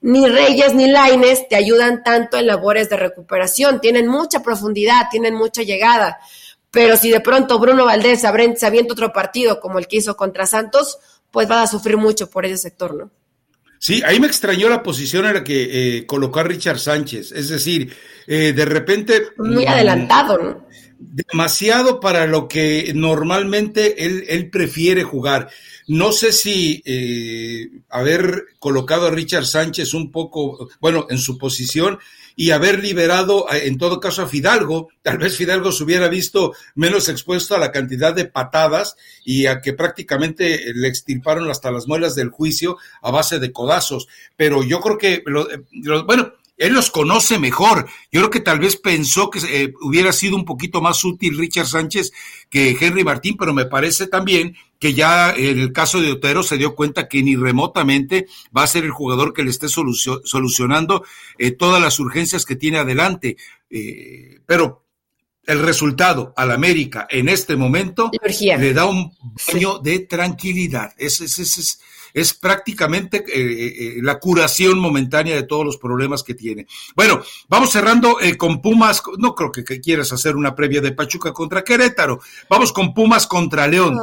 ni 0.00 0.28
Reyes 0.28 0.74
ni 0.74 0.88
Laines 0.88 1.48
te 1.48 1.56
ayudan 1.56 2.02
tanto 2.02 2.36
en 2.36 2.46
labores 2.46 2.88
de 2.88 2.96
recuperación, 2.96 3.80
tienen 3.80 4.06
mucha 4.06 4.42
profundidad, 4.42 5.08
tienen 5.10 5.34
mucha 5.34 5.62
llegada, 5.62 6.18
pero 6.70 6.96
si 6.96 7.10
de 7.10 7.20
pronto 7.20 7.58
Bruno 7.58 7.84
Valdés 7.84 8.20
se 8.20 8.26
avienta 8.26 8.92
otro 8.92 9.12
partido 9.12 9.60
como 9.60 9.78
el 9.78 9.86
que 9.86 9.98
hizo 9.98 10.16
contra 10.16 10.44
Santos, 10.44 10.98
pues 11.30 11.50
va 11.50 11.62
a 11.62 11.66
sufrir 11.66 11.96
mucho 11.96 12.28
por 12.28 12.44
ese 12.44 12.58
sector, 12.58 12.94
¿no? 12.94 13.10
Sí, 13.78 14.02
ahí 14.04 14.18
me 14.18 14.26
extrañó 14.26 14.68
la 14.68 14.82
posición 14.82 15.26
en 15.26 15.34
la 15.34 15.44
que 15.44 15.98
eh, 15.98 16.06
colocó 16.06 16.40
a 16.40 16.44
Richard 16.44 16.78
Sánchez, 16.78 17.32
es 17.32 17.48
decir, 17.50 17.94
eh, 18.26 18.52
de 18.52 18.64
repente... 18.64 19.28
Muy 19.36 19.66
adelantado, 19.66 20.38
¿no? 20.38 20.66
Demasiado 20.98 22.00
para 22.00 22.26
lo 22.26 22.48
que 22.48 22.92
normalmente 22.94 24.04
él, 24.04 24.24
él 24.28 24.50
prefiere 24.50 25.02
jugar. 25.02 25.48
No 25.86 26.12
sé 26.12 26.32
si 26.32 26.82
eh, 26.86 27.68
haber 27.90 28.44
colocado 28.58 29.06
a 29.06 29.10
Richard 29.10 29.46
Sánchez 29.46 29.92
un 29.92 30.10
poco, 30.10 30.68
bueno, 30.80 31.06
en 31.10 31.18
su 31.18 31.36
posición 31.36 31.98
y 32.36 32.50
haber 32.50 32.82
liberado 32.82 33.46
en 33.52 33.78
todo 33.78 34.00
caso 34.00 34.22
a 34.22 34.26
Fidalgo, 34.26 34.88
tal 35.02 35.18
vez 35.18 35.36
Fidalgo 35.36 35.70
se 35.70 35.84
hubiera 35.84 36.08
visto 36.08 36.52
menos 36.74 37.08
expuesto 37.08 37.54
a 37.54 37.58
la 37.58 37.70
cantidad 37.70 38.14
de 38.14 38.24
patadas 38.24 38.96
y 39.24 39.46
a 39.46 39.60
que 39.60 39.72
prácticamente 39.72 40.72
le 40.74 40.88
extirparon 40.88 41.50
hasta 41.50 41.70
las 41.70 41.86
muelas 41.86 42.14
del 42.14 42.30
juicio 42.30 42.76
a 43.02 43.10
base 43.10 43.38
de 43.38 43.52
codazos. 43.52 44.08
Pero 44.36 44.64
yo 44.64 44.80
creo 44.80 44.98
que, 44.98 45.22
lo, 45.26 45.46
bueno, 46.06 46.32
él 46.56 46.72
los 46.72 46.90
conoce 46.90 47.38
mejor. 47.38 47.88
Yo 48.12 48.20
creo 48.20 48.30
que 48.30 48.40
tal 48.40 48.60
vez 48.60 48.76
pensó 48.76 49.30
que 49.30 49.40
eh, 49.48 49.72
hubiera 49.82 50.12
sido 50.12 50.36
un 50.36 50.44
poquito 50.44 50.80
más 50.80 51.04
útil 51.04 51.36
Richard 51.36 51.66
Sánchez 51.66 52.12
que 52.48 52.76
Henry 52.80 53.04
Martín, 53.04 53.36
pero 53.36 53.52
me 53.52 53.66
parece 53.66 54.06
también 54.06 54.56
que 54.78 54.94
ya 54.94 55.32
en 55.32 55.58
el 55.58 55.72
caso 55.72 56.00
de 56.00 56.12
Otero 56.12 56.42
se 56.42 56.58
dio 56.58 56.74
cuenta 56.74 57.08
que 57.08 57.22
ni 57.22 57.36
remotamente 57.36 58.26
va 58.56 58.62
a 58.62 58.68
ser 58.68 58.84
el 58.84 58.90
jugador 58.90 59.32
que 59.32 59.42
le 59.42 59.50
esté 59.50 59.68
solucionando 59.68 61.04
eh, 61.38 61.50
todas 61.52 61.80
las 61.80 61.98
urgencias 61.98 62.44
que 62.44 62.56
tiene 62.56 62.78
adelante. 62.78 63.36
Eh, 63.70 64.40
pero 64.46 64.84
el 65.46 65.60
resultado 65.60 66.32
al 66.36 66.52
América 66.52 67.06
en 67.10 67.28
este 67.28 67.56
momento 67.56 68.10
le 68.58 68.72
da 68.72 68.86
un 68.86 69.12
baño 69.52 69.78
de 69.78 70.00
tranquilidad. 70.00 70.92
Es, 70.96 71.20
es, 71.20 71.38
es, 71.38 71.80
es 72.14 72.32
prácticamente 72.32 73.18
eh, 73.18 73.24
eh, 73.34 73.74
eh, 73.78 73.94
la 74.00 74.20
curación 74.20 74.78
momentánea 74.78 75.34
de 75.34 75.42
todos 75.42 75.66
los 75.66 75.76
problemas 75.76 76.22
que 76.22 76.34
tiene. 76.34 76.66
Bueno, 76.94 77.20
vamos 77.48 77.70
cerrando 77.70 78.16
con 78.38 78.62
Pumas. 78.62 79.02
No 79.18 79.34
creo 79.34 79.50
que, 79.50 79.64
quieras 79.80 80.12
hacer 80.12 80.36
una 80.36 80.54
previa 80.54 80.80
de 80.80 80.92
Pachuca 80.92 81.32
contra 81.32 81.64
Querétaro. 81.64 82.20
Vamos 82.48 82.72
con 82.72 82.94
Pumas 82.94 83.26
contra 83.26 83.66
León. 83.66 83.98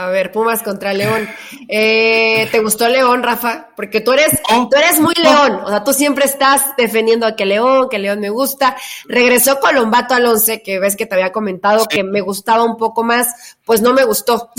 A 0.00 0.08
ver, 0.08 0.32
Pumas 0.32 0.62
contra 0.62 0.94
León. 0.94 1.28
¿Te 1.68 2.60
gustó 2.62 2.88
León, 2.88 3.22
Rafa? 3.22 3.68
Porque 3.76 4.00
tú 4.00 4.12
eres, 4.12 4.40
tú 4.48 4.74
eres 4.74 4.98
muy 4.98 5.12
León. 5.14 5.60
O 5.62 5.68
sea, 5.68 5.84
tú 5.84 5.92
siempre 5.92 6.24
estás 6.24 6.74
defendiendo 6.78 7.26
a 7.26 7.36
que 7.36 7.44
León, 7.44 7.88
que 7.90 7.98
León 7.98 8.18
me 8.18 8.30
gusta. 8.30 8.74
Regresó 9.04 9.60
Colombato 9.60 10.14
al 10.14 10.24
once, 10.24 10.62
que 10.62 10.78
ves 10.78 10.96
que 10.96 11.04
te 11.04 11.16
había 11.16 11.32
comentado 11.32 11.86
que 11.86 12.02
me 12.02 12.22
gustaba 12.22 12.64
un 12.64 12.78
poco 12.78 13.04
más. 13.04 13.58
Pues 13.62 13.82
no 13.82 13.92
me 13.92 14.04
gustó. 14.04 14.50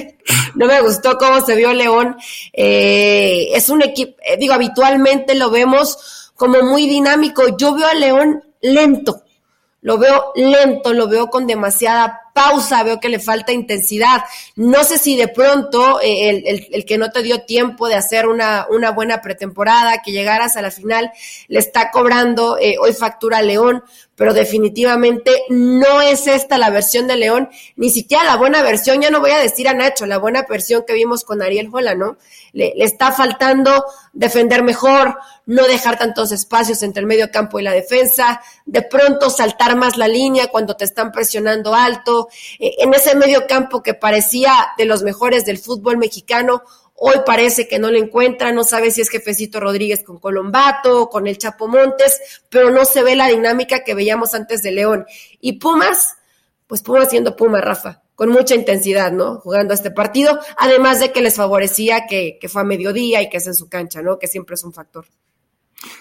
no 0.54 0.66
me 0.66 0.80
gustó 0.80 1.18
cómo 1.18 1.44
se 1.44 1.56
vio 1.56 1.74
León. 1.74 2.16
Eh, 2.54 3.48
es 3.52 3.68
un 3.68 3.82
equipo, 3.82 4.16
eh, 4.24 4.38
digo, 4.38 4.54
habitualmente 4.54 5.34
lo 5.34 5.50
vemos 5.50 6.32
como 6.36 6.62
muy 6.62 6.88
dinámico. 6.88 7.54
Yo 7.58 7.74
veo 7.74 7.86
a 7.86 7.94
León 7.94 8.42
lento, 8.62 9.24
lo 9.82 9.98
veo 9.98 10.32
lento, 10.36 10.94
lo 10.94 11.06
veo 11.06 11.28
con 11.28 11.46
demasiada 11.46 12.22
pausa, 12.36 12.82
veo 12.82 13.00
que 13.00 13.08
le 13.08 13.18
falta 13.18 13.52
intensidad. 13.52 14.22
No 14.56 14.84
sé 14.84 14.98
si 14.98 15.16
de 15.16 15.28
pronto 15.28 16.00
eh, 16.02 16.28
el, 16.28 16.68
el, 16.70 16.84
que 16.84 16.98
no 16.98 17.10
te 17.10 17.22
dio 17.22 17.40
tiempo 17.44 17.88
de 17.88 17.94
hacer 17.94 18.26
una, 18.26 18.66
una 18.70 18.90
buena 18.90 19.22
pretemporada, 19.22 20.02
que 20.02 20.12
llegaras 20.12 20.56
a 20.56 20.62
la 20.62 20.70
final, 20.70 21.10
le 21.48 21.58
está 21.58 21.90
cobrando 21.90 22.58
hoy 22.80 22.92
factura 22.92 23.38
a 23.38 23.42
León, 23.42 23.82
pero 24.16 24.32
definitivamente 24.32 25.42
no 25.50 26.00
es 26.00 26.26
esta 26.26 26.58
la 26.58 26.70
versión 26.70 27.06
de 27.06 27.16
León, 27.16 27.50
ni 27.76 27.90
siquiera 27.90 28.24
la 28.24 28.36
buena 28.36 28.62
versión, 28.62 29.00
ya 29.00 29.10
no 29.10 29.20
voy 29.20 29.30
a 29.30 29.38
decir 29.38 29.68
a 29.68 29.74
Nacho, 29.74 30.06
la 30.06 30.18
buena 30.18 30.44
versión 30.48 30.84
que 30.86 30.94
vimos 30.94 31.22
con 31.22 31.42
Ariel 31.42 31.68
Jola, 31.68 31.94
¿no? 31.94 32.16
Le, 32.52 32.72
está 32.78 33.12
faltando 33.12 33.84
defender 34.14 34.62
mejor, 34.62 35.18
no 35.44 35.66
dejar 35.66 35.98
tantos 35.98 36.32
espacios 36.32 36.82
entre 36.82 37.00
el 37.00 37.06
medio 37.06 37.30
campo 37.30 37.60
y 37.60 37.62
la 37.62 37.72
defensa, 37.72 38.40
de 38.64 38.82
pronto 38.82 39.28
saltar 39.28 39.76
más 39.76 39.98
la 39.98 40.08
línea 40.08 40.48
cuando 40.48 40.76
te 40.76 40.86
están 40.86 41.12
presionando 41.12 41.74
alto, 41.74 42.28
eh, 42.58 42.74
en 42.78 42.94
ese 42.94 43.14
medio 43.14 43.46
campo 43.46 43.82
que 43.82 43.92
parecía 43.92 44.68
de 44.78 44.86
los 44.86 45.02
mejores 45.02 45.44
del 45.44 45.58
fútbol 45.58 45.98
mexicano, 45.98 46.62
Hoy 46.98 47.16
parece 47.26 47.68
que 47.68 47.78
no 47.78 47.90
lo 47.90 47.98
encuentra, 47.98 48.52
no 48.52 48.64
sabe 48.64 48.90
si 48.90 49.02
es 49.02 49.10
Jefecito 49.10 49.60
Rodríguez 49.60 50.02
con 50.02 50.18
Colombato, 50.18 51.10
con 51.10 51.26
el 51.26 51.36
Chapo 51.36 51.68
Montes, 51.68 52.20
pero 52.48 52.70
no 52.70 52.86
se 52.86 53.02
ve 53.02 53.14
la 53.16 53.28
dinámica 53.28 53.84
que 53.84 53.94
veíamos 53.94 54.34
antes 54.34 54.62
de 54.62 54.72
León. 54.72 55.06
Y 55.40 55.54
Pumas, 55.54 56.16
pues 56.66 56.82
Pumas 56.82 57.10
siendo 57.10 57.36
Puma, 57.36 57.60
Rafa, 57.60 58.02
con 58.14 58.30
mucha 58.30 58.54
intensidad, 58.54 59.12
¿no? 59.12 59.40
Jugando 59.40 59.74
este 59.74 59.90
partido, 59.90 60.40
además 60.56 60.98
de 61.00 61.12
que 61.12 61.20
les 61.20 61.36
favorecía 61.36 62.06
que, 62.06 62.38
que 62.40 62.48
fue 62.48 62.62
a 62.62 62.64
mediodía 62.64 63.20
y 63.20 63.28
que 63.28 63.36
es 63.36 63.46
en 63.46 63.54
su 63.54 63.68
cancha, 63.68 64.00
¿no? 64.00 64.18
Que 64.18 64.26
siempre 64.26 64.54
es 64.54 64.64
un 64.64 64.72
factor. 64.72 65.04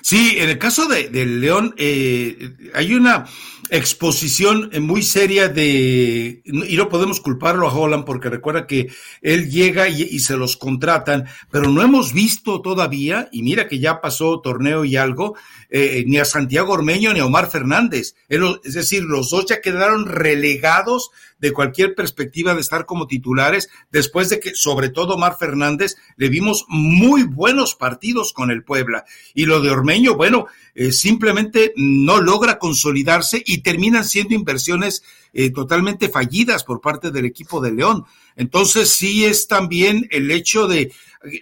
Sí, 0.01 0.35
en 0.37 0.49
el 0.49 0.57
caso 0.57 0.87
de, 0.87 1.09
León 1.25 1.75
eh, 1.77 2.53
hay 2.73 2.93
una 2.93 3.25
exposición 3.69 4.69
muy 4.81 5.01
seria 5.01 5.49
de, 5.49 6.41
y 6.45 6.77
no 6.77 6.89
podemos 6.89 7.19
culparlo 7.19 7.67
a 7.67 7.73
Holland 7.73 8.05
porque 8.05 8.29
recuerda 8.29 8.67
que 8.67 8.89
él 9.21 9.49
llega 9.49 9.87
y, 9.89 10.19
se 10.19 10.37
los 10.37 10.57
contratan, 10.57 11.25
pero 11.51 11.69
no 11.69 11.81
hemos 11.81 12.13
visto 12.13 12.61
todavía, 12.61 13.27
y 13.31 13.43
mira 13.43 13.67
que 13.67 13.79
ya 13.79 14.01
pasó 14.01 14.39
torneo 14.39 14.85
y 14.85 14.95
algo, 14.95 15.35
eh, 15.69 16.03
ni 16.07 16.17
a 16.19 16.25
Santiago 16.25 16.73
Ormeño 16.73 17.13
ni 17.13 17.19
a 17.19 17.25
Omar 17.25 17.49
Fernández. 17.49 18.15
Es 18.29 18.73
decir, 18.73 19.03
los 19.03 19.29
dos 19.29 19.45
ya 19.47 19.61
quedaron 19.61 20.05
relegados 20.05 21.09
de 21.39 21.51
cualquier 21.51 21.95
perspectiva 21.95 22.53
de 22.53 22.61
estar 22.61 22.85
como 22.85 23.07
titulares, 23.07 23.69
después 23.91 24.29
de 24.29 24.39
que, 24.39 24.55
sobre 24.55 24.89
todo 24.89 25.15
Omar 25.15 25.37
Fernández, 25.37 25.95
le 26.15 26.29
vimos 26.29 26.65
muy 26.69 27.23
buenos 27.23 27.75
partidos 27.75 28.33
con 28.33 28.51
el 28.51 28.63
Puebla. 28.63 29.05
Y 29.33 29.45
lo 29.45 29.61
de 29.65 29.71
Ormeño, 29.71 30.15
bueno, 30.15 30.47
eh, 30.73 30.91
simplemente 30.91 31.73
no 31.75 32.21
logra 32.21 32.59
consolidarse 32.59 33.41
y 33.45 33.59
terminan 33.59 34.05
siendo 34.05 34.33
inversiones 34.33 35.03
eh, 35.33 35.49
totalmente 35.51 36.09
fallidas 36.09 36.63
por 36.63 36.81
parte 36.81 37.11
del 37.11 37.25
equipo 37.25 37.61
de 37.61 37.71
León. 37.71 38.05
Entonces 38.35 38.89
sí 38.89 39.25
es 39.25 39.47
también 39.47 40.07
el 40.11 40.31
hecho 40.31 40.67
de, 40.67 40.91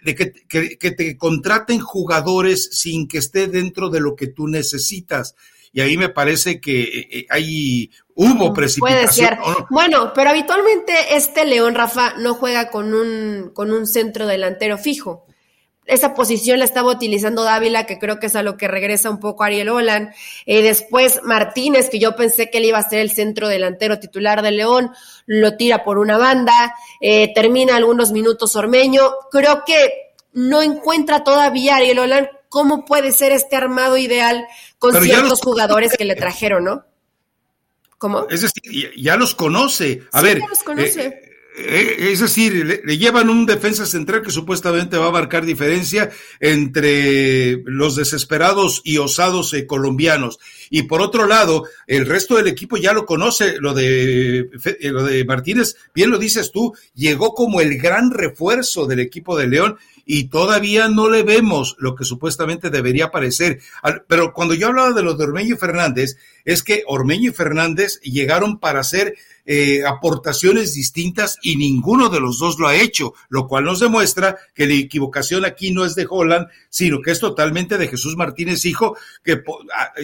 que, 0.04 0.78
que, 0.78 0.92
te 0.92 1.18
contraten 1.18 1.80
jugadores 1.80 2.70
sin 2.72 3.08
que 3.08 3.18
esté 3.18 3.48
dentro 3.48 3.90
de 3.90 4.00
lo 4.00 4.16
que 4.16 4.28
tú 4.28 4.48
necesitas 4.48 5.36
y 5.76 5.82
ahí 5.82 5.98
me 5.98 6.10
parece 6.10 6.62
que 6.62 7.26
hay 7.30 7.90
hubo 8.14 8.54
precipitación. 8.54 9.38
Puede 9.38 9.56
ser. 9.56 9.66
Bueno, 9.72 10.14
pero 10.14 10.30
habitualmente 10.30 10.94
este 11.16 11.46
León 11.46 11.74
Rafa 11.74 12.14
no 12.20 12.36
juega 12.36 12.70
con 12.70 12.94
un 12.94 13.50
con 13.56 13.72
un 13.72 13.88
centro 13.88 14.28
delantero 14.28 14.78
fijo 14.78 15.26
esa 15.86 16.14
posición 16.14 16.60
la 16.60 16.66
estaba 16.66 16.92
utilizando 16.92 17.44
Dávila, 17.44 17.86
que 17.86 18.00
creo 18.00 18.20
que 18.20 18.28
es 18.28 18.36
a 18.36 18.44
lo 18.44 18.56
que 18.56 18.68
regresa 18.68 19.10
un 19.10 19.20
poco 19.20 19.44
Ariel 19.44 19.70
Olan. 19.70 20.14
Eh, 20.46 20.62
después 20.62 21.22
Martínez, 21.24 21.90
que 21.90 22.00
yo 22.00 22.16
pensé 22.16 22.50
que 22.50 22.60
él 22.60 22.66
iba 22.66 22.78
a 22.78 22.90
ser 22.90 23.00
el 23.00 23.12
centro 23.12 23.48
delantero 23.48 24.00
titular 24.00 24.42
de 24.42 24.52
León, 24.52 24.92
lo 25.26 25.58
tira 25.58 25.84
por 25.84 25.98
una 25.98 26.18
banda, 26.18 26.76
eh, 27.02 27.34
termina 27.34 27.76
algunos 27.76 28.12
minutos 28.12 28.56
Ormeño. 28.56 29.12
Creo 29.32 29.64
que 29.66 30.14
no 30.34 30.62
encuentra 30.62 31.24
todavía 31.24 31.76
Ariel 31.76 32.00
Olan 32.00 32.30
cómo 32.50 32.86
puede 32.86 33.12
ser 33.12 33.32
este 33.32 33.56
armado 33.56 33.98
ideal 33.98 34.46
con 34.80 34.94
ciertos 35.02 35.42
jugadores 35.42 35.94
que 35.98 36.06
le 36.06 36.16
trajeron, 36.16 36.64
¿no? 36.64 36.86
¿Cómo? 37.98 38.28
Es 38.30 38.42
decir, 38.42 38.94
ya 38.96 39.16
los 39.16 39.34
conoce. 39.34 40.04
A 40.12 40.22
ver, 40.22 40.40
ya 40.40 40.48
los 40.48 40.64
conoce. 40.64 41.06
Eh, 41.06 41.33
es 41.56 42.20
decir, 42.20 42.82
le, 42.84 42.98
llevan 42.98 43.30
un 43.30 43.46
defensa 43.46 43.86
central 43.86 44.24
que 44.24 44.32
supuestamente 44.32 44.98
va 44.98 45.08
a 45.08 45.12
marcar 45.12 45.46
diferencia 45.46 46.10
entre 46.40 47.62
los 47.66 47.96
desesperados 47.96 48.82
y 48.84 48.98
osados 48.98 49.54
eh, 49.54 49.68
colombianos. 49.68 50.40
Y 50.70 50.84
por 50.84 51.02
otro 51.02 51.28
lado, 51.28 51.66
el 51.86 52.08
resto 52.08 52.36
del 52.36 52.48
equipo 52.48 52.78
ya 52.78 52.94
lo 52.94 53.06
conoce, 53.06 53.58
lo 53.60 53.74
de, 53.74 54.50
eh, 54.80 54.90
lo 54.90 55.04
de 55.04 55.26
Martínez, 55.26 55.76
bien 55.94 56.10
lo 56.10 56.18
dices 56.18 56.52
tú, 56.52 56.74
llegó 56.96 57.34
como 57.34 57.62
el 57.62 57.78
gran 57.78 58.12
refuerzo 58.12 58.88
del 58.88 59.00
equipo 59.00 59.38
de 59.38 59.48
León 59.48 59.78
y 60.06 60.26
todavía 60.26 60.90
no 60.90 61.10
le 61.10 61.24
vemos 61.24 61.76
lo 61.80 61.96
que 61.96 62.04
supuestamente 62.04 62.70
debería 62.70 63.12
parecer. 63.12 63.60
Pero 64.08 64.34
cuando 64.34 64.54
yo 64.54 64.68
hablaba 64.68 64.92
de 64.92 65.04
los 65.04 65.18
de 65.18 65.26
Ormeño 65.26 65.56
y 65.56 65.58
Fernández, 65.58 66.18
es 66.46 66.64
que 66.64 66.84
Ormeño 66.88 67.30
y 67.30 67.34
Fernández 67.34 68.00
llegaron 68.02 68.60
para 68.60 68.82
hacer 68.82 69.16
eh, 69.46 69.84
aportaciones 69.86 70.74
distintas 70.74 71.38
y 71.42 71.58
ninguno 71.58 72.10
de 72.10 72.20
los 72.20 72.40
dos 72.40 72.60
lo 72.60 72.68
ha 72.68 72.76
hecho, 72.76 73.14
lo 73.30 73.48
cual 73.48 73.66
nos 73.66 73.80
demuestra 73.80 74.38
que 74.54 74.66
la 74.66 74.74
equivocación 74.74 75.46
aquí 75.46 75.72
no 75.72 75.86
es 75.86 75.96
de 75.96 76.08
Holland, 76.10 76.48
sino 76.70 77.02
que 77.02 77.12
es 77.12 77.20
totalmente 77.20 77.78
de 77.78 77.88
Jesús 77.88 78.16
Martínez 78.16 78.66
Hijo, 78.66 78.96
que 79.24 79.44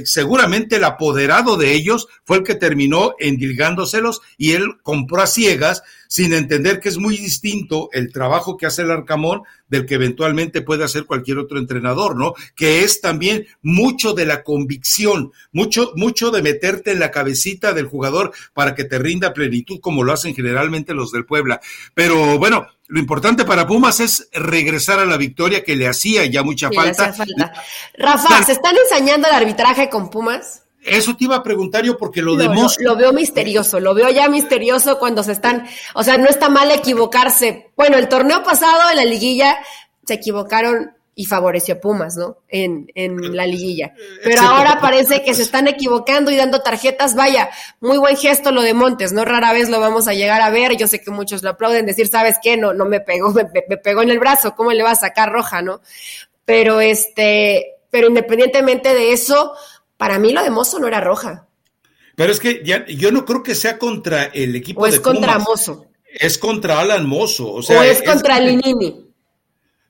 seguramente 0.04 0.76
el 0.76 0.84
apoderado 0.84 1.58
de 1.58 1.74
ellos 1.74 2.08
fue 2.26 2.38
el 2.38 2.44
que 2.44 2.56
terminó 2.56 3.16
endilgándoselos 3.20 4.22
y 4.38 4.52
él 4.52 4.78
compró 4.84 5.22
a 5.22 5.28
ciegas 5.28 5.84
sin 6.10 6.34
entender 6.34 6.80
que 6.80 6.90
es 6.90 6.98
muy 6.98 7.16
distinto 7.16 7.90
el 7.94 8.12
trabajo 8.12 8.58
que 8.58 8.66
hace 8.66 8.82
el 8.82 8.90
Arcamón 8.90 9.44
del 9.68 9.86
que 9.86 9.94
eventualmente 9.94 10.64
puede 10.64 10.84
hacer 10.84 11.06
cualquier 11.06 11.38
otro 11.38 11.60
entrenador, 11.60 12.18
¿no? 12.18 12.34
Que 12.56 12.84
es 12.84 13.00
también 13.00 13.46
mucho 13.62 14.14
de 14.14 14.26
la 14.26 14.44
convicción, 14.44 15.32
mucho, 15.52 15.92
mucho 15.96 16.32
de 16.32 16.42
meterte 16.42 16.92
en 16.92 17.00
la 17.00 17.12
cabecita 17.12 17.74
del 17.74 17.86
jugador 17.86 18.34
para 18.56 18.74
que 18.74 18.86
te 18.86 18.98
rinda 18.98 19.34
plenitud, 19.34 19.80
como 19.80 20.04
lo 20.04 20.12
hacen 20.12 20.34
generalmente 20.34 20.96
los 20.96 21.12
del 21.12 21.26
Puebla. 21.26 21.62
Pero 21.94 22.40
bueno, 22.40 22.66
lo 22.88 23.00
importante 23.00 23.46
para 23.46 23.68
Pumas 23.68 24.00
es 24.00 24.30
regresar 24.34 24.98
a 24.98 25.06
la 25.06 25.16
victoria 25.16 25.64
que 25.64 25.76
le 25.76 25.88
hacía 25.88 26.26
ya 26.26 26.42
mucha 26.42 26.72
falta. 26.72 27.14
falta. 27.14 27.54
Rafa, 27.96 28.44
¿se 28.44 28.54
están 28.54 28.76
ensañando 28.76 29.28
el 29.28 29.36
arbitraje 29.36 29.92
con 29.92 30.10
Pumas? 30.10 30.64
Eso 30.84 31.16
te 31.16 31.26
iba 31.26 31.36
a 31.36 31.44
preguntar 31.44 31.84
yo 31.84 31.98
porque 31.98 32.22
lo, 32.22 32.36
lo 32.36 32.54
Lo, 32.80 32.96
veo 32.96 33.12
misterioso, 33.12 33.80
lo 33.80 33.94
veo 33.94 34.10
ya 34.10 34.30
misterioso 34.30 34.98
cuando 34.98 35.24
se 35.24 35.34
están, 35.34 35.68
o 35.94 36.04
sea, 36.04 36.18
no 36.18 36.28
está 36.28 36.50
mal 36.50 36.72
equivocarse. 36.72 37.72
Bueno, 37.76 37.98
el 37.98 38.08
torneo 38.08 38.44
pasado 38.44 38.90
en 38.90 38.96
la 38.96 39.06
liguilla 39.06 39.58
se 40.06 40.16
equivocaron 40.16 40.94
y 41.20 41.26
favoreció 41.26 41.76
a 41.76 41.80
Pumas, 41.82 42.16
¿no? 42.16 42.38
En, 42.48 42.90
en 42.96 43.36
la 43.36 43.46
liguilla. 43.46 43.94
Pero 44.24 44.42
ahora 44.42 44.80
parece 44.80 45.22
que 45.22 45.34
se 45.34 45.42
están 45.42 45.68
equivocando 45.68 46.32
y 46.32 46.38
dando 46.38 46.62
tarjetas. 46.62 47.14
Vaya, 47.14 47.50
muy 47.82 47.98
buen 47.98 48.16
gesto 48.16 48.52
lo 48.52 48.62
de 48.62 48.74
Montes, 48.74 49.12
¿no? 49.12 49.26
Rara 49.26 49.52
vez 49.52 49.68
lo 49.68 49.82
vamos 49.82 50.08
a 50.08 50.14
llegar 50.14 50.42
a 50.42 50.50
ver. 50.50 50.78
Yo 50.78 50.88
sé 50.88 51.02
que 51.02 51.12
muchos 51.12 51.44
lo 51.44 51.50
aplauden, 51.50 51.86
decir, 51.86 52.08
¿sabes 52.08 52.38
qué? 52.42 52.56
No, 52.56 52.74
no 52.74 52.86
me 52.86 53.02
pegó, 53.02 53.32
me, 53.34 53.44
me 53.68 53.76
pegó 53.76 54.02
en 54.02 54.12
el 54.12 54.20
brazo, 54.20 54.56
¿cómo 54.56 54.72
le 54.72 54.82
va 54.82 54.92
a 54.92 54.96
sacar 54.96 55.30
roja, 55.30 55.62
no? 55.62 55.82
Pero 56.46 56.80
este, 56.80 57.80
pero 57.90 58.08
independientemente 58.08 58.94
de 58.94 59.12
eso, 59.12 59.54
para 60.00 60.18
mí 60.18 60.32
lo 60.32 60.42
de 60.42 60.50
Mozo 60.50 60.80
no 60.80 60.88
era 60.88 61.02
roja. 61.02 61.50
Pero 62.16 62.32
es 62.32 62.40
que 62.40 62.62
ya, 62.64 62.86
yo 62.88 63.12
no 63.12 63.26
creo 63.26 63.44
que 63.44 63.54
sea 63.54 63.78
contra 63.78 64.24
el 64.28 64.56
equipo 64.56 64.82
o 64.82 64.88
es 64.88 65.02
contra 65.02 65.38
Mozo. 65.40 65.88
Es 66.06 66.38
contra 66.38 66.80
Alan 66.80 67.06
Mozo. 67.06 67.52
O, 67.52 67.62
sea, 67.62 67.86
es, 67.86 68.02
contra 68.02 68.40
Linini. 68.40 69.08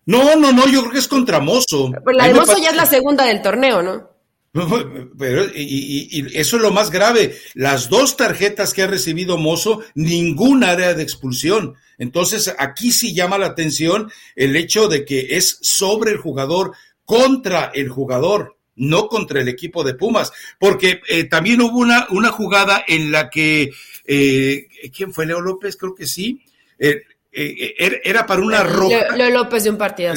No, 0.07 0.36
no, 0.36 0.51
no, 0.51 0.68
yo 0.68 0.82
creo 0.82 0.93
que 0.93 0.97
es 0.97 1.07
contra 1.07 1.39
Mozo. 1.39 1.91
Pero 2.03 2.18
la 2.18 2.28
de 2.28 2.34
Mozo 2.34 2.57
ya 2.57 2.72
es 2.72 2.76
la 2.76 2.88
segunda 2.88 3.24
del 3.26 3.43
torneo, 3.43 3.84
¿no? 3.84 4.10
Pero, 5.20 5.45
y, 5.55 6.26
eso 6.34 6.55
es 6.55 6.62
lo 6.64 6.72
más 6.72 6.89
grave. 6.89 7.38
Las 7.53 7.88
dos 7.88 8.18
tarjetas 8.18 8.74
que 8.74 8.82
ha 8.82 8.88
recibido 8.88 9.38
Mozo, 9.38 9.82
ningún 9.93 10.64
área 10.64 10.95
de 10.95 11.03
expulsión. 11.03 11.76
Entonces, 11.99 12.51
aquí 12.57 12.91
sí 12.91 13.14
llama 13.14 13.38
la 13.38 13.45
atención 13.45 14.12
el 14.36 14.55
hecho 14.55 14.88
de 14.88 15.05
que 15.05 15.38
es 15.38 15.60
sobre 15.62 16.14
el 16.14 16.18
jugador, 16.18 16.74
contra 17.05 17.72
el 17.76 17.89
jugador 17.89 18.59
no 18.80 19.08
contra 19.08 19.42
el 19.42 19.48
equipo 19.48 19.84
de 19.84 19.94
Pumas, 19.94 20.32
porque 20.58 21.02
eh, 21.08 21.26
también 21.26 21.62
hubo 21.62 21.78
una, 21.78 22.08
una 22.10 22.32
jugada 22.32 22.84
en 22.88 23.12
la 23.12 23.30
que, 23.30 23.70
eh, 24.06 24.68
¿quién 24.96 25.14
fue? 25.14 25.26
Leo 25.26 25.42
López, 25.42 25.78
creo 25.78 25.94
que 25.94 26.08
sí. 26.08 26.44
Eh, 26.78 27.04
era 27.32 28.26
para 28.26 28.42
una 28.42 28.64
roja. 28.64 29.16
Leo, 29.16 29.30
López 29.30 29.64
de 29.64 29.70
un 29.70 29.78
partido. 29.78 30.14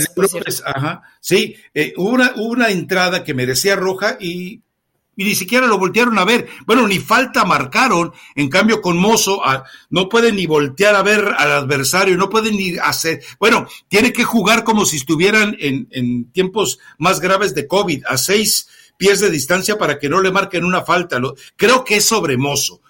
ajá, 0.64 1.02
sí, 1.20 1.54
hubo 1.96 2.10
una, 2.10 2.32
hubo 2.36 2.46
una 2.52 2.70
entrada 2.70 3.22
que 3.22 3.34
merecía 3.34 3.76
roja 3.76 4.16
y 4.18 4.62
y 5.16 5.24
ni 5.24 5.34
siquiera 5.34 5.66
lo 5.66 5.78
voltearon 5.78 6.18
a 6.18 6.24
ver. 6.24 6.48
Bueno, 6.66 6.86
ni 6.86 6.98
falta 6.98 7.44
marcaron. 7.44 8.12
En 8.34 8.48
cambio, 8.48 8.80
con 8.80 8.96
Mozo 8.96 9.44
ah, 9.44 9.64
no 9.90 10.08
puede 10.08 10.32
ni 10.32 10.46
voltear 10.46 10.94
a 10.94 11.02
ver 11.02 11.34
al 11.36 11.52
adversario, 11.52 12.16
no 12.16 12.30
puede 12.30 12.50
ni 12.50 12.76
hacer. 12.78 13.22
Bueno, 13.38 13.66
tiene 13.88 14.12
que 14.12 14.24
jugar 14.24 14.64
como 14.64 14.84
si 14.84 14.96
estuvieran 14.96 15.56
en, 15.58 15.88
en 15.90 16.30
tiempos 16.32 16.78
más 16.98 17.20
graves 17.20 17.54
de 17.54 17.66
COVID, 17.66 18.04
a 18.06 18.16
seis 18.16 18.68
pies 18.96 19.20
de 19.20 19.30
distancia 19.30 19.76
para 19.78 19.98
que 19.98 20.08
no 20.08 20.20
le 20.20 20.32
marquen 20.32 20.64
una 20.64 20.82
falta. 20.82 21.20
Creo 21.56 21.84
que 21.84 21.96
es 21.96 22.04
sobre 22.04 22.36
Mozo. 22.36 22.80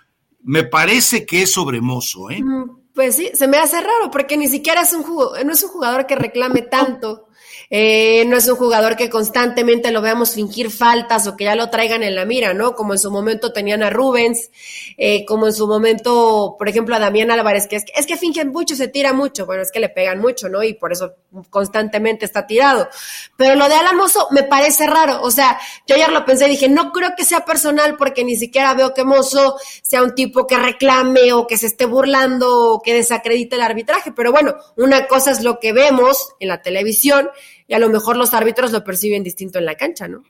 Me 0.44 0.64
parece 0.64 1.24
que 1.24 1.42
es 1.42 1.52
sobre 1.52 1.80
Mozo, 1.80 2.30
¿eh? 2.30 2.42
Mm, 2.42 2.82
pues 2.94 3.16
sí, 3.16 3.30
se 3.32 3.48
me 3.48 3.56
hace 3.56 3.80
raro 3.80 4.10
porque 4.10 4.36
ni 4.36 4.48
siquiera 4.48 4.82
es 4.82 4.92
un 4.92 5.02
jugador, 5.02 5.44
no 5.46 5.52
es 5.52 5.62
un 5.62 5.70
jugador 5.70 6.06
que 6.06 6.16
reclame 6.16 6.62
tanto. 6.62 7.28
Eh, 7.74 8.26
no 8.26 8.36
es 8.36 8.46
un 8.48 8.56
jugador 8.56 8.96
que 8.96 9.08
constantemente 9.08 9.92
lo 9.92 10.02
veamos 10.02 10.34
fingir 10.34 10.70
faltas 10.70 11.26
o 11.26 11.38
que 11.38 11.44
ya 11.44 11.54
lo 11.54 11.70
traigan 11.70 12.02
en 12.02 12.14
la 12.14 12.26
mira, 12.26 12.52
¿no? 12.52 12.74
Como 12.74 12.92
en 12.92 12.98
su 12.98 13.10
momento 13.10 13.50
tenían 13.50 13.82
a 13.82 13.88
Rubens, 13.88 14.50
eh, 14.98 15.24
como 15.24 15.46
en 15.46 15.54
su 15.54 15.66
momento, 15.66 16.54
por 16.58 16.68
ejemplo, 16.68 16.94
a 16.94 16.98
Damián 16.98 17.30
Álvarez, 17.30 17.66
que 17.66 17.76
es, 17.76 17.86
que 17.86 17.92
es 17.96 18.04
que 18.04 18.18
fingen 18.18 18.50
mucho, 18.52 18.76
se 18.76 18.88
tira 18.88 19.14
mucho, 19.14 19.46
bueno, 19.46 19.62
es 19.62 19.72
que 19.72 19.80
le 19.80 19.88
pegan 19.88 20.20
mucho, 20.20 20.50
¿no? 20.50 20.62
Y 20.62 20.74
por 20.74 20.92
eso 20.92 21.14
constantemente 21.48 22.26
está 22.26 22.46
tirado. 22.46 22.90
Pero 23.38 23.54
lo 23.54 23.66
de 23.70 23.74
Alan 23.76 23.96
Mozo 23.96 24.28
me 24.32 24.42
parece 24.42 24.86
raro, 24.86 25.22
o 25.22 25.30
sea, 25.30 25.58
yo 25.86 25.94
ayer 25.94 26.12
lo 26.12 26.26
pensé, 26.26 26.48
dije, 26.48 26.68
no 26.68 26.92
creo 26.92 27.12
que 27.16 27.24
sea 27.24 27.46
personal 27.46 27.96
porque 27.96 28.22
ni 28.22 28.36
siquiera 28.36 28.74
veo 28.74 28.92
que 28.92 29.04
Mozo 29.04 29.56
sea 29.82 30.02
un 30.02 30.14
tipo 30.14 30.46
que 30.46 30.58
reclame 30.58 31.32
o 31.32 31.46
que 31.46 31.56
se 31.56 31.68
esté 31.68 31.86
burlando 31.86 32.74
o 32.74 32.82
que 32.82 32.92
desacredite 32.92 33.56
el 33.56 33.62
arbitraje, 33.62 34.12
pero 34.12 34.30
bueno, 34.30 34.56
una 34.76 35.06
cosa 35.06 35.30
es 35.30 35.42
lo 35.42 35.58
que 35.58 35.72
vemos 35.72 36.34
en 36.38 36.48
la 36.48 36.60
televisión 36.60 37.30
y 37.72 37.74
a 37.74 37.78
lo 37.78 37.88
mejor 37.88 38.18
los 38.18 38.34
árbitros 38.34 38.70
lo 38.70 38.84
perciben 38.84 39.24
distinto 39.24 39.58
en 39.58 39.64
la 39.64 39.78
cancha, 39.78 40.06
¿no? 40.06 40.22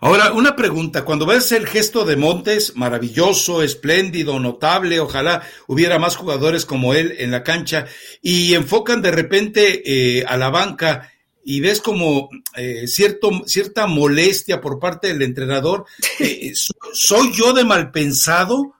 Ahora, 0.00 0.32
una 0.32 0.56
pregunta, 0.56 1.04
cuando 1.04 1.26
ves 1.26 1.52
el 1.52 1.66
gesto 1.66 2.06
de 2.06 2.16
Montes, 2.16 2.76
maravilloso, 2.76 3.62
espléndido, 3.62 4.40
notable, 4.40 5.00
ojalá 5.00 5.42
hubiera 5.66 5.98
más 5.98 6.16
jugadores 6.16 6.64
como 6.64 6.94
él 6.94 7.14
en 7.18 7.30
la 7.30 7.42
cancha, 7.42 7.84
y 8.22 8.54
enfocan 8.54 9.02
de 9.02 9.10
repente 9.10 9.82
eh, 9.84 10.24
a 10.26 10.38
la 10.38 10.48
banca 10.48 11.12
y 11.44 11.60
ves 11.60 11.82
como 11.82 12.30
eh, 12.56 12.86
cierto, 12.86 13.42
cierta 13.44 13.86
molestia 13.86 14.62
por 14.62 14.78
parte 14.78 15.08
del 15.08 15.20
entrenador, 15.20 15.84
eh, 16.20 16.54
¿soy 16.54 17.32
yo 17.34 17.52
de 17.52 17.64
mal 17.64 17.90
pensado 17.90 18.76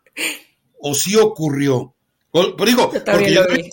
o 0.78 0.94
sí 0.94 1.14
ocurrió? 1.14 1.92
digo, 2.32 2.90
porque 2.90 3.34
yo 3.34 3.42
eh, 3.42 3.68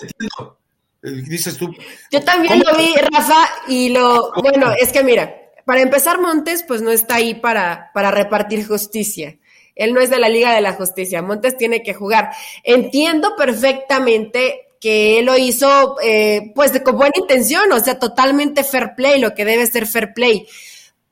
dices 1.11 1.57
tú. 1.57 1.73
Yo 2.11 2.23
también 2.23 2.63
lo 2.65 2.77
vi, 2.77 2.93
Rafa, 3.11 3.49
y 3.67 3.89
lo, 3.89 4.31
bueno, 4.41 4.71
es 4.79 4.91
que 4.91 5.03
mira, 5.03 5.35
para 5.65 5.81
empezar, 5.81 6.19
Montes, 6.21 6.63
pues 6.63 6.81
no 6.81 6.91
está 6.91 7.15
ahí 7.15 7.35
para, 7.35 7.91
para 7.93 8.11
repartir 8.11 8.65
justicia. 8.65 9.37
Él 9.75 9.93
no 9.93 9.99
es 9.99 10.09
de 10.09 10.17
la 10.17 10.29
Liga 10.29 10.53
de 10.53 10.61
la 10.61 10.73
Justicia. 10.73 11.21
Montes 11.21 11.57
tiene 11.57 11.83
que 11.83 11.93
jugar. 11.93 12.31
Entiendo 12.63 13.35
perfectamente 13.35 14.67
que 14.79 15.19
él 15.19 15.25
lo 15.25 15.37
hizo, 15.37 15.97
eh, 16.01 16.51
pues, 16.55 16.79
con 16.81 16.97
buena 16.97 17.13
intención, 17.17 17.71
o 17.71 17.79
sea, 17.79 17.99
totalmente 17.99 18.63
fair 18.63 18.93
play, 18.95 19.19
lo 19.19 19.33
que 19.33 19.45
debe 19.45 19.65
ser 19.65 19.87
fair 19.87 20.13
play. 20.13 20.47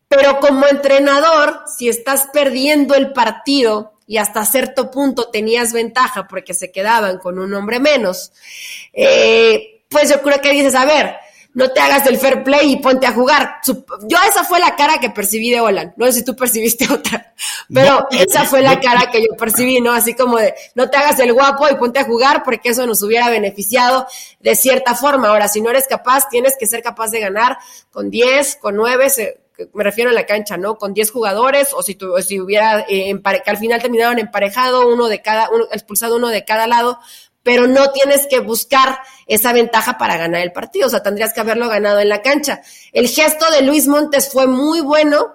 Pero 0.07 0.39
como 0.39 0.67
entrenador, 0.67 1.63
si 1.77 1.89
estás 1.89 2.27
perdiendo 2.31 2.95
el 2.95 3.11
partido 3.11 3.93
y 4.07 4.17
hasta 4.17 4.45
cierto 4.45 4.91
punto 4.91 5.29
tenías 5.29 5.73
ventaja 5.73 6.27
porque 6.27 6.53
se 6.53 6.71
quedaban 6.71 7.17
con 7.17 7.39
un 7.39 7.53
hombre 7.53 7.79
menos, 7.79 8.31
eh, 8.93 9.74
pues 9.95 10.09
yo 10.09 10.21
creo 10.21 10.41
que 10.41 10.51
dices, 10.51 10.75
a 10.75 10.83
ver, 10.83 11.15
no 11.53 11.71
te 11.71 11.79
hagas 11.79 12.05
el 12.07 12.17
fair 12.17 12.43
play 12.43 12.73
y 12.73 12.75
ponte 12.81 13.07
a 13.07 13.13
jugar. 13.13 13.59
Yo 13.65 14.17
esa 14.29 14.43
fue 14.43 14.59
la 14.59 14.75
cara 14.75 14.99
que 14.99 15.09
percibí 15.09 15.51
de 15.51 15.61
Olan. 15.61 15.93
No 15.95 16.05
sé 16.07 16.11
si 16.11 16.25
tú 16.25 16.35
percibiste 16.35 16.85
otra, 16.93 17.33
pero 17.73 18.05
esa 18.11 18.43
fue 18.43 18.61
la 18.61 18.77
cara 18.81 19.09
que 19.09 19.21
yo 19.21 19.37
percibí, 19.37 19.79
¿no? 19.79 19.93
Así 19.93 20.13
como 20.13 20.37
de, 20.37 20.53
no 20.73 20.89
te 20.89 20.97
hagas 20.97 21.17
el 21.19 21.31
guapo 21.31 21.69
y 21.69 21.75
ponte 21.75 21.99
a 21.99 22.03
jugar 22.03 22.43
porque 22.43 22.71
eso 22.71 22.85
nos 22.85 23.01
hubiera 23.03 23.29
beneficiado 23.29 24.05
de 24.41 24.53
cierta 24.55 24.95
forma. 24.95 25.29
Ahora, 25.29 25.47
si 25.47 25.61
no 25.61 25.69
eres 25.69 25.87
capaz, 25.87 26.27
tienes 26.27 26.55
que 26.59 26.67
ser 26.67 26.83
capaz 26.83 27.11
de 27.11 27.21
ganar 27.21 27.57
con 27.89 28.09
10, 28.09 28.57
con 28.57 28.75
9, 28.75 29.07
me 29.73 29.83
refiero 29.83 30.09
a 30.09 30.13
la 30.13 30.25
cancha, 30.25 30.57
¿no? 30.57 30.77
Con 30.77 30.93
10 30.93 31.11
jugadores 31.11 31.73
o 31.73 31.81
si, 31.81 31.95
tu, 31.95 32.17
si 32.21 32.39
hubiera, 32.39 32.85
eh, 32.89 33.17
que 33.23 33.49
al 33.49 33.57
final 33.57 33.81
terminaron 33.81 34.19
emparejado, 34.19 34.87
uno 34.87 35.07
de 35.07 35.21
cada, 35.21 35.49
uno, 35.49 35.65
expulsado 35.71 36.17
uno 36.17 36.27
de 36.27 36.43
cada 36.43 36.67
lado, 36.67 36.99
pero 37.45 37.67
no 37.67 37.91
tienes 37.91 38.25
que 38.25 38.39
buscar 38.39 38.97
esa 39.27 39.53
ventaja 39.53 39.99
para 39.99 40.17
ganar 40.17 40.41
el 40.41 40.51
partido, 40.51 40.87
o 40.87 40.89
sea, 40.89 41.03
tendrías 41.03 41.31
que 41.31 41.41
haberlo 41.41 41.69
ganado 41.69 41.99
en 41.99 42.09
la 42.09 42.23
cancha. 42.23 42.63
El 42.91 43.07
gesto 43.07 43.45
de 43.51 43.61
Luis 43.61 43.85
Montes 43.85 44.31
fue 44.33 44.47
muy 44.47 44.81
bueno, 44.81 45.27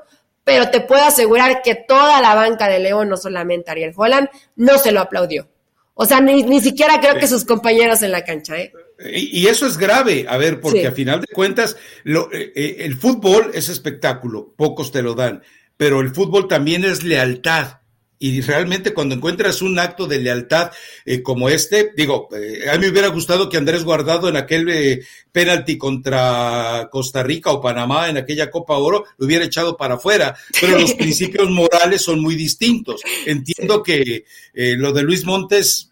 pero 0.43 0.71
te 0.71 0.81
puedo 0.81 1.05
asegurar 1.05 1.63
que 1.63 1.77
toda 1.77 2.21
la 2.21 2.35
banca 2.35 2.67
de 2.67 2.81
León, 2.81 3.11
no 3.11 3.17
solamente 3.17 3.71
Ariel 3.71 3.95
Holland, 3.97 4.29
no 4.57 4.77
se 4.79 4.91
lo 4.91 4.99
aplaudió. 4.99 5.49
O 5.95 6.05
sea, 6.05 6.21
ni, 6.21 6.61
siquiera 6.61 6.99
creo 7.01 7.15
que 7.15 7.29
sus 7.29 7.45
compañeros 7.45 8.03
en 8.03 8.11
la 8.11 8.25
cancha, 8.25 8.59
¿eh? 8.59 8.73
Y, 9.15 9.47
eso 9.47 9.65
es 9.69 9.79
grave, 9.79 10.27
a 10.29 10.37
ver, 10.37 10.61
porque 10.61 10.89
a 10.89 10.93
final 10.93 11.21
de 11.21 11.29
cuentas, 11.29 11.77
lo, 12.03 12.33
eh, 12.33 12.53
eh, 12.57 12.77
el 12.81 12.97
fútbol 12.97 13.53
es 13.55 13.69
espectáculo, 13.69 14.53
pocos 14.57 14.91
te 14.91 15.03
lo 15.03 15.15
dan, 15.15 15.45
pero 15.77 16.01
el 16.01 16.13
fútbol 16.13 16.49
también 16.49 16.85
es 16.85 17.05
lealtad. 17.05 17.80
Y 18.23 18.43
realmente 18.43 18.93
cuando 18.93 19.15
encuentras 19.15 19.63
un 19.63 19.79
acto 19.79 20.07
de 20.07 20.19
lealtad 20.19 20.71
eh, 21.07 21.23
como 21.23 21.49
este, 21.49 21.93
digo, 21.97 22.29
eh, 22.37 22.69
a 22.69 22.75
mí 22.75 22.81
me 22.81 22.91
hubiera 22.91 23.09
gustado 23.09 23.49
que 23.49 23.57
Andrés 23.57 23.83
Guardado 23.83 24.29
en 24.29 24.37
aquel 24.37 24.69
eh, 24.69 25.01
penalti 25.33 25.79
contra 25.79 26.91
Costa 26.93 27.23
Rica 27.23 27.51
o 27.51 27.63
Panamá 27.63 28.11
en 28.11 28.19
aquella 28.19 28.51
Copa 28.51 28.77
Oro 28.77 29.05
lo 29.17 29.27
hubiera 29.27 29.47
echado 29.47 29.75
para 29.75 29.95
afuera, 29.95 30.37
pero 30.61 30.79
los 30.79 30.93
principios 30.99 31.49
morales 31.49 32.03
son 32.03 32.21
muy 32.21 32.35
distintos. 32.37 33.01
Entiendo 33.25 33.83
que 33.83 34.27
lo 34.53 34.93
de 34.93 35.03
Luis 35.03 35.25
Montes... 35.25 35.91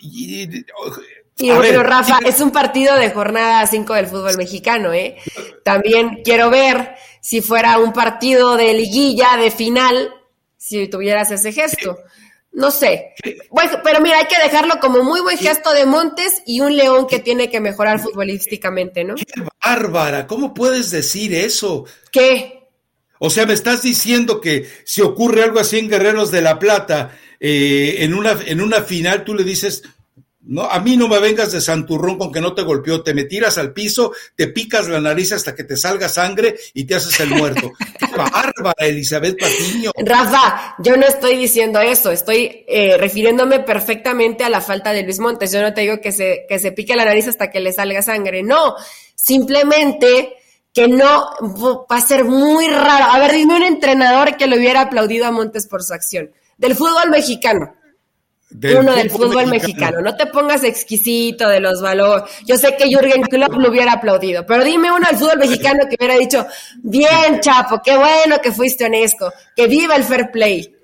Y, 0.00 0.64
pero 1.36 1.82
Rafa, 1.82 2.20
es 2.24 2.40
un 2.40 2.52
partido 2.52 2.96
de 2.96 3.10
jornada 3.10 3.66
5 3.66 3.94
del 3.94 4.06
fútbol 4.06 4.36
mexicano, 4.36 4.92
¿eh? 4.92 5.16
También 5.62 6.22
quiero 6.24 6.48
ver 6.48 6.94
si 7.20 7.42
fuera 7.42 7.78
un 7.78 7.92
partido 7.92 8.56
de 8.56 8.72
liguilla, 8.72 9.36
de 9.36 9.50
final, 9.50 10.12
si 10.64 10.88
tuvieras 10.88 11.30
ese 11.30 11.52
gesto. 11.52 11.98
No 12.52 12.70
sé. 12.70 13.14
Bueno, 13.50 13.80
pero 13.82 14.00
mira, 14.00 14.18
hay 14.20 14.26
que 14.26 14.42
dejarlo 14.42 14.78
como 14.80 15.02
muy 15.02 15.20
buen 15.20 15.36
gesto 15.36 15.74
de 15.74 15.84
Montes 15.84 16.42
y 16.46 16.60
un 16.60 16.74
León 16.76 17.06
que 17.06 17.18
tiene 17.18 17.50
que 17.50 17.60
mejorar 17.60 18.00
futbolísticamente, 18.00 19.04
¿no? 19.04 19.16
¡Qué 19.16 19.24
bárbara! 19.62 20.26
¿Cómo 20.26 20.54
puedes 20.54 20.90
decir 20.90 21.34
eso? 21.34 21.84
¿Qué? 22.10 22.70
O 23.18 23.28
sea, 23.28 23.44
me 23.44 23.52
estás 23.52 23.82
diciendo 23.82 24.40
que 24.40 24.66
si 24.84 25.02
ocurre 25.02 25.42
algo 25.42 25.60
así 25.60 25.78
en 25.78 25.88
Guerreros 25.90 26.30
de 26.30 26.42
la 26.42 26.58
Plata, 26.58 27.18
eh, 27.40 27.96
en, 27.98 28.14
una, 28.14 28.38
en 28.46 28.60
una 28.60 28.82
final 28.82 29.24
tú 29.24 29.34
le 29.34 29.44
dices, 29.44 29.82
no, 30.46 30.62
a 30.62 30.78
mí 30.80 30.96
no 30.96 31.08
me 31.08 31.18
vengas 31.20 31.52
de 31.52 31.60
santurrón 31.60 32.18
con 32.18 32.30
que 32.30 32.40
no 32.40 32.54
te 32.54 32.62
golpeó, 32.62 33.02
te 33.02 33.14
me 33.14 33.24
tiras 33.24 33.56
al 33.56 33.72
piso, 33.72 34.12
te 34.36 34.48
picas 34.48 34.88
la 34.88 35.00
nariz 35.00 35.32
hasta 35.32 35.54
que 35.54 35.64
te 35.64 35.76
salga 35.76 36.08
sangre 36.08 36.54
y 36.74 36.84
te 36.84 36.96
haces 36.96 37.18
el 37.20 37.30
muerto. 37.30 37.72
¡Qué 37.98 38.06
bárbara, 38.14 38.74
Elizabeth 38.78 39.40
Patiño! 39.40 39.90
Rafa, 40.04 40.76
yo 40.78 40.96
no 40.96 41.06
estoy 41.06 41.36
diciendo 41.36 41.80
eso, 41.80 42.10
estoy 42.10 42.64
eh, 42.68 42.96
refiriéndome 42.98 43.60
perfectamente 43.60 44.44
a 44.44 44.50
la 44.50 44.60
falta 44.60 44.92
de 44.92 45.02
Luis 45.02 45.18
Montes. 45.18 45.50
Yo 45.50 45.62
no 45.62 45.72
te 45.72 45.80
digo 45.80 46.00
que 46.00 46.12
se, 46.12 46.44
que 46.46 46.58
se 46.58 46.72
pique 46.72 46.94
la 46.94 47.06
nariz 47.06 47.26
hasta 47.28 47.50
que 47.50 47.60
le 47.60 47.72
salga 47.72 48.02
sangre, 48.02 48.42
no, 48.42 48.74
simplemente 49.14 50.36
que 50.74 50.88
no 50.88 51.30
va 51.90 51.96
a 51.96 52.00
ser 52.00 52.24
muy 52.24 52.68
raro. 52.68 53.04
A 53.12 53.18
ver, 53.18 53.32
dime 53.32 53.56
un 53.56 53.62
entrenador 53.62 54.36
que 54.36 54.46
le 54.46 54.58
hubiera 54.58 54.82
aplaudido 54.82 55.24
a 55.26 55.30
Montes 55.30 55.66
por 55.66 55.82
su 55.82 55.94
acción. 55.94 56.32
Del 56.58 56.74
fútbol 56.74 57.10
mexicano 57.10 57.74
uno 58.62 58.94
del 58.94 59.10
fútbol 59.10 59.46
mexicano. 59.46 60.00
No 60.00 60.16
te 60.16 60.26
pongas 60.26 60.64
exquisito 60.64 61.48
de 61.48 61.60
los 61.60 61.82
valores. 61.82 62.30
Yo 62.46 62.56
sé 62.56 62.76
que 62.76 62.88
Jürgen 62.88 63.22
Klopp 63.22 63.54
lo 63.54 63.70
hubiera 63.70 63.94
aplaudido, 63.94 64.46
pero 64.46 64.64
dime 64.64 64.90
uno 64.90 65.06
del 65.08 65.18
fútbol 65.18 65.38
mexicano 65.38 65.84
que 65.88 65.96
hubiera 65.98 66.16
dicho, 66.16 66.46
bien, 66.82 67.40
Chapo, 67.40 67.80
qué 67.84 67.96
bueno 67.96 68.40
que 68.42 68.52
fuiste 68.52 68.84
honesto, 68.84 69.32
que 69.54 69.66
viva 69.66 69.96
el 69.96 70.04
fair 70.04 70.30
play. 70.30 70.74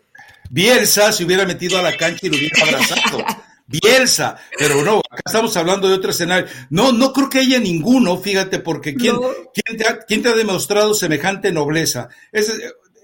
Bielsa 0.50 1.12
se 1.12 1.24
hubiera 1.24 1.46
metido 1.46 1.78
a 1.78 1.82
la 1.82 1.96
cancha 1.96 2.26
y 2.26 2.30
lo 2.30 2.36
hubiera 2.36 2.62
abrazado. 2.62 3.24
Bielsa, 3.66 4.36
pero 4.58 4.82
no, 4.82 4.98
acá 4.98 5.22
estamos 5.24 5.56
hablando 5.56 5.88
de 5.88 5.94
otro 5.94 6.10
escenario. 6.10 6.48
No, 6.70 6.90
no 6.90 7.12
creo 7.12 7.30
que 7.30 7.38
haya 7.38 7.60
ninguno, 7.60 8.18
fíjate, 8.18 8.58
porque 8.58 8.96
¿quién, 8.96 9.14
¿quién, 9.54 9.78
te, 9.78 9.86
ha, 9.86 9.98
¿quién 10.00 10.22
te 10.22 10.28
ha 10.28 10.34
demostrado 10.34 10.92
semejante 10.92 11.52
nobleza? 11.52 12.08
Es, 12.32 12.52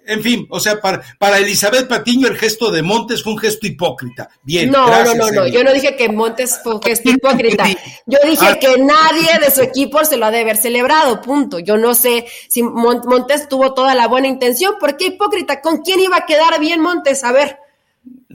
en 0.06 0.22
fin, 0.22 0.46
o 0.50 0.60
sea, 0.60 0.80
para, 0.80 1.02
para 1.18 1.38
Elizabeth 1.38 1.88
Patiño 1.88 2.28
el 2.28 2.36
gesto 2.36 2.70
de 2.70 2.82
Montes 2.82 3.22
fue 3.22 3.32
un 3.32 3.38
gesto 3.38 3.66
hipócrita. 3.66 4.28
Bien. 4.42 4.70
No, 4.70 4.88
no, 4.88 5.14
no, 5.14 5.30
no. 5.30 5.46
Yo 5.48 5.64
no 5.64 5.72
dije 5.72 5.96
que 5.96 6.08
Montes 6.08 6.60
fue 6.62 6.76
un 6.76 6.82
gesto 6.82 7.10
hipócrita. 7.10 7.66
Yo 8.06 8.18
dije 8.24 8.46
ah. 8.46 8.58
que 8.58 8.78
nadie 8.78 9.38
de 9.44 9.50
su 9.50 9.62
equipo 9.62 10.04
se 10.04 10.16
lo 10.16 10.26
ha 10.26 10.30
de 10.30 10.40
haber 10.40 10.56
celebrado, 10.56 11.20
punto. 11.20 11.58
Yo 11.58 11.76
no 11.76 11.94
sé 11.94 12.26
si 12.48 12.62
Montes 12.62 13.48
tuvo 13.48 13.74
toda 13.74 13.94
la 13.94 14.06
buena 14.06 14.28
intención. 14.28 14.76
¿Por 14.78 14.96
qué 14.96 15.06
hipócrita? 15.06 15.60
¿Con 15.60 15.82
quién 15.82 16.00
iba 16.00 16.18
a 16.18 16.26
quedar 16.26 16.58
bien 16.60 16.80
Montes? 16.80 17.24
A 17.24 17.32
ver. 17.32 17.58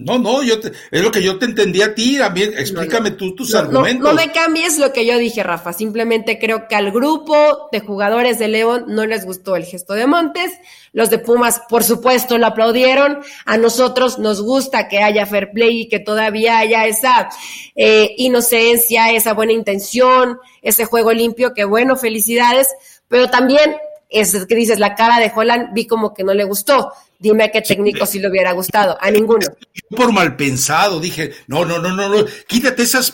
No, 0.03 0.17
no, 0.17 0.43
yo 0.43 0.55
es 0.91 1.01
lo 1.01 1.11
que 1.11 1.21
yo 1.21 1.37
te 1.37 1.45
entendí 1.45 1.81
a 1.81 1.93
ti, 1.93 2.17
también 2.17 2.53
explícame 2.57 3.11
tú 3.11 3.35
tus 3.35 3.53
argumentos. 3.53 4.09
No, 4.09 4.13
me 4.13 4.31
cambies 4.31 4.77
lo 4.79 4.91
que 4.91 5.05
yo 5.05 5.17
dije, 5.17 5.43
Rafa, 5.43 5.73
simplemente 5.73 6.39
creo 6.39 6.67
que 6.67 6.75
al 6.75 6.91
grupo 6.91 7.69
de 7.71 7.79
jugadores 7.79 8.39
de 8.39 8.47
León 8.47 8.85
no 8.87 9.05
les 9.05 9.25
gustó 9.25 9.55
el 9.55 9.65
gesto 9.65 9.93
de 9.93 10.07
Montes, 10.07 10.51
los 10.93 11.09
de 11.09 11.19
Pumas 11.19 11.61
por 11.69 11.83
supuesto 11.83 12.37
lo 12.37 12.47
aplaudieron, 12.47 13.19
a 13.45 13.57
nosotros 13.57 14.19
nos 14.19 14.41
gusta 14.41 14.87
que 14.87 14.99
haya 14.99 15.25
fair 15.25 15.51
play 15.53 15.81
y 15.81 15.89
que 15.89 15.99
todavía 15.99 16.57
haya 16.57 16.85
esa 16.85 17.29
eh, 17.75 18.13
inocencia, 18.17 19.11
esa 19.11 19.33
buena 19.33 19.53
intención, 19.53 20.39
ese 20.61 20.85
juego 20.85 21.13
limpio, 21.13 21.53
que 21.53 21.65
bueno, 21.65 21.95
felicidades, 21.95 22.67
pero 23.07 23.29
también 23.29 23.75
es 24.11 24.45
que 24.45 24.55
dices, 24.55 24.77
la 24.77 24.93
cara 24.95 25.19
de 25.19 25.31
Holland 25.33 25.69
vi 25.73 25.87
como 25.87 26.13
que 26.13 26.23
no 26.23 26.33
le 26.33 26.43
gustó. 26.43 26.91
Dime 27.21 27.43
a 27.43 27.51
qué 27.51 27.61
técnico 27.61 28.07
si 28.07 28.17
le 28.17 28.29
hubiera 28.29 28.51
gustado. 28.51 28.97
A 28.99 29.11
ninguno. 29.11 29.45
Por 29.91 30.11
mal 30.11 30.35
pensado, 30.35 30.99
dije, 30.99 31.31
no, 31.45 31.65
no, 31.65 31.77
no, 31.77 31.95
no, 31.95 32.09
no, 32.09 32.25
quítate 32.47 32.81
esas 32.81 33.13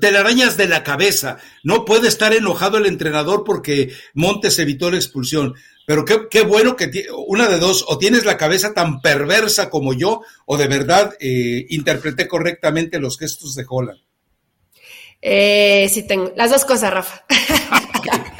telarañas 0.00 0.56
de 0.56 0.68
la 0.68 0.84
cabeza. 0.84 1.38
No 1.64 1.84
puede 1.84 2.06
estar 2.06 2.32
enojado 2.32 2.78
el 2.78 2.86
entrenador 2.86 3.42
porque 3.44 3.92
Montes 4.14 4.60
evitó 4.60 4.92
la 4.92 4.98
expulsión. 4.98 5.54
Pero 5.86 6.04
qué, 6.04 6.28
qué 6.30 6.42
bueno 6.42 6.76
que 6.76 7.06
una 7.26 7.48
de 7.48 7.58
dos, 7.58 7.84
o 7.88 7.98
tienes 7.98 8.24
la 8.24 8.36
cabeza 8.36 8.74
tan 8.74 9.00
perversa 9.00 9.70
como 9.70 9.92
yo, 9.92 10.20
o 10.44 10.56
de 10.56 10.68
verdad 10.68 11.14
eh, 11.18 11.66
interpreté 11.70 12.28
correctamente 12.28 13.00
los 13.00 13.18
gestos 13.18 13.56
de 13.56 13.64
Holland. 13.68 14.00
Eh, 15.20 15.90
sí, 15.92 16.06
tengo 16.06 16.32
las 16.36 16.50
dos 16.50 16.64
cosas, 16.64 16.92
Rafa. 16.92 17.24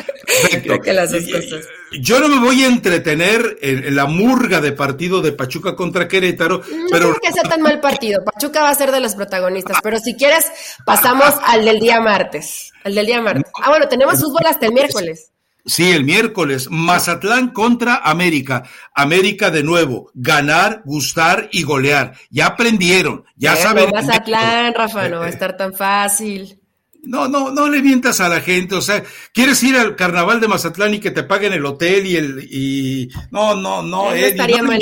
Yo 2.01 2.21
no 2.21 2.29
me 2.29 2.39
voy 2.39 2.65
a 2.65 2.67
entretener 2.67 3.59
en, 3.61 3.95
la 3.95 4.07
murga 4.07 4.61
de 4.61 4.73
partido 4.73 5.23
de 5.23 5.33
Pachuca 5.33 5.77
contra 5.77 6.09
Querétaro. 6.09 6.59
No 6.59 6.87
pero... 6.91 7.11
creo 7.11 7.21
que 7.21 7.33
sea 7.33 7.43
tan 7.43 7.63
mal 7.63 7.81
partido. 7.81 8.25
Pachuca 8.25 8.63
va 8.63 8.71
a 8.71 8.75
ser 8.75 8.93
de 8.93 9.01
los 9.01 9.15
protagonistas, 9.15 9.79
pero 9.83 9.99
si 9.99 10.15
quieres, 10.17 10.47
pasamos 10.85 11.35
al 11.47 11.65
del 11.65 11.81
día 11.81 12.01
martes. 12.01 12.73
Al 12.85 12.95
del 12.95 13.07
día 13.07 13.23
martes. 13.23 13.45
Ah, 13.63 13.71
bueno, 13.71 13.89
tenemos 13.89 14.21
fútbol 14.21 14.47
hasta 14.47 14.67
el 14.67 14.73
miércoles. 14.73 15.31
Sí, 15.65 15.91
el 15.91 16.05
miércoles. 16.05 16.69
Mazatlán 16.71 17.51
contra 17.51 17.97
América. 17.97 18.63
América 18.95 19.51
de 19.51 19.65
nuevo. 19.65 20.11
Ganar, 20.15 20.83
gustar 20.85 21.49
y 21.51 21.65
golear. 21.65 22.15
Ya 22.31 22.47
aprendieron. 22.47 23.25
Ya 23.35 23.57
saben. 23.57 23.91
Mazatlán, 23.91 24.75
Rafa, 24.75 25.09
no 25.09 25.21
va 25.21 25.27
a 25.27 25.31
estar 25.31 25.57
tan 25.57 25.75
fácil. 25.75 26.61
No, 27.07 27.29
no, 27.29 27.51
no 27.51 27.69
le 27.69 27.83
mientas 27.83 28.21
a 28.21 28.29
la 28.29 28.41
gente. 28.41 28.75
O 28.75 28.83
sea, 28.83 29.03
¿quieres 29.33 29.63
ir 29.63 29.77
al 29.77 29.97
carnaval 29.97 30.41
de 30.41 30.49
Mazatlán 30.49 30.95
y 30.95 31.01
que 31.01 31.11
te 31.11 31.23
paguen 31.23 31.53
el 31.53 31.65
hotel 31.65 32.07
y 32.07 32.17
el. 32.17 32.49
y 32.51 33.09
No, 33.31 33.55
no, 33.55 33.83
no. 33.83 34.13
estaría 34.13 34.63
mal, 34.63 34.79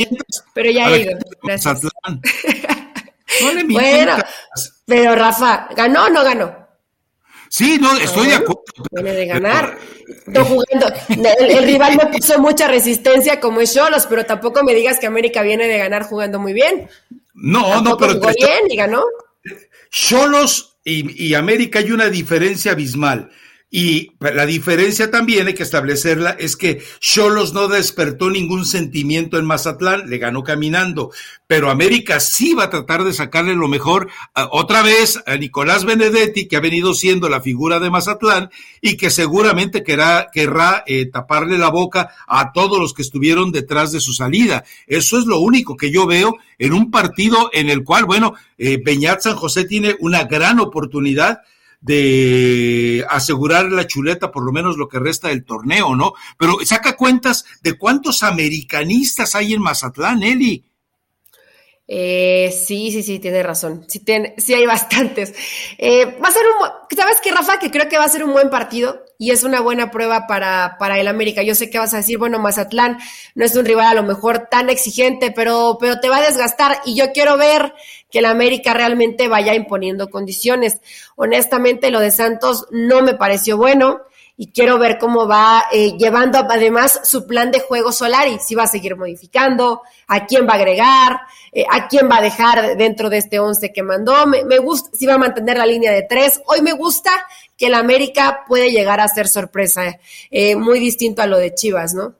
pero 0.55 0.71
ya 0.71 0.91
he 0.91 1.03
ido. 1.03 1.19
Mazatlán. 1.43 2.21
No 3.43 3.53
le 3.53 3.65
mientas. 3.65 3.83
Bueno, 3.83 4.17
pero 4.87 5.17
Rafa, 5.17 5.69
¿ganó 5.75 6.05
o 6.05 6.09
no 6.09 6.23
ganó? 6.23 6.65
Sí, 7.49 7.79
no, 7.81 7.97
estoy 7.97 8.29
de 8.29 8.35
acuerdo. 8.35 8.63
Viene 8.91 9.13
de 9.13 9.27
ganar. 9.27 9.79
No 10.27 10.45
jugando. 10.45 10.87
El, 11.39 11.65
rival 11.65 11.97
no 11.97 12.11
puso 12.13 12.39
mucha 12.41 12.67
resistencia 12.67 13.39
como 13.39 13.61
es 13.61 13.75
Cholos, 13.75 14.07
pero 14.09 14.27
tampoco 14.27 14.63
me 14.65 14.75
digas 14.75 14.99
que 14.99 15.07
América 15.07 15.43
viene 15.43 15.69
de 15.69 15.79
ganar 15.79 16.05
jugando 16.05 16.39
muy 16.39 16.53
bien. 16.53 16.89
No, 17.35 17.81
no, 17.81 17.97
pero. 17.97 18.15
Jugó 18.15 18.33
bien 18.37 18.61
y 18.69 18.77
ganó. 18.77 19.05
Cholos 19.91 20.74
y, 20.85 21.35
América 21.35 21.79
hay 21.79 21.93
una 21.93 22.11
diferencia 22.11 22.73
abismal. 22.73 23.31
Y 23.77 24.13
la 24.21 24.47
diferencia 24.47 25.11
también, 25.11 25.49
hay 25.49 25.55
que 25.55 25.65
establecerla, 25.65 26.31
es 26.39 26.57
que 26.57 26.81
Cholos 27.01 27.55
no 27.55 27.67
despertó 27.67 28.31
ningún 28.31 28.67
sentimiento 28.67 29.37
en 29.37 29.47
Mazatlán, 29.47 30.09
le 30.09 30.19
ganó 30.19 30.45
caminando, 30.45 31.11
pero 31.49 31.71
América 31.71 32.21
sí 32.21 32.55
va 32.55 32.67
a 32.67 32.71
tratar 32.71 33.03
de 33.03 33.13
sacarle 33.13 33.57
lo 33.57 33.67
mejor 33.67 34.09
otra 34.53 34.83
vez 34.83 35.21
a 35.27 35.35
Nicolás 35.39 35.85
Benedetti, 35.85 36.47
que 36.47 36.55
ha 36.55 36.61
venido 36.61 36.95
siendo 36.95 37.29
la 37.29 37.41
figura 37.41 37.81
de 37.81 37.91
Mazatlán 37.91 38.49
y 38.81 38.97
que 38.97 39.11
seguramente 39.11 39.83
querrá, 39.83 40.29
querrá 40.33 40.85
eh, 40.87 41.07
taparle 41.07 41.59
la 41.59 41.71
boca 41.71 42.11
a 42.29 42.53
todos 42.53 42.79
los 42.79 42.95
que 42.95 43.03
estuvieron 43.03 43.51
detrás 43.51 43.91
de 43.91 43.99
su 43.99 44.13
salida. 44.13 44.63
Eso 44.87 45.19
es 45.19 45.27
lo 45.27 45.41
único 45.41 45.77
que 45.77 45.91
yo 45.91 46.07
veo 46.07 46.37
en 46.61 46.75
un 46.75 46.93
partido 46.93 47.51
en 47.53 47.69
el 47.71 47.83
cual, 47.83 48.05
bueno, 48.05 48.35
eh, 48.57 48.81
Beñat 48.81 49.23
San 49.23 49.35
José 49.35 49.65
tiene 49.65 49.97
una 49.99 50.23
gran 50.23 50.61
oportunidad 50.61 51.41
de 51.85 53.05
asegurar 53.11 53.71
la 53.71 53.87
chuleta 53.87 54.31
por 54.31 54.43
lo 54.43 54.53
menos 54.53 54.79
lo 54.79 54.89
que 54.89 54.99
resta 54.99 55.29
del 55.29 55.45
torneo, 55.45 55.95
¿no? 55.95 56.15
Pero 56.39 56.57
saca 56.65 56.97
cuentas 56.97 57.45
de 57.63 57.75
cuántos 57.75 58.23
americanistas 58.23 59.35
hay 59.35 59.53
en 59.53 59.61
Mazatlán, 59.61 60.23
Eli. 60.23 60.65
Eh, 61.87 62.51
sí, 62.67 62.91
sí, 62.91 63.03
sí, 63.03 63.19
tiene 63.19 63.43
razón. 63.43 63.85
Sí, 63.87 64.01
tiene, 64.01 64.35
sí 64.39 64.55
hay 64.55 64.65
bastantes. 64.65 65.35
Eh, 65.77 66.07
va 66.25 66.29
a 66.29 66.33
ser 66.33 66.43
un, 66.47 66.97
¿sabes 66.97 67.21
qué, 67.23 67.31
Rafa? 67.31 67.59
Que 67.59 67.71
creo 67.71 67.87
que 67.89 67.99
va 67.99 68.05
a 68.05 68.09
ser 68.09 68.25
un 68.25 68.33
buen 68.33 68.49
partido 68.49 69.05
y 69.19 69.31
es 69.31 69.45
una 69.45 69.61
buena 69.61 69.91
prueba 69.91 70.27
para, 70.27 70.77
para 70.79 70.99
el 70.99 71.07
América. 71.07 71.43
Yo 71.43 71.55
sé 71.55 71.69
que 71.69 71.79
vas 71.79 71.93
a 71.93 71.99
decir, 71.99 72.17
bueno, 72.17 72.39
Mazatlán 72.39 72.99
no 73.35 73.45
es 73.45 73.55
un 73.57 73.67
rival 73.67 73.87
a 73.87 73.95
lo 73.95 74.03
mejor 74.03 74.49
tan 74.51 74.71
exigente, 74.71 75.33
pero, 75.33 75.77
pero 75.79 76.01
te 76.01 76.09
va 76.09 76.17
a 76.17 76.27
desgastar 76.27 76.81
y 76.87 76.97
yo 76.97 77.13
quiero 77.13 77.37
ver 77.37 77.75
que 78.15 78.21
el 78.21 78.27
América 78.27 78.73
realmente 78.75 79.27
vaya 79.27 79.57
imponiendo 79.57 80.09
condiciones. 80.09 80.81
Honestamente, 81.17 81.91
lo 81.91 81.99
de 81.99 82.13
Santos 82.13 82.69
no 82.71 83.03
me 83.03 83.15
pareció 83.15 83.57
bueno 83.57 84.03
y 84.37 84.53
quiero 84.53 84.79
ver 84.79 84.99
cómo 84.99 85.27
va 85.27 85.65
eh, 85.73 85.97
llevando 85.99 86.39
además 86.39 87.01
su 87.03 87.27
plan 87.27 87.51
de 87.51 87.59
juego 87.59 87.91
Solari, 87.91 88.39
si 88.39 88.55
va 88.55 88.63
a 88.63 88.69
seguir 88.69 88.95
modificando, 88.95 89.83
a 90.07 90.27
quién 90.27 90.47
va 90.47 90.53
a 90.53 90.57
agregar, 90.59 91.23
eh, 91.51 91.65
a 91.69 91.89
quién 91.89 92.09
va 92.09 92.19
a 92.19 92.23
dejar 92.23 92.77
dentro 92.77 93.11
de 93.11 93.19
este 93.19 93.41
once 93.41 93.73
que 93.73 93.83
mandó, 93.83 94.29
me, 94.29 94.59
gusta 94.59 94.91
si 94.97 95.07
va 95.07 95.15
a 95.15 95.19
mantener 95.19 95.59
la 95.59 95.67
línea 95.67 95.91
de 95.91 96.07
tres, 96.09 96.41
hoy 96.47 96.63
me 96.63 96.73
gusta 96.73 97.11
que 97.57 97.67
el 97.67 97.75
América 97.75 98.45
puede 98.47 98.71
llegar 98.71 99.01
a 99.01 99.09
ser 99.09 99.27
sorpresa, 99.27 99.99
eh, 100.31 100.55
muy 100.55 100.79
distinto 100.79 101.21
a 101.21 101.27
lo 101.27 101.39
de 101.39 101.53
Chivas, 101.53 101.95
¿no? 101.95 102.15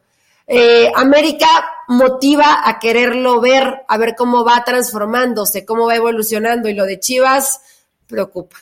América 0.95 1.47
motiva 1.89 2.69
a 2.69 2.79
quererlo 2.79 3.41
ver, 3.41 3.83
a 3.89 3.99
ver 3.99 4.15
cómo 4.17 4.45
va 4.45 4.63
transformándose, 4.65 5.65
cómo 5.65 5.87
va 5.87 5.97
evolucionando 5.97 6.69
y 6.69 6.75
lo 6.75 6.85
de 6.85 7.01
Chivas 7.01 7.61
preocupa. 8.07 8.57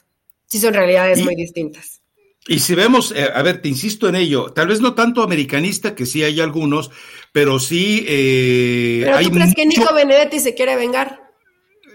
Sí 0.47 0.59
son 0.59 0.75
realidades 0.75 1.23
muy 1.25 1.35
distintas. 1.35 2.03
Y 2.47 2.59
si 2.59 2.75
vemos, 2.75 3.13
eh, 3.13 3.29
a 3.33 3.41
ver, 3.43 3.63
te 3.63 3.69
insisto 3.69 4.09
en 4.09 4.17
ello, 4.17 4.53
tal 4.53 4.67
vez 4.67 4.81
no 4.81 4.95
tanto 4.95 5.23
americanista, 5.23 5.95
que 5.95 6.07
sí 6.07 6.25
hay 6.25 6.41
algunos, 6.41 6.91
pero 7.31 7.61
sí 7.61 8.05
eh, 8.09 9.03
¿Pero 9.05 9.21
tú 9.21 9.31
crees 9.31 9.55
que 9.55 9.67
Nico 9.67 9.95
Benedetti 9.95 10.41
se 10.41 10.55
quiere 10.55 10.75
vengar? 10.75 11.22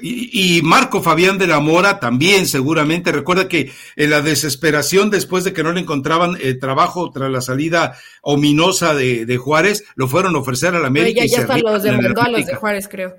Y, 0.01 0.61
Marco 0.63 1.01
Fabián 1.01 1.37
de 1.37 1.47
la 1.47 1.59
Mora 1.59 1.99
también, 1.99 2.45
seguramente. 2.45 3.11
Recuerda 3.11 3.47
que 3.47 3.71
en 3.95 4.09
la 4.09 4.21
desesperación 4.21 5.09
después 5.09 5.43
de 5.43 5.53
que 5.53 5.63
no 5.63 5.71
le 5.71 5.81
encontraban 5.81 6.37
eh, 6.41 6.53
trabajo 6.53 7.11
tras 7.11 7.31
la 7.31 7.41
salida 7.41 7.97
ominosa 8.21 8.93
de, 8.93 9.37
Juárez, 9.37 9.85
lo 9.95 10.07
fueron 10.07 10.35
a 10.35 10.39
ofrecer 10.39 10.75
a 10.75 10.79
la 10.79 10.87
América. 10.87 11.25
ya, 11.25 11.41
hasta 11.41 11.57
los 11.57 11.83
demandó 11.83 12.21
a 12.21 12.29
los 12.29 12.45
de 12.45 12.55
Juárez, 12.55 12.87
creo. 12.87 13.15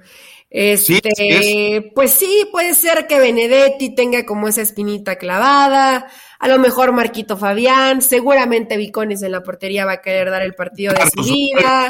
Este, 0.50 1.92
pues 1.94 2.12
sí, 2.12 2.48
puede 2.50 2.74
ser 2.74 3.06
que 3.06 3.18
Benedetti 3.18 3.94
tenga 3.94 4.24
como 4.24 4.48
esa 4.48 4.62
espinita 4.62 5.16
clavada, 5.16 6.08
a 6.38 6.48
lo 6.48 6.58
mejor 6.58 6.92
Marquito 6.92 7.36
Fabián, 7.36 8.00
seguramente 8.00 8.78
Vicones 8.78 9.22
en 9.22 9.32
la 9.32 9.42
portería 9.42 9.84
va 9.84 9.92
a 9.92 10.00
querer 10.00 10.30
dar 10.30 10.42
el 10.42 10.54
partido 10.54 10.94
de 10.94 11.00
su 11.10 11.22
vida. 11.22 11.88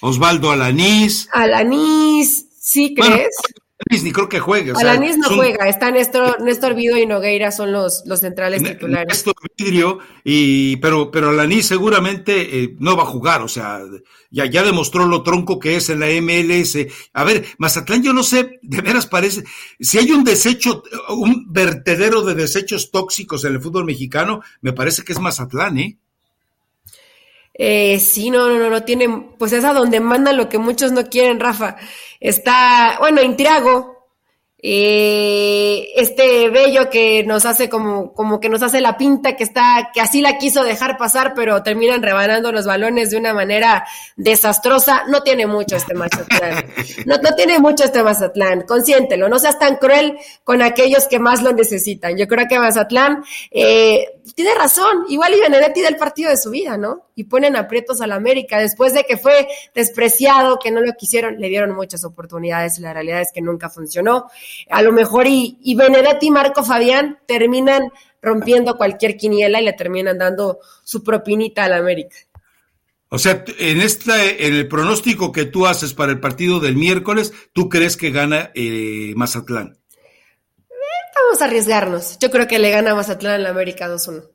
Osvaldo 0.00 0.52
Alanís. 0.52 1.28
Alanís, 1.32 2.46
¿sí 2.60 2.94
crees? 2.94 3.36
Ni 3.90 4.12
creo 4.12 4.28
que 4.28 4.40
juegue. 4.40 4.72
Alanis 4.72 5.18
no 5.18 5.28
juega, 5.28 5.68
está 5.68 5.90
Néstor, 5.90 6.40
Néstor 6.42 6.74
Vido 6.74 6.96
y 6.96 7.06
Nogueira 7.06 7.50
son 7.50 7.72
los, 7.72 8.02
los 8.06 8.20
centrales 8.20 8.62
titulares. 8.62 9.08
Néstor 9.08 9.34
Vidrio, 9.56 9.98
y, 10.24 10.76
pero, 10.76 11.10
pero 11.10 11.30
Alanis 11.30 11.66
seguramente 11.66 12.62
eh, 12.62 12.76
no 12.78 12.96
va 12.96 13.02
a 13.02 13.06
jugar, 13.06 13.42
o 13.42 13.48
sea, 13.48 13.80
ya, 14.30 14.46
ya 14.46 14.62
demostró 14.62 15.06
lo 15.06 15.22
tronco 15.22 15.58
que 15.58 15.76
es 15.76 15.90
en 15.90 16.00
la 16.00 16.06
MLS. 16.20 16.78
A 17.12 17.24
ver, 17.24 17.44
Mazatlán, 17.58 18.02
yo 18.02 18.12
no 18.12 18.22
sé, 18.22 18.58
de 18.62 18.80
veras 18.80 19.06
parece, 19.06 19.44
si 19.78 19.98
hay 19.98 20.10
un 20.12 20.24
desecho, 20.24 20.82
un 21.08 21.46
vertedero 21.52 22.22
de 22.22 22.34
desechos 22.34 22.90
tóxicos 22.90 23.44
en 23.44 23.54
el 23.54 23.60
fútbol 23.60 23.84
mexicano, 23.84 24.42
me 24.60 24.72
parece 24.72 25.02
que 25.02 25.12
es 25.12 25.20
Mazatlán, 25.20 25.78
¿eh? 25.78 25.99
Eh, 27.62 28.00
sí, 28.00 28.30
no, 28.30 28.48
no, 28.48 28.58
no, 28.58 28.70
no 28.70 28.84
tiene, 28.84 29.06
pues 29.36 29.52
es 29.52 29.66
a 29.66 29.74
donde 29.74 30.00
mandan 30.00 30.38
lo 30.38 30.48
que 30.48 30.56
muchos 30.56 30.92
no 30.92 31.04
quieren, 31.10 31.38
Rafa. 31.38 31.76
Está, 32.18 32.96
bueno, 33.00 33.20
Intriago, 33.20 33.99
eh, 34.62 35.88
este 35.96 36.50
bello 36.50 36.90
que 36.90 37.24
nos 37.24 37.46
hace 37.46 37.68
como, 37.68 38.12
como 38.12 38.40
que 38.40 38.48
nos 38.48 38.62
hace 38.62 38.80
la 38.80 38.98
pinta 38.98 39.36
que 39.36 39.44
está, 39.44 39.90
que 39.94 40.00
así 40.00 40.20
la 40.20 40.38
quiso 40.38 40.64
dejar 40.64 40.98
pasar, 40.98 41.32
pero 41.34 41.62
terminan 41.62 42.02
rebanando 42.02 42.52
los 42.52 42.66
balones 42.66 43.10
de 43.10 43.16
una 43.16 43.32
manera 43.32 43.86
desastrosa. 44.16 45.04
No 45.08 45.22
tiene 45.22 45.46
mucho 45.46 45.76
este 45.76 45.94
Mazatlán. 45.94 46.66
No, 47.06 47.16
no 47.16 47.34
tiene 47.34 47.58
mucho 47.58 47.84
este 47.84 48.02
Mazatlán. 48.02 48.62
Consiéntelo, 48.62 49.28
no 49.28 49.38
seas 49.38 49.58
tan 49.58 49.76
cruel 49.76 50.18
con 50.44 50.60
aquellos 50.60 51.06
que 51.08 51.18
más 51.18 51.42
lo 51.42 51.52
necesitan. 51.52 52.16
Yo 52.16 52.26
creo 52.28 52.46
que 52.48 52.58
Mazatlán, 52.58 53.24
eh, 53.50 54.20
tiene 54.34 54.54
razón. 54.54 55.04
Igual 55.08 55.34
y 55.34 55.40
Benedetti 55.40 55.80
del 55.80 55.96
partido 55.96 56.30
de 56.30 56.36
su 56.36 56.50
vida, 56.50 56.76
¿no? 56.76 57.08
Y 57.14 57.24
ponen 57.24 57.56
aprietos 57.56 58.00
al 58.00 58.12
América. 58.12 58.58
Después 58.58 58.94
de 58.94 59.04
que 59.04 59.16
fue 59.16 59.48
despreciado, 59.74 60.58
que 60.58 60.70
no 60.70 60.80
lo 60.80 60.92
quisieron, 60.94 61.38
le 61.38 61.48
dieron 61.48 61.74
muchas 61.74 62.04
oportunidades 62.04 62.78
y 62.78 62.82
la 62.82 62.92
realidad 62.92 63.20
es 63.20 63.32
que 63.32 63.40
nunca 63.40 63.70
funcionó. 63.70 64.28
A 64.70 64.82
lo 64.82 64.92
mejor 64.92 65.26
y, 65.26 65.58
y 65.62 65.74
Benedetti 65.74 66.26
y 66.26 66.30
Marco 66.30 66.64
Fabián 66.64 67.18
terminan 67.26 67.90
rompiendo 68.22 68.76
cualquier 68.76 69.16
quiniela 69.16 69.60
y 69.60 69.64
le 69.64 69.72
terminan 69.72 70.18
dando 70.18 70.58
su 70.84 71.02
propinita 71.02 71.64
al 71.64 71.72
América. 71.72 72.16
O 73.08 73.18
sea, 73.18 73.44
en 73.58 73.80
esta, 73.80 74.24
en 74.24 74.54
el 74.54 74.68
pronóstico 74.68 75.32
que 75.32 75.44
tú 75.44 75.66
haces 75.66 75.94
para 75.94 76.12
el 76.12 76.20
partido 76.20 76.60
del 76.60 76.76
miércoles, 76.76 77.32
¿tú 77.52 77.68
crees 77.68 77.96
que 77.96 78.10
gana 78.10 78.52
eh, 78.54 79.12
Mazatlán? 79.16 79.80
vamos 81.30 81.42
a 81.42 81.44
arriesgarnos. 81.44 82.18
Yo 82.18 82.30
creo 82.30 82.48
que 82.48 82.58
le 82.58 82.70
gana 82.70 82.94
Mazatlán 82.94 83.42
la 83.42 83.50
América 83.50 83.88
2-1. 83.88 84.28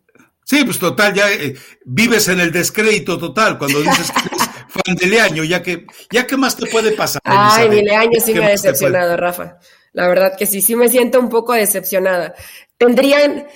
Sí, 0.46 0.64
pues 0.64 0.78
total, 0.78 1.14
ya 1.14 1.32
eh, 1.32 1.56
vives 1.84 2.28
en 2.28 2.40
el 2.40 2.52
descrédito 2.52 3.18
total 3.18 3.58
cuando 3.58 3.80
dices 3.82 4.12
que 4.12 4.28
eres 4.28 4.50
fan 4.70 4.96
de 4.96 5.08
Leaño, 5.08 5.44
ya 5.44 5.62
que, 5.62 5.86
ya 6.12 6.28
qué 6.28 6.38
más 6.38 6.56
te 6.56 6.68
puede 6.68 6.92
pasar. 6.92 7.22
Ay, 7.26 7.70
mi 7.70 7.82
Leaño 7.82 8.20
sí 8.24 8.34
me 8.34 8.46
ha 8.46 8.50
decepcionado, 8.50 9.18
Rafa. 9.18 9.58
La 9.96 10.10
verdad 10.10 10.36
que 10.38 10.46
sí, 10.46 10.62
sí 10.62 10.76
me 10.76 10.90
siento 10.90 11.22
un 11.22 11.30
poco 11.30 11.54
decepcionada. 11.54 12.36
Tendrían, 12.78 13.48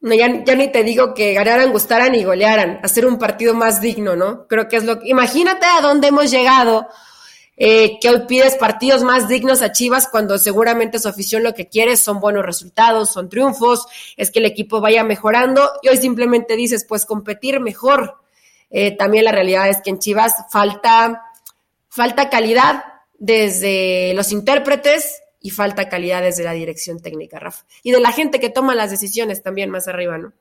no, 0.00 0.14
ya, 0.14 0.44
ya, 0.44 0.54
ni 0.54 0.68
te 0.68 0.84
digo 0.84 1.12
que 1.12 1.34
ganaran, 1.34 1.72
gustaran 1.72 2.14
y 2.14 2.22
golearan, 2.22 2.78
hacer 2.84 3.04
un 3.04 3.18
partido 3.18 3.52
más 3.52 3.80
digno, 3.80 4.14
¿no? 4.14 4.46
Creo 4.46 4.68
que 4.68 4.76
es 4.76 4.84
lo 4.84 5.00
que, 5.00 5.08
imagínate 5.08 5.66
a 5.66 5.80
dónde 5.80 6.08
hemos 6.08 6.30
llegado 6.30 6.86
eh, 7.56 7.98
que 8.00 8.10
hoy 8.10 8.20
pides 8.28 8.54
partidos 8.54 9.02
más 9.02 9.26
dignos 9.26 9.60
a 9.60 9.72
Chivas 9.72 10.06
cuando 10.06 10.38
seguramente 10.38 11.00
su 11.00 11.08
afición 11.08 11.42
lo 11.42 11.52
que 11.52 11.68
quiere 11.68 11.96
son 11.96 12.20
buenos 12.20 12.46
resultados, 12.46 13.10
son 13.10 13.28
triunfos, 13.28 13.84
es 14.16 14.30
que 14.30 14.38
el 14.38 14.46
equipo 14.46 14.80
vaya 14.80 15.02
mejorando 15.02 15.72
y 15.82 15.88
hoy 15.88 15.96
simplemente 15.96 16.54
dices, 16.54 16.86
pues 16.88 17.04
competir 17.04 17.58
mejor. 17.58 18.18
Eh, 18.70 18.96
también 18.96 19.24
la 19.24 19.32
realidad 19.32 19.68
es 19.68 19.78
que 19.82 19.90
en 19.90 19.98
Chivas 19.98 20.32
falta, 20.52 21.24
falta 21.88 22.30
calidad 22.30 22.84
desde 23.18 24.14
los 24.14 24.30
intérpretes 24.30 25.22
y 25.40 25.50
falta 25.50 25.88
calidad 25.88 26.22
desde 26.22 26.44
la 26.44 26.52
dirección 26.52 27.00
técnica, 27.00 27.38
Rafa. 27.38 27.64
Y 27.82 27.92
de 27.92 28.00
la 28.00 28.12
gente 28.12 28.40
que 28.40 28.50
toma 28.50 28.74
las 28.74 28.90
decisiones 28.90 29.42
también 29.42 29.70
más 29.70 29.88
arriba, 29.88 30.18
¿no? 30.18 30.32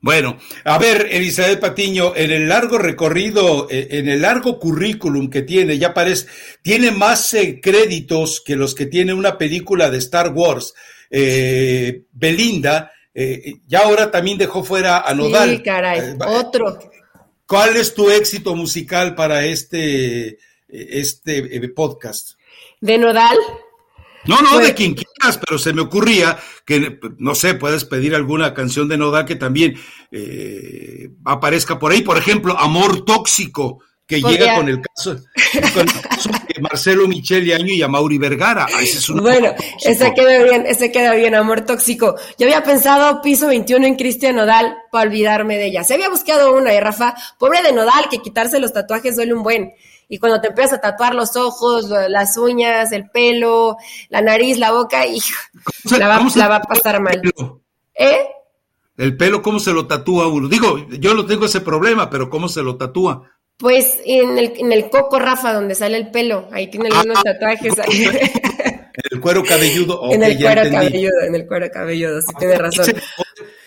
Bueno, 0.00 0.38
a 0.64 0.78
ver, 0.78 1.08
Elizabeth 1.10 1.58
Patiño, 1.58 2.14
en 2.14 2.30
el 2.30 2.48
largo 2.48 2.78
recorrido, 2.78 3.66
eh, 3.70 3.88
en 3.90 4.08
el 4.08 4.22
largo 4.22 4.58
currículum 4.58 5.30
que 5.30 5.42
tiene, 5.42 5.78
ya 5.78 5.94
parece, 5.94 6.28
tiene 6.62 6.92
más 6.92 7.34
eh, 7.34 7.60
créditos 7.60 8.40
que 8.40 8.56
los 8.56 8.74
que 8.74 8.86
tiene 8.86 9.14
una 9.14 9.36
película 9.36 9.90
de 9.90 9.98
Star 9.98 10.32
Wars. 10.32 10.74
Eh, 11.10 12.04
Belinda, 12.12 12.92
ya 13.66 13.80
ahora 13.80 14.10
también 14.10 14.36
dejó 14.36 14.62
fuera 14.62 15.00
a 15.00 15.14
Nodal. 15.14 15.56
Sí, 15.56 15.62
caray, 15.62 16.16
otro. 16.28 16.78
¿Cuál 17.46 17.76
es 17.76 17.94
tu 17.94 18.10
éxito 18.10 18.54
musical 18.54 19.14
para 19.14 19.44
este, 19.44 20.38
este 20.68 21.68
podcast? 21.70 22.38
De 22.80 22.98
Nodal. 22.98 23.38
No, 24.26 24.40
no, 24.42 24.58
de 24.58 24.74
quien 24.74 24.94
quieras, 24.94 25.38
pero 25.44 25.58
se 25.58 25.72
me 25.72 25.82
ocurría 25.82 26.38
que, 26.64 26.98
no 27.18 27.34
sé, 27.34 27.54
puedes 27.54 27.84
pedir 27.84 28.14
alguna 28.14 28.54
canción 28.54 28.88
de 28.88 28.98
Nodal 28.98 29.24
que 29.24 29.36
también 29.36 29.76
eh, 30.10 31.10
aparezca 31.24 31.78
por 31.78 31.92
ahí. 31.92 32.02
Por 32.02 32.18
ejemplo, 32.18 32.58
Amor 32.58 33.04
Tóxico. 33.04 33.80
que 34.06 34.20
llega 34.20 34.56
con 34.56 34.68
el 34.68 34.80
caso, 34.80 35.16
con 35.74 35.86
de 36.56 36.62
Marcelo 36.62 37.06
Michel 37.06 37.52
Año 37.52 37.72
y 37.72 37.82
a 37.82 37.88
Mauri 37.88 38.18
Vergara. 38.18 38.66
Ah, 38.72 38.80
bueno, 39.20 39.52
ese 39.84 40.14
queda 40.14 40.42
bien, 40.42 40.64
ese 40.66 40.90
queda 40.90 41.14
bien, 41.14 41.34
amor 41.34 41.62
tóxico. 41.62 42.16
Yo 42.38 42.46
había 42.46 42.62
pensado 42.62 43.20
piso 43.20 43.48
21 43.48 43.86
en 43.86 43.96
Cristian 43.96 44.36
Nodal 44.36 44.76
para 44.90 45.08
olvidarme 45.08 45.58
de 45.58 45.66
ella. 45.66 45.84
Se 45.84 45.94
había 45.94 46.08
buscado 46.08 46.54
una, 46.54 46.72
¿eh, 46.72 46.80
Rafa? 46.80 47.14
Pobre 47.38 47.62
de 47.62 47.72
Nodal, 47.72 48.08
que 48.10 48.18
quitarse 48.18 48.58
los 48.60 48.72
tatuajes 48.72 49.16
duele 49.16 49.34
un 49.34 49.42
buen. 49.42 49.72
Y 50.08 50.18
cuando 50.18 50.40
te 50.40 50.48
empiezas 50.48 50.74
a 50.74 50.80
tatuar 50.80 51.14
los 51.14 51.36
ojos, 51.36 51.88
las 52.08 52.36
uñas, 52.36 52.92
el 52.92 53.10
pelo, 53.10 53.76
la 54.08 54.22
nariz, 54.22 54.58
la 54.58 54.72
boca, 54.72 55.06
y 55.06 55.20
la, 55.98 56.08
va, 56.08 56.26
la 56.34 56.48
va 56.48 56.56
a 56.56 56.62
pasar 56.62 57.00
mal. 57.00 57.20
¿Eh? 57.94 58.18
El 58.96 59.16
pelo, 59.16 59.42
¿cómo 59.42 59.60
se 59.60 59.72
lo 59.72 59.86
tatúa 59.86 60.28
uno? 60.28 60.48
Digo, 60.48 60.86
yo 60.88 61.14
no 61.14 61.26
tengo 61.26 61.46
ese 61.46 61.60
problema, 61.60 62.08
pero 62.08 62.30
¿cómo 62.30 62.48
se 62.48 62.62
lo 62.62 62.76
tatúa? 62.76 63.30
Pues 63.58 63.98
en 64.04 64.38
el, 64.38 64.52
en 64.56 64.72
el 64.72 64.90
coco, 64.90 65.18
Rafa, 65.18 65.52
donde 65.52 65.74
sale 65.74 65.96
el 65.96 66.10
pelo, 66.10 66.48
ahí 66.52 66.70
tiene 66.70 66.88
algunos 66.88 67.18
ah, 67.18 67.22
tatuajes. 67.24 67.74
En 68.96 69.18
el 69.18 69.20
cuero 69.20 69.44
cabelludo. 69.44 70.10
en 70.10 70.22
el 70.22 70.38
cuero 70.38 70.62
cabelludo, 70.70 71.20
en 71.26 71.34
el 71.34 71.46
cuero 71.46 71.70
cabelludo, 71.70 72.22
sí 72.22 72.32
tiene 72.38 72.56
razón. 72.56 72.86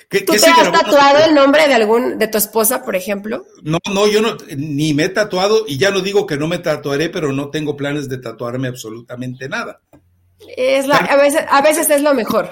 ¿Tú 0.10 0.34
te 0.34 0.38
has 0.38 0.72
tatuado 0.72 1.24
el 1.24 1.36
nombre 1.36 1.68
de 1.68 1.76
algún, 1.76 2.18
de 2.18 2.28
tu 2.28 2.40
esposa, 2.40 2.84
por 2.84 2.96
ejemplo? 2.96 3.46
No, 3.62 3.78
no, 3.94 4.08
yo 4.08 4.22
no, 4.22 4.38
ni 4.58 4.96
me 4.96 5.04
he 5.04 5.10
tatuado, 5.10 5.66
y 5.68 5.78
ya 5.78 5.92
no 5.92 6.02
digo 6.02 6.26
que 6.26 6.36
no 6.36 6.48
me 6.48 6.58
tatuaré, 6.58 7.10
pero 7.10 7.32
no 7.32 7.52
tengo 7.52 7.78
planes 7.78 8.10
de 8.10 8.18
tatuarme 8.18 8.68
absolutamente 8.70 9.48
nada. 9.48 9.82
Es 10.58 10.88
la, 10.88 10.98
a 10.98 11.16
veces, 11.16 11.42
a 11.48 11.62
veces 11.62 11.90
es 11.92 12.02
lo 12.02 12.16
mejor. 12.16 12.50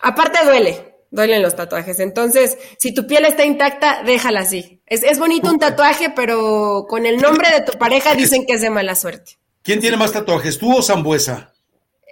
Aparte 0.00 0.38
duele, 0.46 0.94
duelen 1.10 1.42
los 1.42 1.54
tatuajes. 1.54 2.00
Entonces, 2.00 2.56
si 2.78 2.94
tu 2.94 3.06
piel 3.06 3.26
está 3.26 3.44
intacta, 3.44 4.02
déjala 4.04 4.40
así. 4.40 4.80
Es, 4.86 5.02
es 5.02 5.18
bonito 5.18 5.50
un 5.50 5.58
tatuaje, 5.58 6.10
pero 6.16 6.86
con 6.88 7.04
el 7.04 7.18
nombre 7.18 7.50
de 7.50 7.70
tu 7.70 7.76
pareja 7.76 8.14
dicen 8.14 8.46
que 8.46 8.54
es 8.54 8.62
de 8.62 8.70
mala 8.70 8.94
suerte. 8.94 9.38
¿Quién 9.62 9.80
tiene 9.80 9.98
más 9.98 10.12
tatuajes, 10.12 10.58
tú 10.58 10.74
o 10.74 10.80
Zambuesa? 10.80 11.52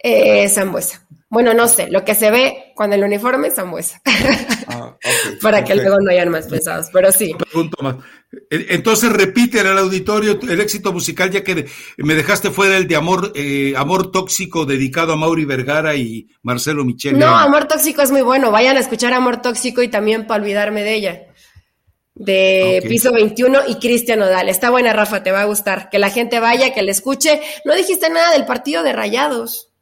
Eh, 0.03 0.47
Zambuesa. 0.51 1.07
Bueno, 1.35 1.53
no 1.53 1.67
sé, 1.67 1.89
lo 1.91 2.05
que 2.05 2.15
se 2.15 2.31
ve 2.31 2.73
cuando 2.77 2.95
el 2.95 3.03
uniforme 3.03 3.49
es 3.49 3.57
Zambuesa. 3.57 4.01
Ah, 4.69 4.97
Para 5.43 5.65
que 5.65 5.75
luego 5.75 5.99
no 6.01 6.13
hayan 6.13 6.29
más 6.29 6.47
pensados, 6.47 6.87
pero 6.93 7.11
sí. 7.11 7.35
Pregunto 7.37 7.83
más. 7.83 7.97
Entonces 8.51 9.13
repite 9.13 9.61
el 9.61 9.77
auditorio 9.77 10.39
el 10.41 10.61
éxito 10.61 10.93
musical, 10.93 11.33
ya 11.33 11.43
que 11.43 11.67
me 11.97 12.15
dejaste 12.15 12.51
fuera 12.51 12.77
el 12.77 12.87
de 12.87 12.95
Amor, 12.95 13.33
eh, 13.35 13.75
Amor 13.77 14.13
Tóxico 14.13 14.65
dedicado 14.65 15.13
a 15.13 15.17
Mauri 15.17 15.45
Vergara 15.45 15.97
y 15.97 16.29
Marcelo 16.43 16.85
Michel. 16.85 17.19
No, 17.19 17.37
Amor 17.37 17.67
Tóxico 17.67 18.03
es 18.03 18.13
muy 18.13 18.23
bueno. 18.23 18.53
Vayan 18.53 18.77
a 18.77 18.81
escuchar 18.81 19.13
Amor 19.13 19.43
Tóxico 19.43 19.83
y 19.83 19.89
también 19.89 20.29
para 20.29 20.41
olvidarme 20.41 20.85
de 20.85 20.95
ella. 20.95 21.23
De 22.15 22.81
Piso 22.89 23.13
21 23.13 23.63
y 23.67 23.81
Cristian 23.81 24.23
Odal. 24.23 24.49
Está 24.49 24.71
buena, 24.71 24.93
Rafa, 24.93 25.25
te 25.25 25.33
va 25.33 25.41
a 25.41 25.47
gustar. 25.47 25.91
Que 25.91 25.99
la 25.99 26.11
gente 26.11 26.39
vaya, 26.39 26.73
que 26.73 26.83
le 26.83 26.93
escuche. 26.93 27.41
No 27.65 27.75
dijiste 27.75 28.09
nada 28.09 28.33
del 28.35 28.47
partido 28.47 28.85
de 28.85 28.93
Rayados. 28.93 29.74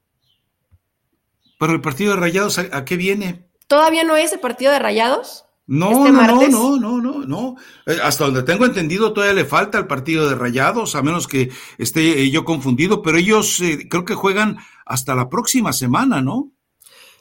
Pero 1.63 1.75
el 1.75 1.81
partido 1.81 2.15
de 2.15 2.19
Rayados, 2.19 2.59
¿a, 2.59 2.85
qué 2.85 2.97
viene? 2.97 3.47
¿Todavía 3.69 4.03
no 4.03 4.17
es 4.17 4.33
el 4.33 4.41
partido 4.41 4.73
de 4.73 4.81
Rayados? 4.81 5.45
No, 5.69 5.93
¿Este 5.93 6.11
no, 6.11 6.49
no, 6.49 6.77
no, 6.77 7.01
no, 7.01 7.25
no, 7.25 7.57
eh, 7.87 7.99
Hasta 8.03 8.25
donde 8.25 8.43
tengo 8.43 8.67
entendido, 8.67 9.13
todavía 9.13 9.35
le 9.35 9.45
falta 9.45 9.79
el 9.79 9.87
partido 9.87 10.29
de 10.29 10.35
Rayados, 10.35 10.97
a 10.97 11.03
menos 11.03 11.29
que 11.29 11.53
esté 11.79 12.21
eh, 12.21 12.31
yo 12.33 12.45
confundido, 12.45 13.01
pero 13.01 13.17
ellos 13.17 13.61
eh, 13.61 13.87
creo 13.89 14.05
que 14.05 14.17
juegan 14.17 14.57
hasta 14.85 15.15
la 15.15 15.29
próxima 15.29 15.73
semana, 15.73 16.21
¿no? 16.21 16.51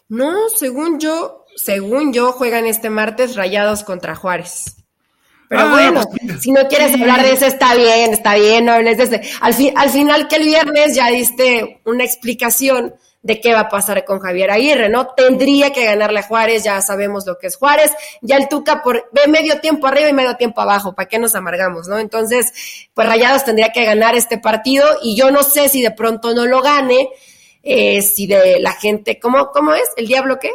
No, 0.09 0.49
según 0.49 0.99
yo, 0.99 1.45
según 1.55 2.11
yo, 2.11 2.31
juegan 2.31 2.65
este 2.65 2.89
martes 2.89 3.35
Rayados 3.35 3.83
contra 3.83 4.15
Juárez. 4.15 4.75
Pero 5.49 5.61
ah, 5.61 5.69
bueno, 5.69 6.01
pues 6.25 6.41
si 6.41 6.51
no 6.51 6.67
quieres 6.67 6.99
hablar 6.99 7.21
de 7.21 7.33
eso, 7.33 7.45
está 7.45 7.75
bien, 7.75 8.11
está 8.11 8.33
bien, 8.33 8.65
no 8.65 8.71
hables 8.71 8.97
de 8.97 9.03
ese. 9.03 9.21
Al, 9.39 9.53
fin, 9.53 9.71
al 9.77 9.91
final 9.91 10.27
que 10.27 10.37
el 10.37 10.45
viernes 10.45 10.95
ya 10.95 11.09
diste 11.09 11.79
una 11.85 12.03
explicación 12.03 12.95
de 13.23 13.39
qué 13.39 13.53
va 13.53 13.61
a 13.61 13.69
pasar 13.69 14.03
con 14.03 14.19
Javier 14.19 14.49
Aguirre, 14.51 14.89
¿no? 14.89 15.07
Tendría 15.07 15.71
que 15.71 15.85
ganarle 15.85 16.19
a 16.19 16.23
Juárez, 16.23 16.63
ya 16.63 16.81
sabemos 16.81 17.25
lo 17.27 17.37
que 17.37 17.47
es 17.47 17.55
Juárez, 17.55 17.91
ya 18.21 18.37
el 18.37 18.47
Tuca 18.47 18.81
por, 18.81 19.09
ve 19.11 19.27
medio 19.27 19.59
tiempo 19.59 19.87
arriba 19.87 20.09
y 20.09 20.13
medio 20.13 20.35
tiempo 20.35 20.61
abajo, 20.61 20.93
¿para 20.93 21.07
qué 21.07 21.19
nos 21.19 21.35
amargamos, 21.35 21.87
no? 21.87 21.99
Entonces, 21.99 22.51
pues 22.93 23.07
Rayados 23.07 23.45
tendría 23.45 23.71
que 23.71 23.85
ganar 23.85 24.15
este 24.15 24.37
partido 24.39 24.85
y 25.03 25.15
yo 25.15 25.29
no 25.29 25.43
sé 25.43 25.69
si 25.69 25.81
de 25.81 25.91
pronto 25.91 26.33
no 26.33 26.45
lo 26.45 26.61
gane, 26.61 27.09
eh, 27.61 28.01
si 28.01 28.25
de 28.25 28.59
la 28.59 28.73
gente, 28.73 29.19
¿cómo, 29.19 29.51
¿cómo 29.51 29.73
es? 29.73 29.87
¿El 29.97 30.07
Diablo 30.07 30.39
qué? 30.39 30.51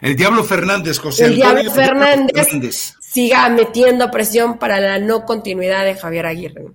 El 0.00 0.16
Diablo 0.16 0.44
Fernández, 0.44 0.98
José. 0.98 1.26
El 1.26 1.36
Diablo 1.36 1.70
Fernández, 1.70 2.32
Fernández 2.34 2.94
siga 3.00 3.48
metiendo 3.48 4.10
presión 4.10 4.58
para 4.58 4.80
la 4.80 4.98
no 4.98 5.24
continuidad 5.26 5.84
de 5.84 5.96
Javier 5.96 6.26
Aguirre. 6.26 6.66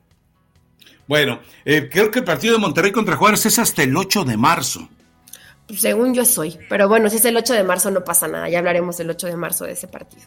Bueno, 1.07 1.39
eh, 1.65 1.89
creo 1.91 2.09
que 2.11 2.19
el 2.19 2.25
partido 2.25 2.53
de 2.53 2.59
Monterrey 2.59 2.91
contra 2.91 3.15
Juárez 3.15 3.45
es 3.45 3.59
hasta 3.59 3.83
el 3.83 3.95
8 3.95 4.25
de 4.25 4.37
marzo. 4.37 4.89
Según 5.75 6.13
yo 6.13 6.25
soy, 6.25 6.57
pero 6.69 6.87
bueno, 6.87 7.09
si 7.09 7.17
es 7.17 7.25
el 7.25 7.37
8 7.37 7.53
de 7.53 7.63
marzo 7.63 7.89
no 7.91 8.03
pasa 8.03 8.27
nada, 8.27 8.49
ya 8.49 8.59
hablaremos 8.59 8.99
el 8.99 9.09
8 9.09 9.27
de 9.27 9.35
marzo 9.35 9.65
de 9.65 9.71
ese 9.71 9.87
partido. 9.87 10.23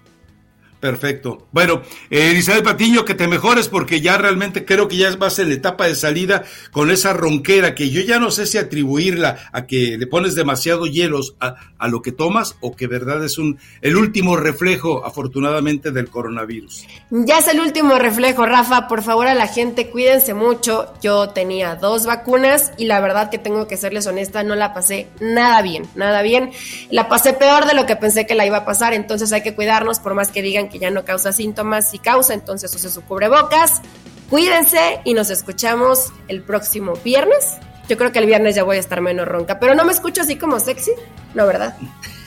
Perfecto. 0.81 1.49
Bueno, 1.51 1.83
eh, 2.09 2.31
Elizabeth 2.31 2.65
Patiño, 2.65 3.05
que 3.05 3.15
te 3.15 3.27
mejores 3.27 3.69
porque 3.69 4.01
ya 4.01 4.17
realmente 4.17 4.65
creo 4.65 4.87
que 4.87 4.97
ya 4.97 5.15
vas 5.17 5.39
en 5.41 5.49
la 5.49 5.55
etapa 5.55 5.87
de 5.87 5.97
salida 5.97 6.45
con 6.71 6.91
esa 6.91 7.13
ronquera 7.13 7.75
que 7.75 7.91
yo 7.91 8.01
ya 8.03 8.21
no 8.21 8.31
sé 8.31 8.47
si 8.47 8.59
atribuirla 8.59 9.51
a 9.53 9.67
que 9.67 9.97
le 9.99 10.07
pones 10.07 10.37
demasiado 10.37 10.87
hielos 10.87 11.35
a, 11.41 11.57
a 11.79 11.89
lo 11.89 12.01
que 12.01 12.13
tomas 12.13 12.57
o 12.61 12.77
que 12.77 12.87
verdad 12.87 13.25
es 13.25 13.39
un 13.39 13.59
el 13.81 13.97
último 13.97 14.37
reflejo 14.37 15.05
afortunadamente 15.05 15.91
del 15.91 16.09
coronavirus. 16.09 16.87
Ya 17.11 17.39
es 17.39 17.49
el 17.49 17.61
último 17.61 17.99
reflejo, 17.99 18.47
Rafa. 18.47 18.87
Por 18.87 19.03
favor 19.03 19.27
a 19.27 19.35
la 19.35 19.49
gente 19.49 19.89
cuídense 19.91 20.35
mucho. 20.35 20.95
Yo 21.03 21.31
tenía 21.31 21.75
dos 21.75 22.07
vacunas 22.07 22.73
y 22.77 22.87
la 22.87 23.01
verdad 23.01 23.31
que 23.31 23.39
tengo 23.39 23.67
que 23.67 23.77
serles 23.77 24.07
honesta, 24.07 24.45
no 24.45 24.55
la 24.55 24.75
pasé 24.75 25.09
nada 25.21 25.61
bien, 25.63 25.89
nada 25.97 26.23
bien. 26.23 26.53
La 26.91 27.09
pasé 27.09 27.33
peor 27.33 27.67
de 27.67 27.75
lo 27.75 27.87
que 27.87 27.97
pensé 27.97 28.27
que 28.27 28.35
la 28.35 28.47
iba 28.47 28.59
a 28.59 28.65
pasar, 28.65 28.95
entonces 28.95 29.33
hay 29.33 29.43
que 29.43 29.55
cuidarnos 29.55 29.99
por 29.99 30.15
más 30.15 30.31
que 30.31 30.43
digan 30.43 30.68
que 30.69 30.79
ya 30.79 30.91
no 30.91 31.05
causa 31.05 31.33
síntomas, 31.33 31.91
si 31.91 31.99
causa, 31.99 32.35
entonces 32.35 32.75
use 32.75 32.91
su 32.91 33.03
cubrebocas. 33.03 33.83
Cuídense 34.31 35.01
y 35.05 35.15
nos 35.15 35.31
escuchamos 35.31 36.13
el 36.29 36.43
próximo 36.43 36.95
viernes. 37.05 37.57
Yo 37.89 37.97
creo 37.97 38.13
que 38.13 38.19
el 38.19 38.27
viernes 38.27 38.55
ya 38.55 38.65
voy 38.65 38.77
a 38.77 38.81
estar 38.81 39.01
menos 39.01 39.27
ronca, 39.27 39.59
pero 39.59 39.75
no 39.75 39.85
me 39.85 39.93
escucho 39.93 40.21
así 40.21 40.37
como 40.37 40.61
sexy, 40.61 40.93
no, 41.35 41.47
¿verdad? 41.47 41.77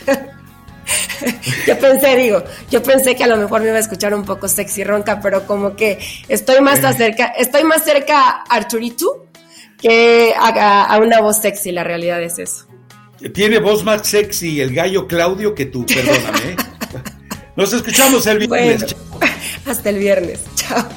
yo 1.67 1.77
pensé, 1.77 2.15
digo, 2.15 2.43
yo 2.69 2.81
pensé 2.81 3.15
que 3.15 3.23
a 3.23 3.27
lo 3.27 3.37
mejor 3.37 3.61
me 3.61 3.67
iba 3.67 3.77
a 3.77 3.81
escuchar 3.81 4.13
un 4.15 4.25
poco 4.25 4.47
sexy 4.47 4.83
ronca, 4.83 5.21
pero 5.21 5.45
como 5.45 5.75
que 5.75 5.99
estoy 6.27 6.61
más 6.61 6.79
cerca, 6.97 7.27
estoy 7.27 7.63
más 7.63 7.83
cerca 7.83 8.29
a 8.29 8.43
Arturito 8.49 9.27
que 9.77 10.33
a, 10.35 10.85
a, 10.85 10.99
una 10.99 11.21
voz 11.21 11.41
sexy, 11.41 11.71
la 11.71 11.83
realidad 11.83 12.21
es 12.21 12.39
eso. 12.39 12.67
Tiene 13.33 13.59
voz 13.59 13.83
más 13.83 14.07
sexy 14.07 14.61
el 14.61 14.73
gallo 14.73 15.07
Claudio 15.07 15.53
que 15.53 15.65
tú, 15.65 15.85
perdóname. 15.85 16.55
Nos 17.55 17.73
escuchamos 17.73 18.25
el 18.27 18.39
viernes. 18.47 18.95
hasta 19.65 19.89
el 19.89 19.97
viernes. 19.97 20.39
Chao. 20.55 20.87